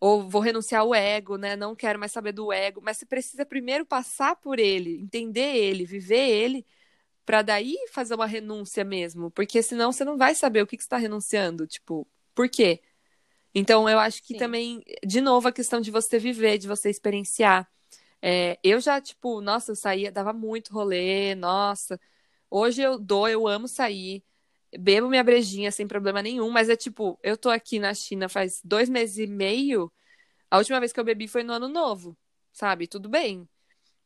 ou 0.00 0.28
vou 0.28 0.40
renunciar 0.40 0.82
ao 0.82 0.94
ego, 0.94 1.36
né? 1.36 1.56
Não 1.56 1.74
quero 1.74 1.98
mais 1.98 2.12
saber 2.12 2.32
do 2.32 2.52
ego, 2.52 2.80
mas 2.82 2.98
você 2.98 3.06
precisa 3.06 3.46
primeiro 3.46 3.86
passar 3.86 4.36
por 4.36 4.58
ele, 4.58 5.00
entender 5.00 5.56
ele, 5.56 5.84
viver 5.84 6.28
ele, 6.28 6.66
para 7.24 7.42
daí 7.42 7.76
fazer 7.92 8.14
uma 8.14 8.26
renúncia 8.26 8.84
mesmo, 8.84 9.30
porque 9.30 9.62
senão 9.62 9.92
você 9.92 10.04
não 10.04 10.16
vai 10.16 10.34
saber 10.34 10.62
o 10.62 10.66
que, 10.66 10.76
que 10.76 10.82
você 10.82 10.86
está 10.86 10.96
renunciando, 10.96 11.66
tipo, 11.66 12.06
por 12.34 12.48
quê? 12.48 12.80
Então 13.54 13.88
eu 13.88 13.98
acho 13.98 14.22
que 14.22 14.34
Sim. 14.34 14.38
também, 14.38 14.84
de 15.04 15.20
novo, 15.20 15.48
a 15.48 15.52
questão 15.52 15.80
de 15.80 15.90
você 15.90 16.18
viver, 16.18 16.58
de 16.58 16.68
você 16.68 16.90
experienciar. 16.90 17.68
É, 18.20 18.58
eu 18.62 18.80
já, 18.80 19.00
tipo, 19.00 19.40
nossa, 19.40 19.72
eu 19.72 19.76
saía, 19.76 20.12
dava 20.12 20.32
muito 20.32 20.72
rolê, 20.72 21.34
nossa. 21.34 21.98
Hoje 22.50 22.82
eu 22.82 22.98
dou, 22.98 23.28
eu 23.28 23.48
amo 23.48 23.66
sair. 23.66 24.22
Bebo 24.78 25.08
minha 25.08 25.24
brejinha 25.24 25.70
sem 25.70 25.86
problema 25.86 26.22
nenhum, 26.22 26.50
mas 26.50 26.68
é 26.68 26.76
tipo, 26.76 27.18
eu 27.22 27.36
tô 27.36 27.50
aqui 27.50 27.78
na 27.78 27.94
China 27.94 28.28
faz 28.28 28.60
dois 28.64 28.88
meses 28.88 29.18
e 29.18 29.26
meio. 29.26 29.92
A 30.50 30.58
última 30.58 30.80
vez 30.80 30.92
que 30.92 31.00
eu 31.00 31.04
bebi 31.04 31.28
foi 31.28 31.42
no 31.42 31.52
ano 31.52 31.68
novo, 31.68 32.16
sabe? 32.52 32.86
Tudo 32.86 33.08
bem. 33.08 33.48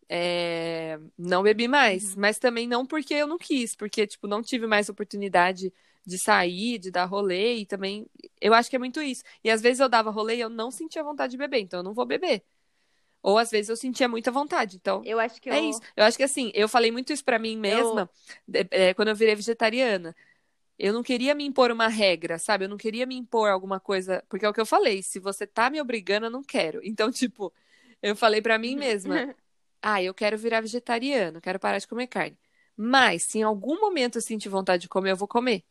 É... 0.09 0.99
Não 1.17 1.43
bebi 1.43 1.69
mais, 1.69 2.15
uhum. 2.15 2.21
mas 2.21 2.39
também 2.39 2.67
não 2.67 2.85
porque 2.85 3.15
eu 3.15 3.27
não 3.27 3.39
quis, 3.39 3.77
porque, 3.77 4.07
tipo, 4.07 4.27
não 4.27 4.43
tive 4.43 4.67
mais 4.67 4.89
oportunidade 4.89 5.73
de 6.05 6.19
sair, 6.19 6.79
de 6.79 6.91
dar 6.91 7.05
rolê, 7.05 7.57
e 7.59 7.67
também 7.67 8.07
eu 8.41 8.55
acho 8.55 8.69
que 8.69 8.77
é 8.77 8.79
muito 8.79 9.01
isso. 9.01 9.23
E 9.45 9.51
às 9.51 9.61
vezes 9.61 9.81
eu 9.81 9.89
dava 9.89 10.11
rolê 10.11 10.37
e 10.37 10.41
eu 10.41 10.49
não 10.49 10.71
sentia 10.71 11.05
vontade 11.05 11.33
de 11.33 11.37
beber, 11.39 11.61
então 11.61 11.81
eu 11.81 11.85
não 11.85 11.95
vou 11.95 12.07
beber. 12.07 12.43
Ou 13.23 13.39
às 13.39 13.51
vezes 13.51 13.69
eu 13.69 13.77
sentia 13.77 14.09
muita 14.09 14.31
vontade. 14.31 14.77
Então, 14.77 15.03
eu 15.05 15.21
acho 15.21 15.41
que 15.41 15.51
é 15.51 15.59
eu... 15.59 15.71
isso. 15.71 15.81
Eu 15.95 16.05
acho 16.05 16.17
que 16.17 16.23
assim, 16.23 16.51
eu 16.55 16.69
falei 16.69 16.91
muito 16.91 17.13
isso 17.13 17.25
para 17.25 17.39
mim 17.39 17.57
mesma 17.57 18.11
eu... 18.53 18.65
é, 18.71 18.95
quando 18.95 19.09
eu 19.09 19.15
virei 19.15 19.35
vegetariana. 19.35 20.17
Eu 20.81 20.93
não 20.93 21.03
queria 21.03 21.35
me 21.35 21.45
impor 21.45 21.71
uma 21.71 21.89
regra, 21.89 22.39
sabe? 22.39 22.65
Eu 22.65 22.69
não 22.69 22.77
queria 22.77 23.05
me 23.07 23.15
impor 23.15 23.51
alguma 23.51 23.79
coisa, 23.79 24.25
porque 24.29 24.45
é 24.45 24.49
o 24.49 24.53
que 24.53 24.61
eu 24.61 24.67
falei, 24.67 25.03
se 25.03 25.19
você 25.19 25.47
tá 25.47 25.69
me 25.69 25.81
obrigando, 25.81 26.27
eu 26.27 26.31
não 26.31 26.43
quero. 26.43 26.81
Então, 26.85 27.11
tipo, 27.11 27.53
eu 28.03 28.17
falei 28.17 28.41
para 28.41 28.59
mim 28.59 28.77
mesma, 28.77 29.35
ah, 29.83 30.03
eu 30.03 30.15
quero 30.15 30.37
virar 30.39 30.61
vegetariana, 30.61 31.41
quero 31.41 31.59
parar 31.59 31.79
de 31.79 31.87
comer 31.87 32.07
carne. 32.07 32.39
Mas 32.77 33.25
se 33.25 33.39
em 33.39 33.43
algum 33.43 33.79
momento 33.79 34.17
eu 34.17 34.23
sentir 34.23 34.49
vontade 34.49 34.83
de 34.83 34.89
comer, 34.89 35.13
eu 35.13 35.17
vou 35.17 35.29
comer. 35.29 35.63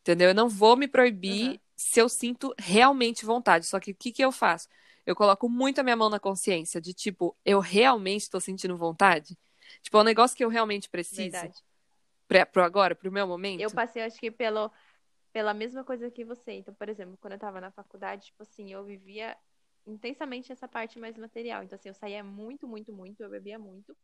Entendeu? 0.00 0.28
Eu 0.28 0.34
não 0.34 0.48
vou 0.48 0.76
me 0.76 0.86
proibir 0.86 1.50
uhum. 1.50 1.58
se 1.74 2.00
eu 2.00 2.08
sinto 2.08 2.54
realmente 2.56 3.24
vontade. 3.24 3.66
Só 3.66 3.80
que 3.80 3.90
o 3.90 3.94
que, 3.94 4.12
que 4.12 4.24
eu 4.24 4.30
faço? 4.30 4.68
eu 5.06 5.14
coloco 5.14 5.48
muito 5.48 5.78
a 5.78 5.84
minha 5.84 5.96
mão 5.96 6.10
na 6.10 6.18
consciência 6.18 6.80
de 6.80 6.92
tipo, 6.92 7.36
eu 7.44 7.60
realmente 7.60 8.22
estou 8.22 8.40
sentindo 8.40 8.76
vontade? 8.76 9.38
Tipo, 9.80 9.98
é 9.98 10.00
um 10.00 10.04
negócio 10.04 10.36
que 10.36 10.44
eu 10.44 10.48
realmente 10.48 10.88
preciso. 10.88 11.30
Verdade. 11.30 11.62
Pra, 12.28 12.44
pro 12.44 12.62
agora, 12.62 12.94
pro 12.94 13.12
meu 13.12 13.26
momento. 13.26 13.60
Eu 13.60 13.70
passei, 13.70 14.02
acho 14.02 14.18
que, 14.18 14.30
pelo, 14.30 14.70
pela 15.32 15.54
mesma 15.54 15.84
coisa 15.84 16.10
que 16.10 16.24
você. 16.24 16.52
Então, 16.52 16.74
por 16.74 16.88
exemplo, 16.88 17.16
quando 17.20 17.34
eu 17.34 17.38
tava 17.38 17.60
na 17.60 17.70
faculdade, 17.70 18.26
tipo 18.26 18.42
assim, 18.42 18.72
eu 18.72 18.84
vivia 18.84 19.36
intensamente 19.86 20.50
essa 20.50 20.66
parte 20.66 20.98
mais 20.98 21.16
material. 21.16 21.62
Então, 21.62 21.76
assim, 21.76 21.88
eu 21.88 21.94
saía 21.94 22.24
muito, 22.24 22.66
muito, 22.66 22.92
muito, 22.92 23.22
eu 23.22 23.30
bebia 23.30 23.58
muito. 23.58 23.96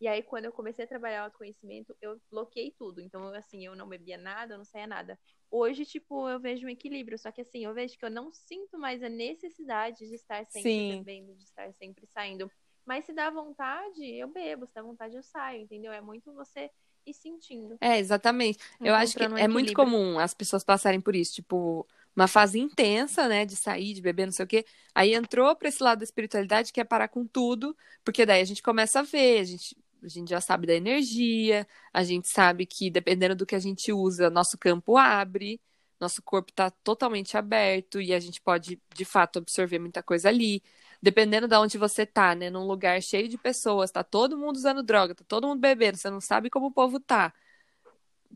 E 0.00 0.06
aí, 0.06 0.22
quando 0.22 0.44
eu 0.44 0.52
comecei 0.52 0.84
a 0.84 0.88
trabalhar 0.88 1.22
o 1.22 1.24
autoconhecimento, 1.24 1.96
eu 2.02 2.20
bloqueei 2.30 2.74
tudo. 2.78 3.00
Então, 3.00 3.28
assim, 3.34 3.64
eu 3.64 3.74
não 3.74 3.88
bebia 3.88 4.18
nada, 4.18 4.54
eu 4.54 4.58
não 4.58 4.64
saía 4.64 4.86
nada. 4.86 5.18
Hoje, 5.50 5.84
tipo, 5.86 6.28
eu 6.28 6.38
vejo 6.38 6.66
um 6.66 6.70
equilíbrio. 6.70 7.18
Só 7.18 7.32
que, 7.32 7.40
assim, 7.40 7.64
eu 7.64 7.72
vejo 7.72 7.98
que 7.98 8.04
eu 8.04 8.10
não 8.10 8.30
sinto 8.30 8.78
mais 8.78 9.02
a 9.02 9.08
necessidade 9.08 10.06
de 10.06 10.14
estar 10.14 10.44
sempre 10.46 10.70
Sim. 10.70 10.98
bebendo, 10.98 11.34
de 11.34 11.42
estar 11.42 11.72
sempre 11.74 12.06
saindo. 12.06 12.50
Mas 12.84 13.06
se 13.06 13.12
dá 13.12 13.30
vontade, 13.30 14.04
eu 14.04 14.28
bebo. 14.28 14.66
Se 14.66 14.74
dá 14.74 14.82
vontade, 14.82 15.16
eu 15.16 15.22
saio, 15.22 15.62
entendeu? 15.62 15.92
É 15.92 16.00
muito 16.00 16.32
você 16.34 16.70
ir 17.06 17.14
sentindo. 17.14 17.76
É, 17.80 17.98
exatamente. 17.98 18.58
Eu 18.80 18.94
acho 18.94 19.16
que 19.16 19.26
um 19.26 19.38
é 19.38 19.48
muito 19.48 19.72
comum 19.72 20.18
as 20.18 20.34
pessoas 20.34 20.64
passarem 20.64 21.00
por 21.00 21.14
isso. 21.14 21.34
Tipo, 21.34 21.86
uma 22.14 22.26
fase 22.26 22.58
intensa, 22.58 23.28
né, 23.28 23.44
de 23.44 23.56
sair, 23.56 23.94
de 23.94 24.00
beber, 24.00 24.26
não 24.26 24.32
sei 24.32 24.44
o 24.44 24.48
quê. 24.48 24.64
Aí 24.94 25.14
entrou 25.14 25.54
para 25.54 25.68
esse 25.68 25.82
lado 25.82 25.98
da 25.98 26.04
espiritualidade 26.04 26.72
que 26.72 26.80
é 26.80 26.84
parar 26.84 27.08
com 27.08 27.26
tudo, 27.26 27.76
porque 28.04 28.24
daí 28.24 28.40
a 28.40 28.44
gente 28.44 28.62
começa 28.62 29.00
a 29.00 29.02
ver, 29.02 29.40
a 29.40 29.44
gente 29.44 29.76
a 30.02 30.08
gente 30.08 30.28
já 30.28 30.40
sabe 30.40 30.66
da 30.66 30.74
energia, 30.74 31.66
a 31.92 32.04
gente 32.04 32.28
sabe 32.28 32.64
que 32.64 32.90
dependendo 32.90 33.34
do 33.34 33.46
que 33.46 33.54
a 33.56 33.58
gente 33.58 33.92
usa, 33.92 34.30
nosso 34.30 34.56
campo 34.56 34.96
abre, 34.96 35.60
nosso 35.98 36.22
corpo 36.22 36.50
está 36.50 36.70
totalmente 36.70 37.36
aberto 37.36 38.00
e 38.00 38.12
a 38.12 38.20
gente 38.20 38.40
pode, 38.40 38.80
de 38.94 39.04
fato, 39.04 39.38
absorver 39.38 39.78
muita 39.78 40.02
coisa 40.02 40.28
ali. 40.28 40.62
Dependendo 41.06 41.46
de 41.46 41.54
onde 41.54 41.78
você 41.78 42.04
tá, 42.04 42.34
né? 42.34 42.50
Num 42.50 42.66
lugar 42.66 43.00
cheio 43.00 43.28
de 43.28 43.38
pessoas, 43.38 43.92
tá 43.92 44.02
todo 44.02 44.36
mundo 44.36 44.56
usando 44.56 44.82
droga, 44.82 45.14
tá 45.14 45.22
todo 45.28 45.46
mundo 45.46 45.60
bebendo, 45.60 45.96
você 45.96 46.10
não 46.10 46.20
sabe 46.20 46.50
como 46.50 46.66
o 46.66 46.72
povo 46.72 46.98
tá. 46.98 47.32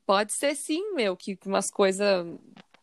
Pode 0.06 0.32
ser 0.32 0.54
sim, 0.54 0.94
meu, 0.94 1.16
que 1.16 1.36
umas 1.44 1.68
coisas 1.68 2.24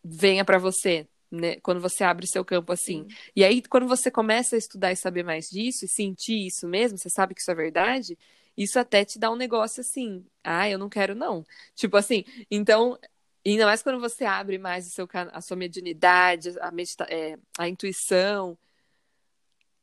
venha 0.04 0.44
para 0.44 0.58
você, 0.58 1.08
né? 1.32 1.56
Quando 1.62 1.80
você 1.80 2.04
abre 2.04 2.28
seu 2.28 2.44
campo 2.44 2.74
assim. 2.74 3.08
Sim. 3.08 3.16
E 3.34 3.46
aí, 3.46 3.62
quando 3.62 3.88
você 3.88 4.12
começa 4.12 4.58
a 4.58 4.60
estudar 4.60 4.92
e 4.92 4.98
saber 4.98 5.24
mais 5.24 5.50
disso, 5.50 5.86
e 5.86 5.88
sentir 5.88 6.48
isso 6.48 6.68
mesmo, 6.68 6.98
você 6.98 7.10
sabe 7.10 7.34
que 7.34 7.40
isso 7.40 7.50
é 7.52 7.56
verdade, 7.56 8.18
isso 8.58 8.78
até 8.78 9.06
te 9.06 9.18
dá 9.18 9.32
um 9.32 9.38
negócio 9.38 9.80
assim, 9.80 10.26
ah, 10.44 10.70
eu 10.70 10.78
não 10.78 10.90
quero 10.90 11.16
não. 11.16 11.46
Tipo 11.74 11.96
assim, 11.96 12.26
então, 12.52 13.00
ainda 13.46 13.66
mais 13.66 13.82
quando 13.82 14.02
você 14.02 14.26
abre 14.26 14.58
mais 14.58 14.86
o 14.86 14.90
seu, 14.90 15.08
a 15.32 15.40
sua 15.40 15.56
mediunidade, 15.56 16.60
a, 16.60 16.72
medita, 16.72 17.06
é, 17.10 17.38
a 17.58 17.70
intuição, 17.70 18.58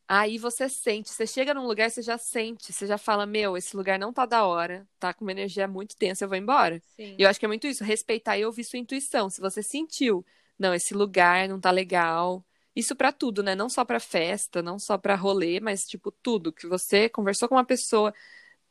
aí 0.07 0.39
você 0.39 0.69
sente, 0.69 1.11
você 1.11 1.27
chega 1.27 1.55
num 1.55 1.67
lugar, 1.67 1.91
você 1.91 2.03
já 2.03 2.19
sente, 2.19 2.73
você 2.73 2.87
já 2.87 2.99
fala, 2.99 3.27
meu, 3.27 3.57
esse 3.57 3.77
lugar 3.77 3.99
não 3.99 4.13
tá 4.13 4.27
da 4.27 4.45
hora, 4.45 4.87
tá 4.99 5.13
com 5.15 5.25
uma 5.25 5.33
energia 5.33 5.67
muito 5.67 5.97
tensa, 5.97 6.25
eu 6.25 6.29
vou 6.29 6.37
embora. 6.37 6.81
Sim. 6.97 7.17
E 7.19 7.23
eu 7.23 7.29
acho 7.29 7.39
que 7.39 7.45
é 7.47 7.49
muito 7.49 7.67
isso, 7.67 7.83
respeitar 7.85 8.37
e 8.39 8.45
ouvir 8.45 8.65
sua 8.65 8.79
intuição. 8.79 9.31
Se 9.31 9.41
você 9.41 9.63
sentiu, 9.63 10.25
não, 10.59 10.75
esse 10.75 10.95
lugar 10.95 11.49
não 11.49 11.59
tá 11.61 11.71
legal, 11.71 12.45
isso 12.77 12.95
para 12.95 13.13
tudo, 13.13 13.43
né? 13.43 13.55
Não 13.55 13.69
só 13.69 13.85
para 13.85 14.01
festa, 14.01 14.63
não 14.63 14.79
só 14.79 14.99
para 14.99 15.15
rolê, 15.15 15.61
mas 15.61 15.87
tipo 15.87 16.11
tudo 16.11 16.53
que 16.53 16.67
você 16.67 17.09
conversou 17.09 17.49
com 17.49 17.55
uma 17.55 17.65
pessoa, 17.65 18.13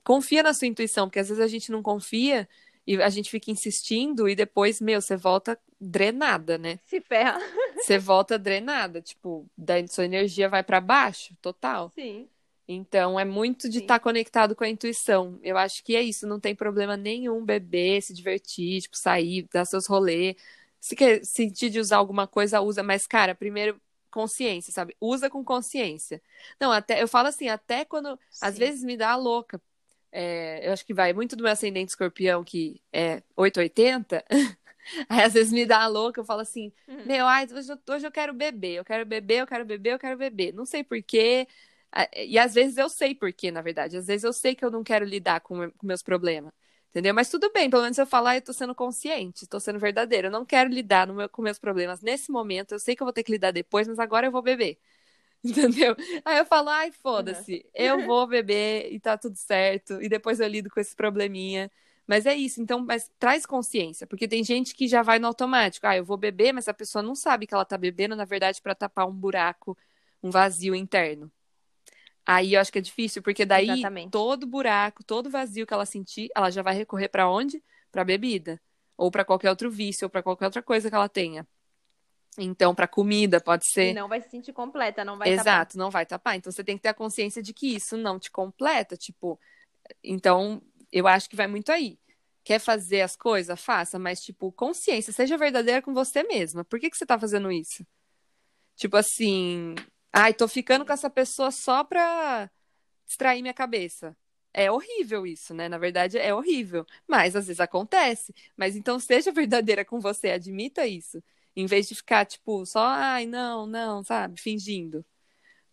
confia 0.03 0.43
na 0.43 0.53
sua 0.53 0.67
intuição, 0.67 1.07
porque 1.07 1.19
às 1.19 1.29
vezes 1.29 1.43
a 1.43 1.47
gente 1.47 1.71
não 1.71 1.81
confia 1.81 2.47
e 2.85 3.01
a 3.01 3.09
gente 3.09 3.29
fica 3.29 3.49
insistindo 3.49 4.27
e 4.27 4.35
depois, 4.35 4.81
meu, 4.81 5.01
você 5.01 5.15
volta 5.15 5.57
drenada, 5.79 6.57
né? 6.57 6.79
Se 6.85 6.99
ferra. 7.01 7.39
Você 7.77 7.97
volta 7.97 8.37
drenada, 8.37 9.01
tipo, 9.01 9.45
daí 9.57 9.87
sua 9.87 10.05
energia 10.05 10.47
vai 10.47 10.63
para 10.63 10.79
baixo, 10.79 11.35
total. 11.41 11.91
Sim. 11.95 12.27
Então 12.67 13.19
é 13.19 13.25
muito 13.25 13.67
de 13.69 13.79
estar 13.79 13.95
tá 13.95 13.99
conectado 13.99 14.55
com 14.55 14.63
a 14.63 14.69
intuição. 14.69 15.39
Eu 15.43 15.57
acho 15.57 15.83
que 15.83 15.95
é 15.95 16.01
isso, 16.01 16.27
não 16.27 16.39
tem 16.39 16.55
problema 16.55 16.95
nenhum 16.95 17.43
beber, 17.43 18.01
se 18.01 18.13
divertir, 18.13 18.81
tipo, 18.81 18.97
sair, 18.97 19.47
dar 19.51 19.65
seus 19.65 19.85
rolês. 19.85 20.35
Se 20.79 20.95
quer 20.95 21.23
sentir 21.25 21.69
de 21.69 21.79
usar 21.79 21.97
alguma 21.97 22.27
coisa, 22.27 22.61
usa, 22.61 22.83
mas 22.83 23.07
cara, 23.07 23.35
primeiro 23.35 23.79
consciência, 24.11 24.71
sabe? 24.71 24.95
Usa 25.01 25.29
com 25.29 25.43
consciência. 25.43 26.21
Não, 26.59 26.71
até 26.71 27.01
eu 27.01 27.07
falo 27.07 27.27
assim, 27.29 27.49
até 27.49 27.83
quando 27.83 28.17
Sim. 28.29 28.45
às 28.45 28.57
vezes 28.57 28.83
me 28.83 28.95
dá 28.95 29.11
a 29.11 29.15
louca. 29.15 29.59
É, 30.15 30.67
eu 30.67 30.71
acho 30.71 30.85
que 30.85 30.93
vai 30.93 31.11
muito 31.11 31.35
do 31.35 31.41
meu 31.41 31.51
ascendente 31.51 31.89
escorpião, 31.89 32.43
que 32.43 32.79
é 32.93 33.23
880. 33.35 34.23
Aí 35.09 35.23
às 35.23 35.33
vezes 35.33 35.51
me 35.51 35.65
dá 35.65 35.81
a 35.81 35.87
louca, 35.87 36.21
eu 36.21 36.25
falo 36.25 36.41
assim, 36.41 36.71
uhum. 36.87 37.05
meu, 37.05 37.25
ai, 37.25 37.47
hoje 37.51 37.71
eu, 37.71 37.79
hoje 37.95 38.05
eu 38.05 38.11
quero 38.11 38.33
beber, 38.33 38.75
eu 38.75 38.85
quero 38.85 39.05
beber, 39.05 39.41
eu 39.41 39.47
quero 39.47 39.65
beber, 39.65 39.93
eu 39.93 39.99
quero 39.99 40.17
beber. 40.17 40.53
Não 40.53 40.65
sei 40.65 40.83
porquê. 40.83 41.47
E 42.15 42.37
às 42.37 42.53
vezes 42.53 42.77
eu 42.77 42.89
sei 42.89 43.15
porquê, 43.15 43.49
na 43.51 43.61
verdade. 43.61 43.97
Às 43.97 44.07
vezes 44.07 44.23
eu 44.23 44.33
sei 44.33 44.53
que 44.55 44.63
eu 44.63 44.69
não 44.71 44.83
quero 44.83 45.03
lidar 45.05 45.41
com, 45.41 45.71
com 45.71 45.87
meus 45.87 46.03
problemas. 46.03 46.53
Entendeu? 46.89 47.13
Mas 47.13 47.29
tudo 47.29 47.51
bem, 47.51 47.69
pelo 47.71 47.81
menos 47.81 47.97
eu 47.97 48.05
falar, 48.05 48.31
ah, 48.31 48.37
eu 48.37 48.41
tô 48.41 48.53
sendo 48.53 48.75
consciente, 48.75 49.47
tô 49.47 49.59
sendo 49.59 49.79
verdadeiro. 49.79 50.27
Eu 50.27 50.31
não 50.31 50.45
quero 50.45 50.69
lidar 50.69 51.07
meu, 51.07 51.27
com 51.27 51.41
meus 51.41 51.57
problemas 51.57 52.01
nesse 52.01 52.31
momento. 52.31 52.73
Eu 52.73 52.79
sei 52.79 52.95
que 52.95 53.01
eu 53.01 53.05
vou 53.05 53.13
ter 53.13 53.23
que 53.23 53.31
lidar 53.31 53.49
depois, 53.51 53.87
mas 53.87 53.97
agora 53.97 54.27
eu 54.27 54.31
vou 54.31 54.43
beber. 54.43 54.77
Entendeu? 55.45 55.95
Aí 56.23 56.37
eu 56.37 56.45
falo, 56.45 56.69
ai, 56.69 56.91
foda-se, 56.91 57.65
uhum. 57.65 57.71
eu 57.73 58.05
vou 58.05 58.25
beber 58.25 58.91
e 58.93 58.99
tá 58.99 59.17
tudo 59.17 59.35
certo. 59.35 60.01
E 60.01 60.07
depois 60.07 60.39
eu 60.39 60.47
lido 60.47 60.69
com 60.69 60.79
esse 60.79 60.95
probleminha. 60.95 61.69
Mas 62.07 62.25
é 62.25 62.33
isso, 62.33 62.61
então, 62.61 62.79
mas 62.79 63.09
traz 63.17 63.45
consciência, 63.45 64.05
porque 64.05 64.27
tem 64.27 64.43
gente 64.43 64.75
que 64.75 64.87
já 64.87 65.01
vai 65.01 65.19
no 65.19 65.27
automático. 65.27 65.87
Ah, 65.87 65.95
eu 65.95 66.03
vou 66.03 66.17
beber, 66.17 66.53
mas 66.53 66.67
a 66.67 66.73
pessoa 66.73 67.01
não 67.01 67.15
sabe 67.15 67.47
que 67.47 67.53
ela 67.53 67.63
tá 67.63 67.77
bebendo, 67.77 68.15
na 68.15 68.25
verdade, 68.25 68.61
para 68.61 68.75
tapar 68.75 69.07
um 69.07 69.13
buraco, 69.13 69.77
um 70.21 70.29
vazio 70.29 70.75
interno. 70.75 71.31
Aí 72.25 72.53
eu 72.53 72.61
acho 72.61 72.71
que 72.71 72.79
é 72.79 72.81
difícil, 72.81 73.21
porque 73.21 73.45
daí 73.45 73.69
Exatamente. 73.69 74.11
todo 74.11 74.47
buraco, 74.47 75.03
todo 75.03 75.29
vazio 75.29 75.65
que 75.65 75.73
ela 75.73 75.85
sentir, 75.85 76.29
ela 76.35 76.49
já 76.49 76.61
vai 76.61 76.73
recorrer 76.73 77.09
para 77.09 77.29
onde? 77.29 77.61
Para 77.91 78.03
bebida, 78.03 78.61
ou 78.97 79.11
para 79.11 79.25
qualquer 79.25 79.49
outro 79.49 79.69
vício, 79.69 80.05
ou 80.05 80.09
para 80.09 80.23
qualquer 80.23 80.45
outra 80.45 80.61
coisa 80.61 80.89
que 80.89 80.95
ela 80.95 81.09
tenha. 81.09 81.47
Então, 82.37 82.73
para 82.73 82.87
comida, 82.87 83.39
pode 83.39 83.63
ser. 83.69 83.91
E 83.91 83.93
não 83.93 84.07
vai 84.07 84.21
se 84.21 84.29
sentir 84.29 84.53
completa, 84.53 85.05
não 85.05 85.17
vai 85.17 85.29
Exato, 85.29 85.73
tapar. 85.73 85.83
não 85.83 85.91
vai 85.91 86.05
tapar. 86.05 86.35
Então, 86.35 86.51
você 86.51 86.63
tem 86.63 86.77
que 86.77 86.83
ter 86.83 86.89
a 86.89 86.93
consciência 86.93 87.41
de 87.41 87.53
que 87.53 87.75
isso 87.75 87.97
não 87.97 88.19
te 88.19 88.31
completa. 88.31 88.97
Tipo, 88.97 89.39
então, 90.03 90.61
eu 90.91 91.07
acho 91.07 91.29
que 91.29 91.35
vai 91.35 91.47
muito 91.47 91.71
aí. 91.71 91.99
Quer 92.43 92.59
fazer 92.59 93.01
as 93.01 93.15
coisas? 93.15 93.59
Faça, 93.59 93.97
mas, 93.97 94.21
tipo, 94.21 94.51
consciência, 94.51 95.13
seja 95.13 95.37
verdadeira 95.37 95.81
com 95.81 95.93
você 95.93 96.23
mesma. 96.23 96.63
Por 96.65 96.79
que, 96.79 96.89
que 96.89 96.97
você 96.97 97.05
tá 97.05 97.17
fazendo 97.17 97.51
isso? 97.51 97.85
Tipo 98.75 98.97
assim, 98.97 99.75
ai, 100.11 100.33
tô 100.33 100.47
ficando 100.47 100.85
com 100.85 100.91
essa 100.93 101.09
pessoa 101.09 101.51
só 101.51 101.83
pra 101.83 102.49
distrair 103.05 103.41
minha 103.41 103.53
cabeça. 103.53 104.15
É 104.53 104.71
horrível 104.71 105.25
isso, 105.25 105.53
né? 105.53 105.67
Na 105.67 105.77
verdade, 105.77 106.17
é 106.17 106.33
horrível. 106.33 106.85
Mas 107.07 107.35
às 107.35 107.47
vezes 107.47 107.59
acontece. 107.59 108.33
Mas 108.55 108.75
então 108.75 108.99
seja 108.99 109.31
verdadeira 109.31 109.83
com 109.83 109.99
você, 109.99 110.31
admita 110.31 110.85
isso. 110.85 111.23
Em 111.55 111.65
vez 111.65 111.87
de 111.87 111.95
ficar, 111.95 112.25
tipo, 112.25 112.65
só, 112.65 112.85
ai, 112.85 113.25
não, 113.25 113.67
não, 113.67 114.03
sabe? 114.03 114.39
Fingindo. 114.39 115.05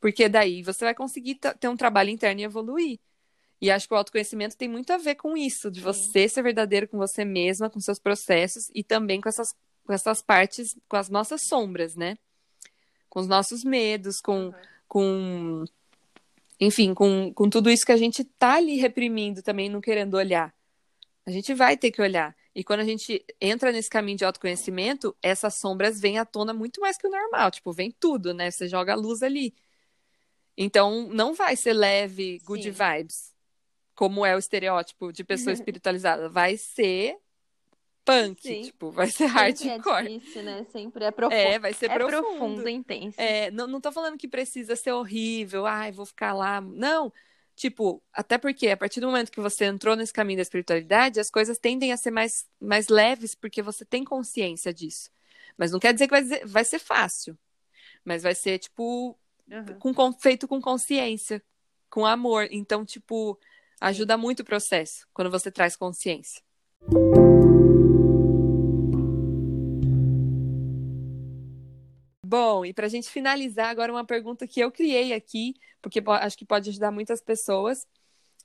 Porque 0.01 0.29
daí 0.29 0.63
você 0.63 0.85
vai 0.85 0.95
conseguir 0.95 1.37
ter 1.37 1.69
um 1.69 1.77
trabalho 1.77 2.11
interno 2.11 2.41
e 2.41 2.45
evoluir. 2.45 2.99
E 3.61 3.71
acho 3.71 3.87
que 3.87 3.93
o 3.93 3.97
autoconhecimento 3.97 4.57
tem 4.57 4.69
muito 4.69 4.91
a 4.93 4.97
ver 4.97 5.17
com 5.17 5.37
isso, 5.37 5.71
de 5.71 5.81
você 5.81 6.29
ser 6.29 6.43
verdadeiro 6.43 6.89
com 6.89 6.97
você 6.97 7.25
mesma, 7.25 7.69
com 7.69 7.79
seus 7.79 7.99
processos 7.99 8.71
e 8.75 8.83
também 8.83 9.21
com 9.21 9.29
essas, 9.29 9.49
com 9.85 9.93
essas 9.93 10.23
partes, 10.23 10.75
com 10.89 10.97
as 10.97 11.11
nossas 11.11 11.43
sombras, 11.47 11.95
né? 11.95 12.17
Com 13.09 13.21
os 13.21 13.27
nossos 13.27 13.63
medos, 13.63 14.21
com, 14.21 14.47
uhum. 14.47 14.53
com 14.89 15.65
enfim, 16.59 16.95
com, 16.95 17.33
com 17.35 17.51
tudo 17.51 17.71
isso 17.71 17.85
que 17.85 17.93
a 17.93 17.97
gente 17.97 18.25
tá 18.25 18.55
ali 18.55 18.77
reprimindo 18.77 19.43
também, 19.43 19.69
não 19.69 19.81
querendo 19.81 20.15
olhar. 20.15 20.55
A 21.27 21.31
gente 21.31 21.53
vai 21.53 21.77
ter 21.77 21.91
que 21.91 22.01
olhar. 22.01 22.35
E 22.55 22.65
quando 22.65 22.81
a 22.81 22.85
gente 22.85 23.25
entra 23.41 23.71
nesse 23.71 23.89
caminho 23.89 24.19
de 24.19 24.25
autoconhecimento, 24.25 25.17
essas 25.23 25.55
sombras 25.55 26.01
vêm 26.01 26.19
à 26.19 26.25
tona 26.25 26.53
muito 26.53 26.81
mais 26.81 26.97
que 26.97 27.07
o 27.07 27.11
normal. 27.11 27.51
Tipo, 27.51 27.73
vem 27.73 27.91
tudo, 27.91 28.35
né? 28.35 28.51
Você 28.51 28.69
joga 28.69 28.93
a 28.93 28.97
luz 28.97 29.23
ali. 29.23 29.55
Então, 30.57 31.09
não 31.09 31.33
vai 31.33 31.57
ser 31.57 31.73
leve, 31.73 32.39
good 32.45 32.63
Sim. 32.63 32.71
vibes 32.71 33.31
como 34.01 34.25
é 34.25 34.35
o 34.35 34.39
estereótipo 34.39 35.13
de 35.13 35.23
pessoa 35.23 35.53
espiritualizada. 35.53 36.27
Vai 36.27 36.57
ser 36.57 37.19
punk, 38.03 38.41
Sim. 38.41 38.63
tipo, 38.63 38.91
vai 38.91 39.09
ser 39.09 39.27
hardcore. 39.27 40.07
É 40.07 40.19
difícil, 40.19 40.43
né? 40.43 40.65
Sempre 40.73 41.05
é 41.05 41.11
profundo. 41.11 41.39
É, 41.39 41.59
vai 41.59 41.75
ser 41.75 41.91
é 41.91 41.99
profundo. 41.99 42.23
profundo, 42.23 42.69
intenso. 42.71 43.21
É, 43.21 43.51
não, 43.51 43.67
não 43.67 43.79
tô 43.79 43.93
falando 43.93 44.17
que 44.17 44.27
precisa 44.27 44.75
ser 44.75 44.93
horrível, 44.93 45.67
ai, 45.67 45.93
vou 45.93 46.07
ficar 46.07 46.33
lá. 46.33 46.63
Não, 46.63 47.13
tipo, 47.61 48.03
até 48.13 48.39
porque 48.39 48.69
a 48.69 48.77
partir 48.77 49.01
do 49.01 49.07
momento 49.07 49.31
que 49.31 49.41
você 49.41 49.67
entrou 49.67 49.95
nesse 49.95 50.13
caminho 50.13 50.39
da 50.39 50.43
espiritualidade, 50.43 51.21
as 51.21 51.31
coisas 51.31 51.59
tendem 51.59 51.93
a 51.93 51.97
ser 51.97 52.11
mais, 52.11 52.47
mais 52.61 52.89
leves 52.89 53.35
porque 53.35 53.63
você 53.63 53.85
tem 53.85 54.05
consciência 54.05 54.73
disso. 54.73 55.11
Mas 55.57 55.71
não 55.71 55.79
quer 55.79 55.93
dizer 55.93 56.07
que 56.07 56.13
vai, 56.13 56.23
dizer, 56.23 56.47
vai 56.47 56.65
ser 56.65 56.79
fácil. 56.79 57.39
Mas 58.05 58.23
vai 58.23 58.35
ser, 58.35 58.59
tipo, 58.59 59.19
uhum. 59.51 59.95
com, 59.95 60.13
feito 60.13 60.49
com 60.49 60.61
consciência, 60.61 61.43
com 61.91 62.07
amor. 62.07 62.49
Então, 62.51 62.85
tipo, 62.85 63.39
Ajuda 63.81 64.19
muito 64.19 64.41
o 64.41 64.45
processo 64.45 65.07
quando 65.15 65.31
você 65.31 65.51
traz 65.51 65.75
consciência. 65.75 66.43
Bom, 72.43 72.65
e 72.65 72.73
para 72.73 72.87
a 72.87 72.89
gente 72.89 73.11
finalizar 73.11 73.69
agora 73.69 73.93
uma 73.93 74.03
pergunta 74.03 74.47
que 74.47 74.61
eu 74.61 74.73
criei 74.73 75.13
aqui, 75.13 75.55
porque 75.83 76.03
acho 76.07 76.39
que 76.39 76.45
pode 76.47 76.71
ajudar 76.71 76.91
muitas 76.91 77.21
pessoas, 77.21 77.87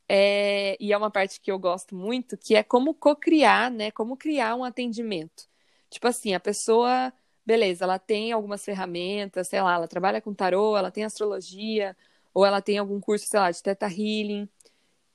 é, 0.09 0.75
e 0.81 0.91
é 0.93 0.97
uma 0.97 1.09
parte 1.09 1.39
que 1.39 1.49
eu 1.49 1.57
gosto 1.57 1.95
muito, 1.95 2.37
que 2.37 2.55
é 2.55 2.63
como 2.63 2.93
co-criar, 2.93 3.71
né? 3.71 3.91
Como 3.91 4.17
criar 4.17 4.55
um 4.57 4.65
atendimento. 4.65 5.47
Tipo 5.89 6.09
assim, 6.09 6.33
a 6.33 6.41
pessoa, 6.41 7.13
beleza, 7.45 7.85
ela 7.85 7.97
tem 7.97 8.33
algumas 8.33 8.65
ferramentas, 8.65 9.47
sei 9.47 9.61
lá, 9.61 9.75
ela 9.75 9.87
trabalha 9.87 10.21
com 10.21 10.33
tarô, 10.33 10.75
ela 10.77 10.91
tem 10.91 11.05
astrologia, 11.05 11.95
ou 12.33 12.45
ela 12.45 12.61
tem 12.61 12.77
algum 12.77 12.99
curso, 12.99 13.25
sei 13.27 13.39
lá, 13.39 13.49
de 13.49 13.63
teta 13.63 13.87
healing, 13.87 14.49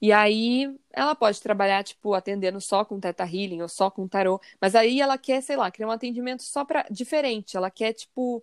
e 0.01 0.13
aí 0.13 0.75
ela 0.93 1.15
pode 1.15 1.41
trabalhar, 1.43 1.85
tipo, 1.85 2.15
atendendo 2.15 2.61
só 2.61 2.85
com 2.85 2.99
Teta 2.99 3.25
Healing 3.25 3.61
ou 3.63 3.69
só 3.69 3.91
com 3.91 4.09
tarô. 4.09 4.41
Mas 4.61 4.75
aí 4.75 5.01
ela 5.01 5.19
quer, 5.19 5.43
sei 5.43 5.57
lá, 5.57 5.71
criar 5.71 5.89
um 5.89 5.91
atendimento 5.91 6.43
só 6.43 6.65
para 6.65 6.87
diferente. 6.91 7.57
Ela 7.57 7.71
quer, 7.71 7.93
tipo, 7.93 8.43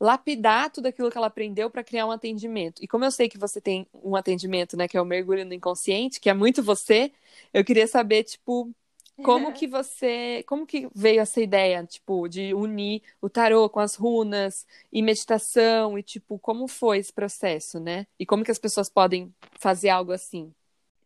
lapidar 0.00 0.70
tudo 0.70 0.86
aquilo 0.86 1.10
que 1.10 1.16
ela 1.18 1.26
aprendeu 1.28 1.70
para 1.70 1.84
criar 1.84 2.06
um 2.06 2.10
atendimento. 2.10 2.82
E 2.82 2.88
como 2.88 3.04
eu 3.04 3.10
sei 3.10 3.28
que 3.28 3.38
você 3.38 3.60
tem 3.60 3.86
um 3.94 4.16
atendimento, 4.16 4.76
né, 4.76 4.88
que 4.88 4.96
é 4.96 5.00
o 5.00 5.04
mergulho 5.04 5.44
no 5.44 5.54
inconsciente, 5.54 6.20
que 6.20 6.28
é 6.30 6.34
muito 6.34 6.62
você, 6.62 7.12
eu 7.52 7.64
queria 7.64 7.86
saber, 7.86 8.24
tipo, 8.24 8.70
como 9.22 9.52
que 9.52 9.66
você, 9.66 10.44
como 10.46 10.66
que 10.66 10.88
veio 10.94 11.20
essa 11.20 11.40
ideia, 11.40 11.84
tipo, 11.84 12.28
de 12.28 12.54
unir 12.54 13.02
o 13.20 13.28
tarô 13.28 13.68
com 13.68 13.80
as 13.80 13.94
runas 13.96 14.66
e 14.92 15.02
meditação 15.02 15.98
e 15.98 16.02
tipo, 16.02 16.38
como 16.38 16.68
foi 16.68 16.98
esse 16.98 17.12
processo, 17.12 17.80
né? 17.80 18.06
E 18.18 18.24
como 18.26 18.44
que 18.44 18.50
as 18.50 18.58
pessoas 18.58 18.88
podem 18.88 19.34
fazer 19.58 19.88
algo 19.88 20.12
assim? 20.12 20.54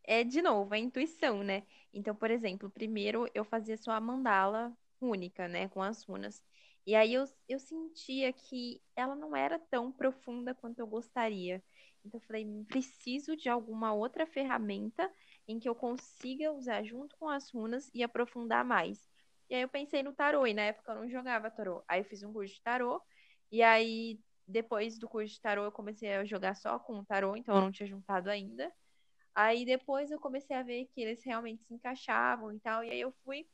É 0.04 0.24
de 0.24 0.42
novo, 0.42 0.74
a 0.74 0.78
intuição, 0.78 1.42
né? 1.42 1.62
Então, 1.92 2.14
por 2.14 2.30
exemplo, 2.30 2.70
primeiro 2.70 3.28
eu 3.34 3.44
fazia 3.44 3.76
só 3.76 3.92
a 3.92 4.00
mandala 4.00 4.72
única, 5.00 5.48
né, 5.48 5.68
com 5.68 5.82
as 5.82 6.02
runas. 6.02 6.42
E 6.86 6.94
aí 6.94 7.14
eu, 7.14 7.24
eu 7.48 7.58
sentia 7.58 8.32
que 8.32 8.80
ela 8.96 9.14
não 9.14 9.36
era 9.36 9.58
tão 9.58 9.92
profunda 9.92 10.54
quanto 10.54 10.78
eu 10.78 10.86
gostaria. 10.86 11.62
Então 12.04 12.18
eu 12.18 12.26
falei, 12.26 12.46
preciso 12.68 13.36
de 13.36 13.48
alguma 13.48 13.92
outra 13.92 14.26
ferramenta 14.26 15.10
em 15.46 15.58
que 15.58 15.68
eu 15.68 15.74
consiga 15.74 16.52
usar 16.52 16.82
junto 16.82 17.16
com 17.16 17.28
as 17.28 17.50
runas 17.50 17.90
e 17.94 18.02
aprofundar 18.02 18.64
mais. 18.64 19.08
E 19.48 19.54
aí 19.54 19.62
eu 19.62 19.68
pensei 19.68 20.02
no 20.02 20.12
tarô, 20.12 20.46
e 20.46 20.54
na 20.54 20.62
época 20.62 20.92
eu 20.92 20.96
não 21.00 21.10
jogava 21.10 21.50
tarô. 21.50 21.82
Aí 21.88 22.00
eu 22.00 22.04
fiz 22.04 22.22
um 22.22 22.32
curso 22.32 22.54
de 22.54 22.62
tarô, 22.62 23.02
e 23.50 23.62
aí 23.62 24.18
depois 24.46 24.98
do 24.98 25.08
curso 25.08 25.34
de 25.34 25.40
tarô 25.40 25.64
eu 25.64 25.72
comecei 25.72 26.14
a 26.14 26.24
jogar 26.24 26.54
só 26.56 26.78
com 26.78 26.98
o 27.00 27.04
tarô, 27.04 27.36
então 27.36 27.54
eu 27.56 27.60
não 27.62 27.72
tinha 27.72 27.86
juntado 27.88 28.30
ainda. 28.30 28.72
Aí 29.34 29.64
depois 29.64 30.10
eu 30.10 30.20
comecei 30.20 30.56
a 30.56 30.62
ver 30.62 30.86
que 30.86 31.00
eles 31.00 31.22
realmente 31.24 31.64
se 31.64 31.74
encaixavam 31.74 32.52
e 32.52 32.60
tal, 32.60 32.84
e 32.84 32.90
aí 32.90 33.00
eu 33.00 33.12
fui 33.24 33.46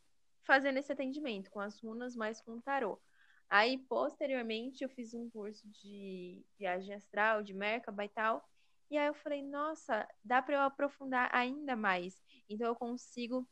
fazendo 0.44 0.78
esse 0.78 0.92
atendimento 0.92 1.50
com 1.50 1.60
as 1.60 1.80
runas, 1.80 2.14
mas 2.14 2.40
com 2.40 2.52
o 2.52 2.62
tarô. 2.62 3.00
Aí, 3.48 3.78
posteriormente, 3.78 4.82
eu 4.82 4.88
fiz 4.88 5.14
um 5.14 5.30
curso 5.30 5.68
de 5.68 6.44
viagem 6.58 6.94
astral, 6.94 7.42
de 7.42 7.54
Merkaba 7.54 8.04
e 8.04 8.08
tal, 8.08 8.44
e 8.90 8.96
aí 8.96 9.06
eu 9.08 9.14
falei, 9.14 9.42
nossa, 9.42 10.06
dá 10.24 10.40
para 10.40 10.54
eu 10.54 10.60
aprofundar 10.60 11.28
ainda 11.34 11.74
mais. 11.74 12.18
Então 12.48 12.66
eu 12.66 12.76
consigo 12.76 13.48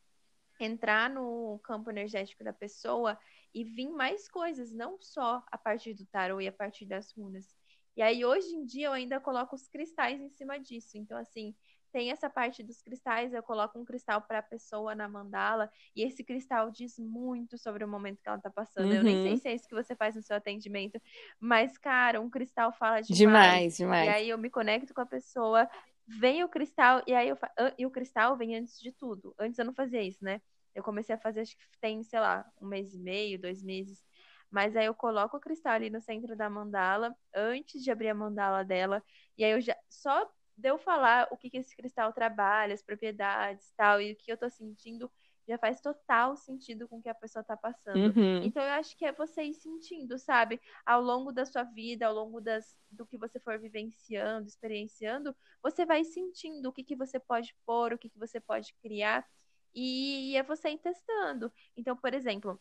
entrar 0.61 1.11
no 1.11 1.59
campo 1.65 1.91
energético 1.91 2.45
da 2.45 2.53
pessoa 2.53 3.19
e 3.53 3.65
vir 3.65 3.91
mais 3.91 4.29
coisas, 4.29 4.73
não 4.73 4.99
só 5.01 5.45
a 5.51 5.59
partir 5.59 5.95
do 5.95 6.07
tarô 6.07 6.41
e 6.41 6.47
a 6.47 6.53
partir 6.53 6.87
das 6.87 7.13
runas. 7.13 7.57
E 7.97 8.03
aí 8.03 8.25
hoje 8.25 8.49
em 8.49 8.65
dia 8.65 8.87
eu 8.89 8.93
ainda 8.93 9.21
coloco 9.21 9.57
os 9.57 9.69
cristais 9.69 10.21
em 10.21 10.29
cima 10.29 10.59
disso. 10.59 10.97
Então 10.97 11.19
assim, 11.19 11.55
tem 11.95 12.11
essa 12.11 12.29
parte 12.29 12.61
dos 12.61 12.83
cristais, 12.83 13.33
eu 13.33 13.41
coloco 13.41 13.79
um 13.79 13.85
cristal 13.85 14.21
para 14.21 14.41
a 14.41 14.43
pessoa 14.43 14.97
na 14.97 15.09
mandala, 15.09 15.71
e 15.95 16.03
esse 16.03 16.25
cristal 16.25 16.69
diz 16.69 16.99
muito 16.99 17.57
sobre 17.57 17.85
o 17.85 17.89
momento 17.89 18.21
que 18.21 18.29
ela 18.29 18.37
está 18.37 18.51
passando. 18.51 18.89
Uhum. 18.89 18.97
Eu 18.97 19.05
nem 19.05 19.23
sei 19.23 19.31
uhum. 19.31 19.39
se 19.39 19.49
é 19.49 19.55
isso 19.55 19.69
que 19.69 19.77
você 19.77 19.95
faz 19.95 20.17
no 20.17 20.23
seu 20.23 20.35
atendimento, 20.35 21.01
mas, 21.39 21.79
cara, 21.79 22.21
um 22.21 22.29
cristal 22.29 22.73
fala 22.73 23.01
demais. 23.01 23.17
Demais, 23.17 23.77
demais. 23.77 24.07
E 24.09 24.13
aí 24.13 24.29
eu 24.29 24.37
me 24.37 24.51
conecto 24.51 24.93
com 24.93 25.03
a 25.03 25.07
pessoa, 25.07 25.71
vem 26.05 26.43
o 26.43 26.49
cristal, 26.49 27.01
e 27.07 27.15
aí 27.15 27.29
eu 27.29 27.37
fa... 27.37 27.49
e 27.79 27.87
o 27.87 27.91
cristal 27.93 28.37
vem 28.37 28.57
antes 28.57 28.81
de 28.81 28.91
tudo. 28.91 29.33
Antes 29.39 29.57
eu 29.57 29.65
não 29.65 29.73
fazia 29.73 30.03
isso, 30.03 30.25
né? 30.25 30.43
Eu 30.75 30.83
comecei 30.83 31.15
a 31.15 31.19
fazer, 31.19 31.43
acho 31.43 31.57
que 31.57 31.65
tem, 31.81 32.03
sei 32.03 32.19
lá, 32.19 32.45
um 32.61 32.67
mês 32.67 32.93
e 32.93 32.99
meio, 32.99 33.39
dois 33.39 33.63
meses. 33.63 34.03
Mas 34.51 34.75
aí 34.75 34.87
eu 34.87 34.95
coloco 34.95 35.37
o 35.37 35.41
cristal 35.41 35.75
ali 35.75 35.91
no 35.91 36.01
centro 36.01 36.35
da 36.35 36.51
mandala, 36.51 37.15
antes 37.33 37.85
de 37.85 37.93
abrir 37.93 38.09
a 38.09 38.15
mandala 38.15 38.65
dela, 38.65 39.01
e 39.39 39.45
aí 39.45 39.53
eu 39.53 39.61
já 39.61 39.77
só 39.89 40.29
de 40.57 40.69
eu 40.69 40.79
falar 40.79 41.29
o 41.31 41.37
que, 41.37 41.51
que 41.51 41.59
esse 41.59 41.77
cristal 41.77 42.13
trabalha, 42.13 42.75
as 42.75 42.83
propriedades 42.83 43.73
tal, 43.77 44.01
e 44.01 44.13
o 44.13 44.17
que 44.17 44.31
eu 44.31 44.37
tô 44.37 44.49
sentindo, 44.49 45.11
já 45.47 45.59
faz 45.59 45.81
total 45.81 46.37
sentido 46.37 46.89
com 46.89 46.99
o 46.99 47.03
que 47.03 47.09
a 47.09 47.15
pessoa 47.15 47.45
tá 47.45 47.57
passando. 47.57 48.07
Uhum. 48.17 48.43
Então 48.43 48.63
eu 48.63 48.73
acho 48.73 48.97
que 48.97 49.05
é 49.05 49.13
você 49.13 49.43
ir 49.43 49.55
sentindo, 49.55 50.19
sabe? 50.19 50.61
Ao 50.87 51.03
longo 51.03 51.33
da 51.33 51.45
sua 51.45 51.65
vida, 51.65 52.07
ao 52.07 52.15
longo 52.15 52.41
das, 52.41 52.77
do 52.91 53.07
que 53.07 53.19
você 53.19 53.39
for 53.39 53.59
vivenciando, 53.59 54.49
experienciando, 54.49 55.37
você 55.63 55.85
vai 55.85 56.03
sentindo 56.05 56.69
o 56.69 56.73
que, 56.73 56.83
que 56.83 56.97
você 56.97 57.19
pode 57.21 57.55
pôr, 57.67 57.93
o 57.93 57.99
que, 57.99 58.09
que 58.09 58.19
você 58.19 58.41
pode 58.41 58.75
criar. 58.83 59.27
E 59.75 60.37
é 60.37 60.43
você 60.43 60.71
ir 60.71 60.79
testando. 60.79 61.53
Então, 61.77 61.97
por 61.97 62.15
exemplo, 62.15 62.61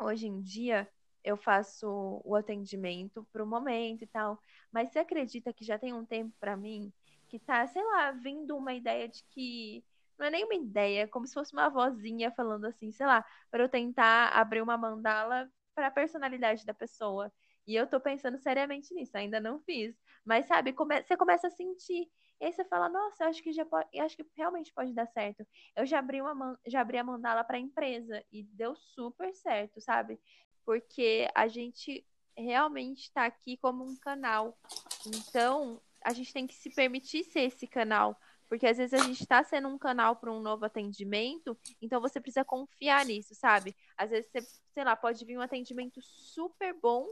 hoje 0.00 0.26
em 0.26 0.42
dia 0.42 0.88
eu 1.22 1.36
faço 1.36 2.20
o 2.24 2.34
atendimento 2.34 3.26
para 3.32 3.44
o 3.44 3.46
momento 3.46 4.02
e 4.02 4.06
tal. 4.06 4.38
Mas 4.72 4.90
você 4.90 4.98
acredita 4.98 5.52
que 5.52 5.64
já 5.64 5.78
tem 5.78 5.92
um 5.92 6.04
tempo 6.04 6.34
para 6.40 6.56
mim 6.56 6.92
que 7.30 7.38
tá, 7.38 7.66
sei 7.68 7.82
lá, 7.84 8.10
vindo 8.10 8.56
uma 8.56 8.74
ideia 8.74 9.08
de 9.08 9.22
que 9.30 9.84
não 10.18 10.26
é 10.26 10.30
nem 10.30 10.44
uma 10.44 10.54
ideia, 10.54 11.02
é 11.02 11.06
como 11.06 11.26
se 11.26 11.32
fosse 11.32 11.52
uma 11.52 11.68
vozinha 11.68 12.30
falando 12.32 12.66
assim, 12.66 12.90
sei 12.90 13.06
lá, 13.06 13.24
para 13.50 13.62
eu 13.62 13.68
tentar 13.68 14.28
abrir 14.30 14.60
uma 14.60 14.76
mandala 14.76 15.50
para 15.74 15.86
a 15.86 15.90
personalidade 15.90 16.66
da 16.66 16.74
pessoa. 16.74 17.32
E 17.66 17.74
eu 17.76 17.86
tô 17.86 18.00
pensando 18.00 18.36
seriamente 18.38 18.92
nisso, 18.92 19.16
ainda 19.16 19.38
não 19.40 19.60
fiz. 19.60 19.96
Mas 20.24 20.46
sabe, 20.46 20.72
come 20.72 21.02
você 21.02 21.16
começa 21.16 21.46
a 21.46 21.50
sentir. 21.50 22.10
E 22.40 22.44
aí 22.44 22.52
você 22.52 22.64
fala, 22.64 22.88
nossa, 22.88 23.26
acho 23.26 23.42
que 23.42 23.52
já 23.52 23.64
pode, 23.64 23.88
acho 23.98 24.16
que 24.16 24.26
realmente 24.36 24.72
pode 24.72 24.92
dar 24.92 25.06
certo. 25.06 25.46
Eu 25.76 25.86
já 25.86 26.00
abri 26.00 26.20
uma 26.20 26.58
já 26.66 26.80
abri 26.80 26.98
a 26.98 27.04
mandala 27.04 27.44
para 27.44 27.58
empresa 27.58 28.22
e 28.32 28.42
deu 28.42 28.74
super 28.74 29.32
certo, 29.34 29.80
sabe? 29.80 30.20
Porque 30.64 31.28
a 31.34 31.46
gente 31.48 32.04
realmente 32.36 33.04
está 33.04 33.24
aqui 33.24 33.56
como 33.58 33.84
um 33.84 33.96
canal. 33.96 34.58
Então, 35.06 35.80
a 36.04 36.12
gente 36.12 36.32
tem 36.32 36.46
que 36.46 36.54
se 36.54 36.70
permitir 36.70 37.24
ser 37.24 37.40
esse 37.40 37.66
canal. 37.66 38.18
Porque 38.48 38.66
às 38.66 38.78
vezes 38.78 38.92
a 39.00 39.04
gente 39.04 39.22
está 39.22 39.44
sendo 39.44 39.68
um 39.68 39.78
canal 39.78 40.16
para 40.16 40.32
um 40.32 40.40
novo 40.40 40.64
atendimento, 40.64 41.56
então 41.80 42.00
você 42.00 42.20
precisa 42.20 42.44
confiar 42.44 43.06
nisso, 43.06 43.32
sabe? 43.32 43.76
Às 43.96 44.10
vezes 44.10 44.28
você, 44.28 44.40
sei 44.74 44.82
lá, 44.82 44.96
pode 44.96 45.24
vir 45.24 45.38
um 45.38 45.40
atendimento 45.40 46.02
super 46.02 46.74
bom 46.74 47.06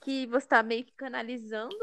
que 0.00 0.26
você 0.28 0.46
está 0.46 0.62
meio 0.62 0.82
que 0.82 0.94
canalizando, 0.94 1.76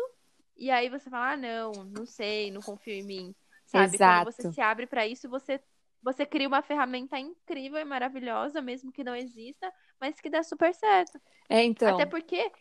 e 0.56 0.72
aí 0.72 0.90
você 0.90 1.12
fala, 1.12 1.34
ah, 1.34 1.38
não, 1.38 1.72
não 1.86 2.08
sei, 2.08 2.50
não 2.50 2.60
confio 2.60 2.96
em 2.96 3.04
mim. 3.04 3.36
Sabe? 3.68 3.96
Exato. 3.96 4.26
Quando 4.26 4.34
você 4.34 4.52
se 4.52 4.62
abre 4.62 4.88
para 4.88 5.06
isso, 5.06 5.30
você, 5.30 5.62
você 6.02 6.26
cria 6.26 6.48
uma 6.48 6.64
ferramenta 6.64 7.20
incrível 7.20 7.78
e 7.78 7.86
maravilhosa, 7.86 8.64
mesmo 8.64 8.92
que 8.92 9.04
não 9.04 9.16
exista, 9.16 9.72
mas 10.02 10.20
que 10.20 10.30
dá 10.30 10.42
super 10.42 10.74
certo. 10.74 11.22
É, 11.48 11.64
então. 11.64 11.94
Até 11.94 12.08
porque 12.08 12.52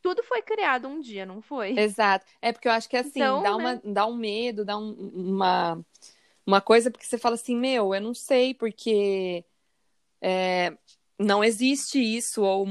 tudo 0.00 0.22
foi 0.22 0.42
criado 0.42 0.88
um 0.88 1.00
dia, 1.00 1.26
não 1.26 1.40
foi? 1.40 1.78
Exato. 1.78 2.26
É 2.40 2.52
porque 2.52 2.68
eu 2.68 2.72
acho 2.72 2.88
que 2.88 2.96
assim, 2.96 3.20
então, 3.20 3.42
dá, 3.42 3.56
uma, 3.56 3.74
né? 3.74 3.80
dá 3.84 4.06
um 4.06 4.16
medo, 4.16 4.64
dá 4.64 4.76
um, 4.76 4.92
uma, 5.14 5.84
uma 6.46 6.60
coisa, 6.60 6.90
porque 6.90 7.06
você 7.06 7.18
fala 7.18 7.34
assim, 7.34 7.56
meu, 7.56 7.94
eu 7.94 8.00
não 8.00 8.14
sei, 8.14 8.54
porque 8.54 9.44
é, 10.20 10.76
não 11.18 11.42
existe 11.42 11.98
isso, 11.98 12.42
ou 12.42 12.66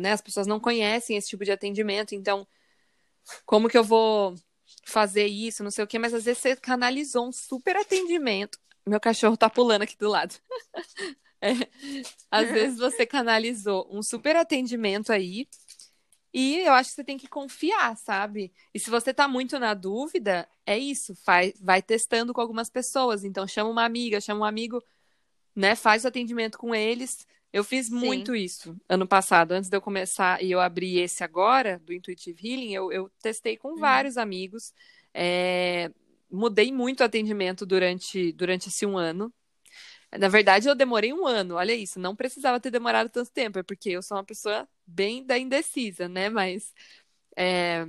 né, 0.00 0.12
as 0.12 0.20
pessoas 0.20 0.46
não 0.46 0.60
conhecem 0.60 1.16
esse 1.16 1.28
tipo 1.28 1.44
de 1.44 1.52
atendimento, 1.52 2.14
então 2.14 2.46
como 3.46 3.68
que 3.68 3.78
eu 3.78 3.84
vou 3.84 4.34
fazer 4.84 5.26
isso, 5.26 5.64
não 5.64 5.70
sei 5.70 5.84
o 5.84 5.86
quê, 5.86 5.98
mas 5.98 6.14
às 6.14 6.24
vezes 6.24 6.40
você 6.40 6.56
canalizou 6.56 7.28
um 7.28 7.32
super 7.32 7.76
atendimento. 7.76 8.58
Meu 8.86 9.00
cachorro 9.00 9.36
tá 9.36 9.48
pulando 9.48 9.82
aqui 9.82 9.96
do 9.96 10.08
lado. 10.08 10.34
É, 11.40 11.50
às 12.30 12.48
vezes 12.48 12.78
você 12.78 13.04
canalizou 13.04 13.86
um 13.90 14.02
super 14.02 14.34
atendimento 14.34 15.12
aí 15.12 15.46
e 16.34 16.58
eu 16.66 16.72
acho 16.72 16.90
que 16.90 16.96
você 16.96 17.04
tem 17.04 17.16
que 17.16 17.28
confiar, 17.28 17.96
sabe? 17.96 18.52
E 18.74 18.80
se 18.80 18.90
você 18.90 19.14
tá 19.14 19.28
muito 19.28 19.56
na 19.60 19.72
dúvida, 19.72 20.48
é 20.66 20.76
isso, 20.76 21.14
faz, 21.14 21.54
vai 21.60 21.80
testando 21.80 22.34
com 22.34 22.40
algumas 22.40 22.68
pessoas. 22.68 23.22
Então 23.22 23.46
chama 23.46 23.70
uma 23.70 23.84
amiga, 23.84 24.20
chama 24.20 24.40
um 24.40 24.44
amigo, 24.44 24.82
né? 25.54 25.76
Faz 25.76 26.04
o 26.04 26.08
atendimento 26.08 26.58
com 26.58 26.74
eles. 26.74 27.24
Eu 27.52 27.62
fiz 27.62 27.86
Sim. 27.86 27.94
muito 27.94 28.34
isso 28.34 28.76
ano 28.88 29.06
passado, 29.06 29.52
antes 29.52 29.70
de 29.70 29.76
eu 29.76 29.80
começar 29.80 30.42
e 30.42 30.50
eu 30.50 30.60
abri 30.60 30.98
esse 30.98 31.22
agora, 31.22 31.80
do 31.84 31.92
Intuitive 31.92 32.36
Healing, 32.44 32.74
eu, 32.74 32.90
eu 32.90 33.10
testei 33.22 33.56
com 33.56 33.68
uhum. 33.68 33.78
vários 33.78 34.16
amigos. 34.16 34.74
É, 35.14 35.88
mudei 36.28 36.72
muito 36.72 36.98
o 37.00 37.04
atendimento 37.04 37.64
durante, 37.64 38.32
durante 38.32 38.68
esse 38.68 38.84
um 38.84 38.98
ano. 38.98 39.32
Na 40.18 40.28
verdade, 40.28 40.68
eu 40.68 40.74
demorei 40.74 41.12
um 41.12 41.26
ano, 41.26 41.56
olha 41.56 41.74
isso, 41.74 41.98
não 41.98 42.14
precisava 42.14 42.60
ter 42.60 42.70
demorado 42.70 43.08
tanto 43.08 43.30
tempo, 43.32 43.58
é 43.58 43.62
porque 43.62 43.90
eu 43.90 44.02
sou 44.02 44.16
uma 44.16 44.24
pessoa 44.24 44.68
bem 44.86 45.24
da 45.24 45.38
indecisa, 45.38 46.08
né? 46.08 46.28
Mas. 46.28 46.72
É... 47.36 47.84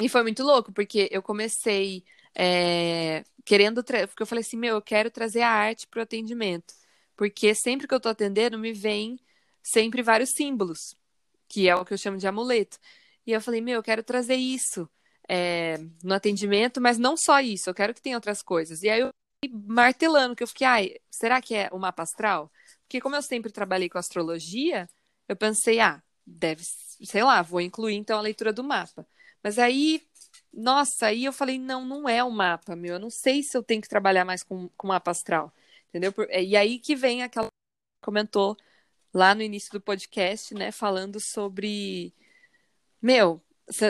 e 0.00 0.08
foi 0.08 0.22
muito 0.22 0.42
louco, 0.44 0.72
porque 0.72 1.08
eu 1.10 1.22
comecei 1.22 2.04
é... 2.34 3.24
querendo. 3.44 3.82
Tra... 3.82 4.06
Porque 4.06 4.22
eu 4.22 4.26
falei 4.26 4.42
assim, 4.42 4.56
meu, 4.56 4.76
eu 4.76 4.82
quero 4.82 5.10
trazer 5.10 5.42
a 5.42 5.50
arte 5.50 5.86
para 5.88 6.00
o 6.00 6.02
atendimento. 6.02 6.74
Porque 7.16 7.54
sempre 7.54 7.86
que 7.86 7.94
eu 7.94 7.98
estou 7.98 8.12
atendendo, 8.12 8.58
me 8.58 8.72
vem 8.72 9.18
sempre 9.62 10.02
vários 10.02 10.30
símbolos, 10.30 10.96
que 11.48 11.68
é 11.68 11.76
o 11.76 11.84
que 11.84 11.92
eu 11.94 11.98
chamo 11.98 12.16
de 12.18 12.26
amuleto. 12.26 12.78
E 13.26 13.32
eu 13.32 13.40
falei, 13.40 13.60
meu, 13.60 13.76
eu 13.76 13.82
quero 13.82 14.02
trazer 14.02 14.36
isso 14.36 14.88
é... 15.28 15.78
no 16.02 16.14
atendimento, 16.14 16.80
mas 16.80 16.98
não 16.98 17.16
só 17.16 17.40
isso, 17.40 17.68
eu 17.70 17.74
quero 17.74 17.94
que 17.94 18.02
tenha 18.02 18.16
outras 18.16 18.42
coisas. 18.42 18.82
E 18.82 18.88
aí 18.88 19.00
eu 19.00 19.10
martelando, 19.48 20.36
que 20.36 20.42
eu 20.42 20.46
fiquei, 20.48 20.66
ai, 20.66 20.94
será 21.10 21.40
que 21.40 21.54
é 21.54 21.68
o 21.72 21.78
mapa 21.78 22.02
astral? 22.02 22.50
Porque 22.82 23.00
como 23.00 23.16
eu 23.16 23.22
sempre 23.22 23.50
trabalhei 23.52 23.88
com 23.88 23.98
astrologia, 23.98 24.88
eu 25.28 25.36
pensei, 25.36 25.80
ah, 25.80 26.02
deve, 26.26 26.62
sei 27.04 27.22
lá, 27.22 27.42
vou 27.42 27.60
incluir 27.60 27.94
então 27.94 28.18
a 28.18 28.22
leitura 28.22 28.52
do 28.52 28.64
mapa. 28.64 29.06
Mas 29.42 29.58
aí, 29.58 30.02
nossa, 30.52 31.06
aí 31.06 31.24
eu 31.24 31.32
falei, 31.32 31.58
não, 31.58 31.84
não 31.84 32.08
é 32.08 32.22
o 32.22 32.30
mapa, 32.30 32.76
meu, 32.76 32.94
eu 32.94 33.00
não 33.00 33.10
sei 33.10 33.42
se 33.42 33.56
eu 33.56 33.62
tenho 33.62 33.80
que 33.80 33.88
trabalhar 33.88 34.24
mais 34.24 34.42
com, 34.42 34.68
com 34.76 34.88
mapa 34.88 35.10
astral, 35.10 35.52
entendeu? 35.88 36.12
E 36.30 36.56
aí 36.56 36.78
que 36.78 36.94
vem 36.94 37.22
aquela 37.22 37.48
comentou 38.02 38.56
lá 39.12 39.34
no 39.34 39.42
início 39.42 39.72
do 39.72 39.80
podcast, 39.80 40.54
né, 40.54 40.72
falando 40.72 41.18
sobre, 41.20 42.14
meu, 43.02 43.42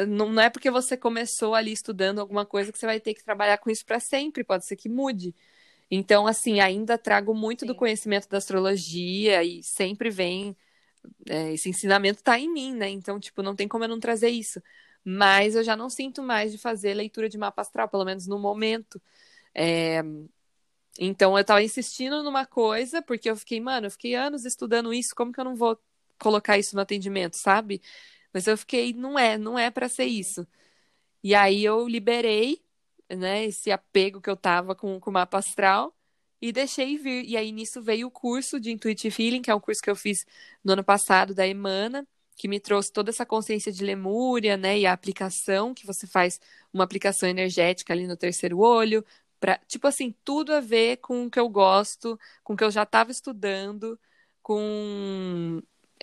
não 0.09 0.41
é 0.41 0.51
porque 0.51 0.71
você 0.71 0.97
começou 0.97 1.55
ali 1.55 1.73
estudando 1.73 2.21
alguma 2.21 2.45
coisa 2.45 2.71
que 2.71 2.79
você 2.79 2.87
vai 2.87 3.01
ter 3.01 3.15
que 3.15 3.25
trabalhar 3.25 3.59
com 3.59 3.71
isso 3.71 3.85
para 3.85 3.99
sempre, 4.01 4.45
pode 4.45 4.67
ser 4.67 4.77
que 4.77 4.89
mude. 4.89 5.35
Então, 5.91 6.27
assim, 6.27 6.61
ainda 6.61 6.97
trago 6.97 7.35
muito 7.35 7.61
Sim. 7.61 7.67
do 7.67 7.75
conhecimento 7.75 8.29
da 8.29 8.39
astrologia 8.39 9.43
e 9.43 9.63
sempre 9.63 10.11
vem. 10.11 10.57
É, 11.29 11.53
esse 11.55 11.69
ensinamento 11.69 12.21
está 12.21 12.39
em 12.39 12.53
mim, 12.53 12.75
né? 12.75 12.89
Então, 12.91 13.19
tipo, 13.19 13.43
não 13.43 13.57
tem 13.57 13.67
como 13.67 13.85
eu 13.85 13.89
não 13.89 13.99
trazer 13.99 14.29
isso. 14.29 14.63
Mas 15.05 15.55
eu 15.55 15.65
já 15.65 15.75
não 15.77 15.89
sinto 15.91 16.23
mais 16.23 16.53
de 16.53 16.59
fazer 16.59 16.95
leitura 16.95 17.29
de 17.29 17.39
mapa 17.39 17.63
astral, 17.63 17.89
pelo 17.89 18.05
menos 18.05 18.27
no 18.27 18.39
momento. 18.39 19.01
É... 19.55 20.03
Então, 20.99 21.37
eu 21.37 21.41
estava 21.41 21.63
insistindo 21.63 22.23
numa 22.23 22.45
coisa, 22.47 23.01
porque 23.03 23.31
eu 23.31 23.37
fiquei, 23.37 23.61
mano, 23.61 23.87
eu 23.87 23.91
fiquei 23.91 24.15
anos 24.15 24.45
estudando 24.45 24.93
isso, 24.93 25.15
como 25.15 25.33
que 25.33 25.41
eu 25.41 25.45
não 25.45 25.57
vou 25.57 25.79
colocar 26.19 26.59
isso 26.59 26.77
no 26.77 26.83
atendimento, 26.83 27.37
sabe? 27.37 27.81
Mas 28.33 28.47
eu 28.47 28.57
fiquei, 28.59 28.93
não 28.93 29.19
é, 29.19 29.37
não 29.39 29.59
é 29.59 29.71
para 29.71 29.89
ser 29.89 30.05
isso. 30.07 30.47
E 31.23 31.35
aí 31.35 31.65
eu 31.65 31.87
liberei, 31.89 32.63
né, 33.11 33.45
esse 33.45 33.71
apego 33.71 34.21
que 34.21 34.31
eu 34.31 34.37
tava 34.37 34.75
com, 34.75 35.01
com 35.01 35.11
o 35.11 35.13
mapa 35.13 35.39
astral 35.39 35.95
e 36.41 36.53
deixei 36.53 36.97
vir. 36.97 37.25
E 37.27 37.37
aí 37.37 37.53
nisso 37.53 37.83
veio 37.83 38.07
o 38.09 38.11
curso 38.11 38.59
de 38.61 38.71
Intuitive 38.73 39.23
Healing, 39.23 39.43
que 39.43 39.51
é 39.51 39.55
um 39.55 39.61
curso 39.61 39.83
que 39.83 39.91
eu 39.91 39.97
fiz 39.97 40.27
no 40.65 40.73
ano 40.73 40.85
passado 40.85 41.35
da 41.35 41.47
Emana, 41.47 42.07
que 42.37 42.49
me 42.49 42.59
trouxe 42.61 42.93
toda 42.93 43.11
essa 43.11 43.27
consciência 43.27 43.71
de 43.71 43.85
lemúria, 43.85 44.57
né, 44.57 44.79
e 44.79 44.87
a 44.87 44.93
aplicação, 44.93 45.75
que 45.75 45.87
você 45.87 46.07
faz 46.07 46.41
uma 46.73 46.85
aplicação 46.85 47.29
energética 47.29 47.93
ali 47.93 48.07
no 48.07 48.17
terceiro 48.17 48.59
olho, 48.61 49.05
para 49.39 49.59
tipo 49.67 49.87
assim, 49.87 50.15
tudo 50.25 50.53
a 50.55 50.61
ver 50.61 50.99
com 50.99 51.27
o 51.27 51.31
que 51.31 51.39
eu 51.41 51.49
gosto, 51.49 52.19
com 52.43 52.55
o 52.55 52.57
que 52.57 52.65
eu 52.65 52.71
já 52.71 52.85
estava 52.85 53.11
estudando, 53.11 53.99
com 54.43 55.63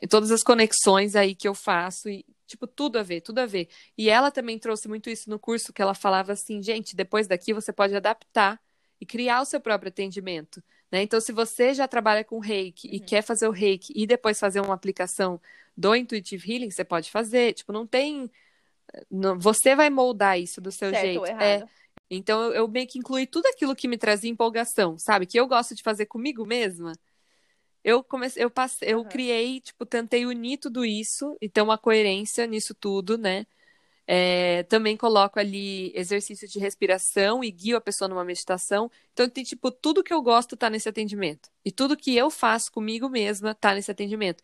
todas 0.10 0.32
as 0.32 0.43
conexões 0.43 1.16
aí 1.16 1.34
que 1.34 1.48
eu 1.48 1.56
faço 1.56 2.10
e 2.10 2.26
tipo 2.45 2.68
tudo 2.68 2.98
a 3.00 3.04
ver, 3.04 3.22
tudo 3.22 3.39
a 3.39 3.45
ver. 3.45 3.68
E 3.98 4.10
ela 4.10 4.30
também 4.32 4.60
trouxe 4.60 4.88
muito 4.88 5.10
isso 5.10 5.30
no 5.30 5.39
curso 5.39 5.74
que 5.74 5.82
ela 5.82 5.93
falava 5.93 6.34
assim, 6.34 6.62
gente, 6.62 6.95
depois 6.95 7.28
daqui 7.28 7.54
você 7.54 7.74
pode 7.74 7.95
adaptar 7.95 8.60
e 9.00 9.06
criar 9.06 9.41
o 9.41 9.45
seu 9.45 9.60
próprio 9.60 9.89
atendimento, 9.89 10.64
né? 10.91 11.02
Então 11.02 11.20
se 11.20 11.32
você 11.32 11.74
já 11.74 11.88
trabalha 11.88 12.24
com 12.24 12.39
Reiki 12.39 12.88
uhum. 12.88 12.93
e 12.95 13.00
quer 13.00 13.22
fazer 13.22 13.48
o 13.48 13.52
Reiki 13.52 13.93
e 13.95 14.06
depois 14.06 14.39
fazer 14.39 14.60
uma 14.62 14.74
aplicação 14.74 15.39
do 15.76 15.95
Intuitive 15.95 16.52
Healing, 16.52 16.72
você 16.72 16.84
pode 16.84 17.12
fazer, 17.12 17.54
tipo, 17.54 17.72
não 17.72 17.86
tem 17.86 18.30
você 19.38 19.76
vai 19.76 19.89
moldar 19.89 20.39
isso 20.39 20.62
do 20.62 20.72
seu 20.72 20.89
certo 20.89 21.06
jeito. 21.06 21.20
Ou 21.20 21.26
é. 21.28 21.66
Então 22.10 22.41
eu, 22.45 22.54
eu 22.54 22.68
meio 22.68 22.88
que 22.88 22.98
incluí 22.98 23.28
tudo 23.28 23.45
aquilo 23.48 23.76
que 23.76 23.88
me 23.88 23.98
trazia 23.98 24.30
empolgação, 24.30 24.98
sabe? 24.98 25.26
Que 25.26 25.39
eu 25.39 25.48
gosto 25.48 25.76
de 25.76 25.84
fazer 25.84 26.06
comigo 26.06 26.45
mesma 26.45 26.93
eu 27.88 28.04
comecei, 28.04 28.44
eu 28.44 28.50
passei, 28.50 28.92
eu 28.92 29.00
uhum. 29.00 29.06
criei, 29.06 29.62
tipo, 29.62 29.86
tentei 29.86 30.26
unir 30.26 30.58
tudo 30.58 30.84
isso 30.84 31.38
e 31.42 31.48
ter 31.48 31.62
uma 31.62 31.78
coerência 31.78 32.46
nisso 32.46 32.76
tudo, 32.76 33.18
né? 33.18 33.48
É, 34.06 34.64
também 34.64 34.98
coloco 34.98 35.40
ali 35.40 35.94
exercício 35.96 36.50
de 36.50 36.60
respiração 36.60 37.42
e 37.42 37.50
guio 37.50 37.78
a 37.78 37.82
pessoa 37.82 38.10
numa 38.10 38.26
meditação. 38.26 38.92
Então, 39.14 39.30
tem, 39.30 39.42
tipo, 39.42 39.72
tudo 39.72 40.04
que 40.04 40.14
eu 40.14 40.22
gosto 40.22 40.58
tá 40.58 40.70
nesse 40.70 40.90
atendimento. 40.90 41.50
E 41.64 41.72
tudo 41.72 41.96
que 41.96 42.14
eu 42.14 42.30
faço 42.30 42.74
comigo 42.74 43.08
mesma 43.08 43.56
tá 43.56 43.74
nesse 43.74 43.90
atendimento. 43.90 44.44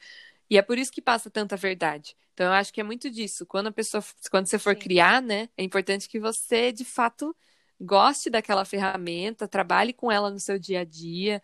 E 0.50 0.58
é 0.58 0.62
por 0.62 0.78
isso 0.78 0.91
que 0.91 1.02
passa 1.02 1.30
tanta 1.30 1.58
verdade. 1.58 2.16
Então, 2.34 2.46
eu 2.46 2.54
acho 2.54 2.72
que 2.72 2.80
é 2.80 2.84
muito 2.84 3.10
disso. 3.10 3.46
Quando 3.46 3.68
a 3.68 3.72
pessoa, 3.74 4.02
quando 4.32 4.46
você 4.48 4.58
for 4.58 4.74
Sim. 4.74 4.80
criar, 4.80 5.22
né, 5.22 5.50
é 5.58 5.64
importante 5.64 6.08
que 6.08 6.18
você, 6.20 6.72
de 6.72 6.86
fato, 6.86 7.36
goste 7.80 8.30
daquela 8.30 8.64
ferramenta, 8.64 9.50
trabalhe 9.50 9.91
com 9.91 10.10
ela 10.10 10.32
no 10.32 10.39
seu 10.39 10.58
dia 10.58 10.80
a 10.80 10.86
dia, 10.86 11.44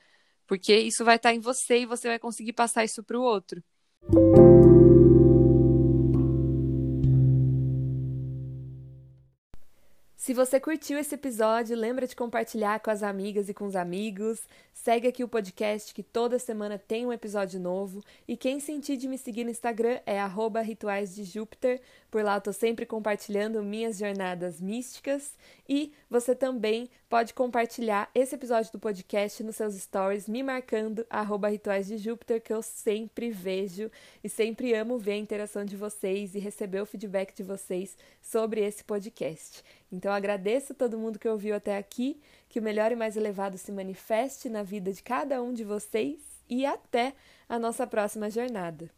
porque 0.50 0.76
isso 0.76 1.06
vai 1.06 1.18
estar 1.18 1.32
em 1.32 1.40
você 1.40 1.82
e 1.82 1.86
você 1.86 2.08
vai 2.08 2.18
conseguir 2.18 2.54
passar 2.54 2.84
isso 2.84 3.04
para 3.04 3.20
o 3.20 3.22
outro. 3.22 3.64
Se 10.30 10.34
você 10.34 10.60
curtiu 10.60 11.00
esse 11.00 11.16
episódio, 11.16 11.78
lembra 11.78 12.06
de 12.06 12.16
compartilhar 12.16 12.80
com 12.82 12.92
as 12.92 13.04
amigas 13.04 13.48
e 13.48 13.54
com 13.54 13.66
os 13.66 13.76
amigos. 13.76 14.42
Segue 14.74 15.08
aqui 15.08 15.24
o 15.24 15.28
podcast 15.28 15.94
que 15.94 16.04
toda 16.04 16.38
semana 16.38 16.78
tem 16.78 17.06
um 17.06 17.14
episódio 17.14 17.60
novo. 17.60 18.04
E 18.28 18.36
quem 18.36 18.60
sentir 18.60 18.98
de 18.98 19.08
me 19.08 19.18
seguir 19.18 19.44
no 19.44 19.50
Instagram 19.50 20.00
é 20.06 20.20
Rituais 20.64 21.16
de 21.16 21.24
Júpiter. 21.24 21.82
Por 22.12 22.24
lá 22.24 22.36
eu 22.36 22.42
tô 22.42 22.54
sempre 22.54 22.86
compartilhando 22.86 23.64
minhas 23.64 23.98
jornadas 23.98 24.60
místicas. 24.60 25.36
E 25.72 25.94
você 26.10 26.34
também 26.34 26.90
pode 27.08 27.32
compartilhar 27.32 28.10
esse 28.16 28.34
episódio 28.34 28.72
do 28.72 28.80
podcast 28.80 29.44
nos 29.44 29.56
seus 29.56 29.76
stories, 29.76 30.28
me 30.28 30.42
marcando 30.42 31.06
Rituais 31.48 31.86
de 31.86 31.96
Júpiter, 32.00 32.42
que 32.42 32.52
eu 32.52 32.64
sempre 32.64 33.30
vejo 33.30 33.92
e 34.24 34.28
sempre 34.28 34.74
amo 34.74 34.98
ver 34.98 35.12
a 35.12 35.18
interação 35.18 35.64
de 35.64 35.78
vocês 35.78 36.34
e 36.34 36.40
receber 36.40 36.82
o 36.82 36.88
feedback 36.88 37.36
de 37.36 37.44
vocês 37.44 37.96
sobre 38.20 38.62
esse 38.62 38.84
podcast. 38.84 39.64
Então 39.92 40.12
agradeço 40.12 40.74
todo 40.74 40.98
mundo 40.98 41.20
que 41.20 41.30
ouviu 41.30 41.56
até 41.56 41.78
aqui, 41.78 42.20
que 42.50 42.60
o 42.60 42.64
melhor 42.64 42.92
e 42.92 42.96
mais 42.96 43.16
elevado 43.16 43.56
se 43.56 43.72
manifeste 43.72 44.50
na 44.50 44.64
vida 44.64 44.92
de 44.92 45.04
cada 45.04 45.40
um 45.40 45.54
de 45.54 45.64
vocês 45.64 46.20
e 46.50 46.66
até 46.66 47.14
a 47.48 47.60
nossa 47.60 47.86
próxima 47.86 48.28
jornada. 48.28 48.90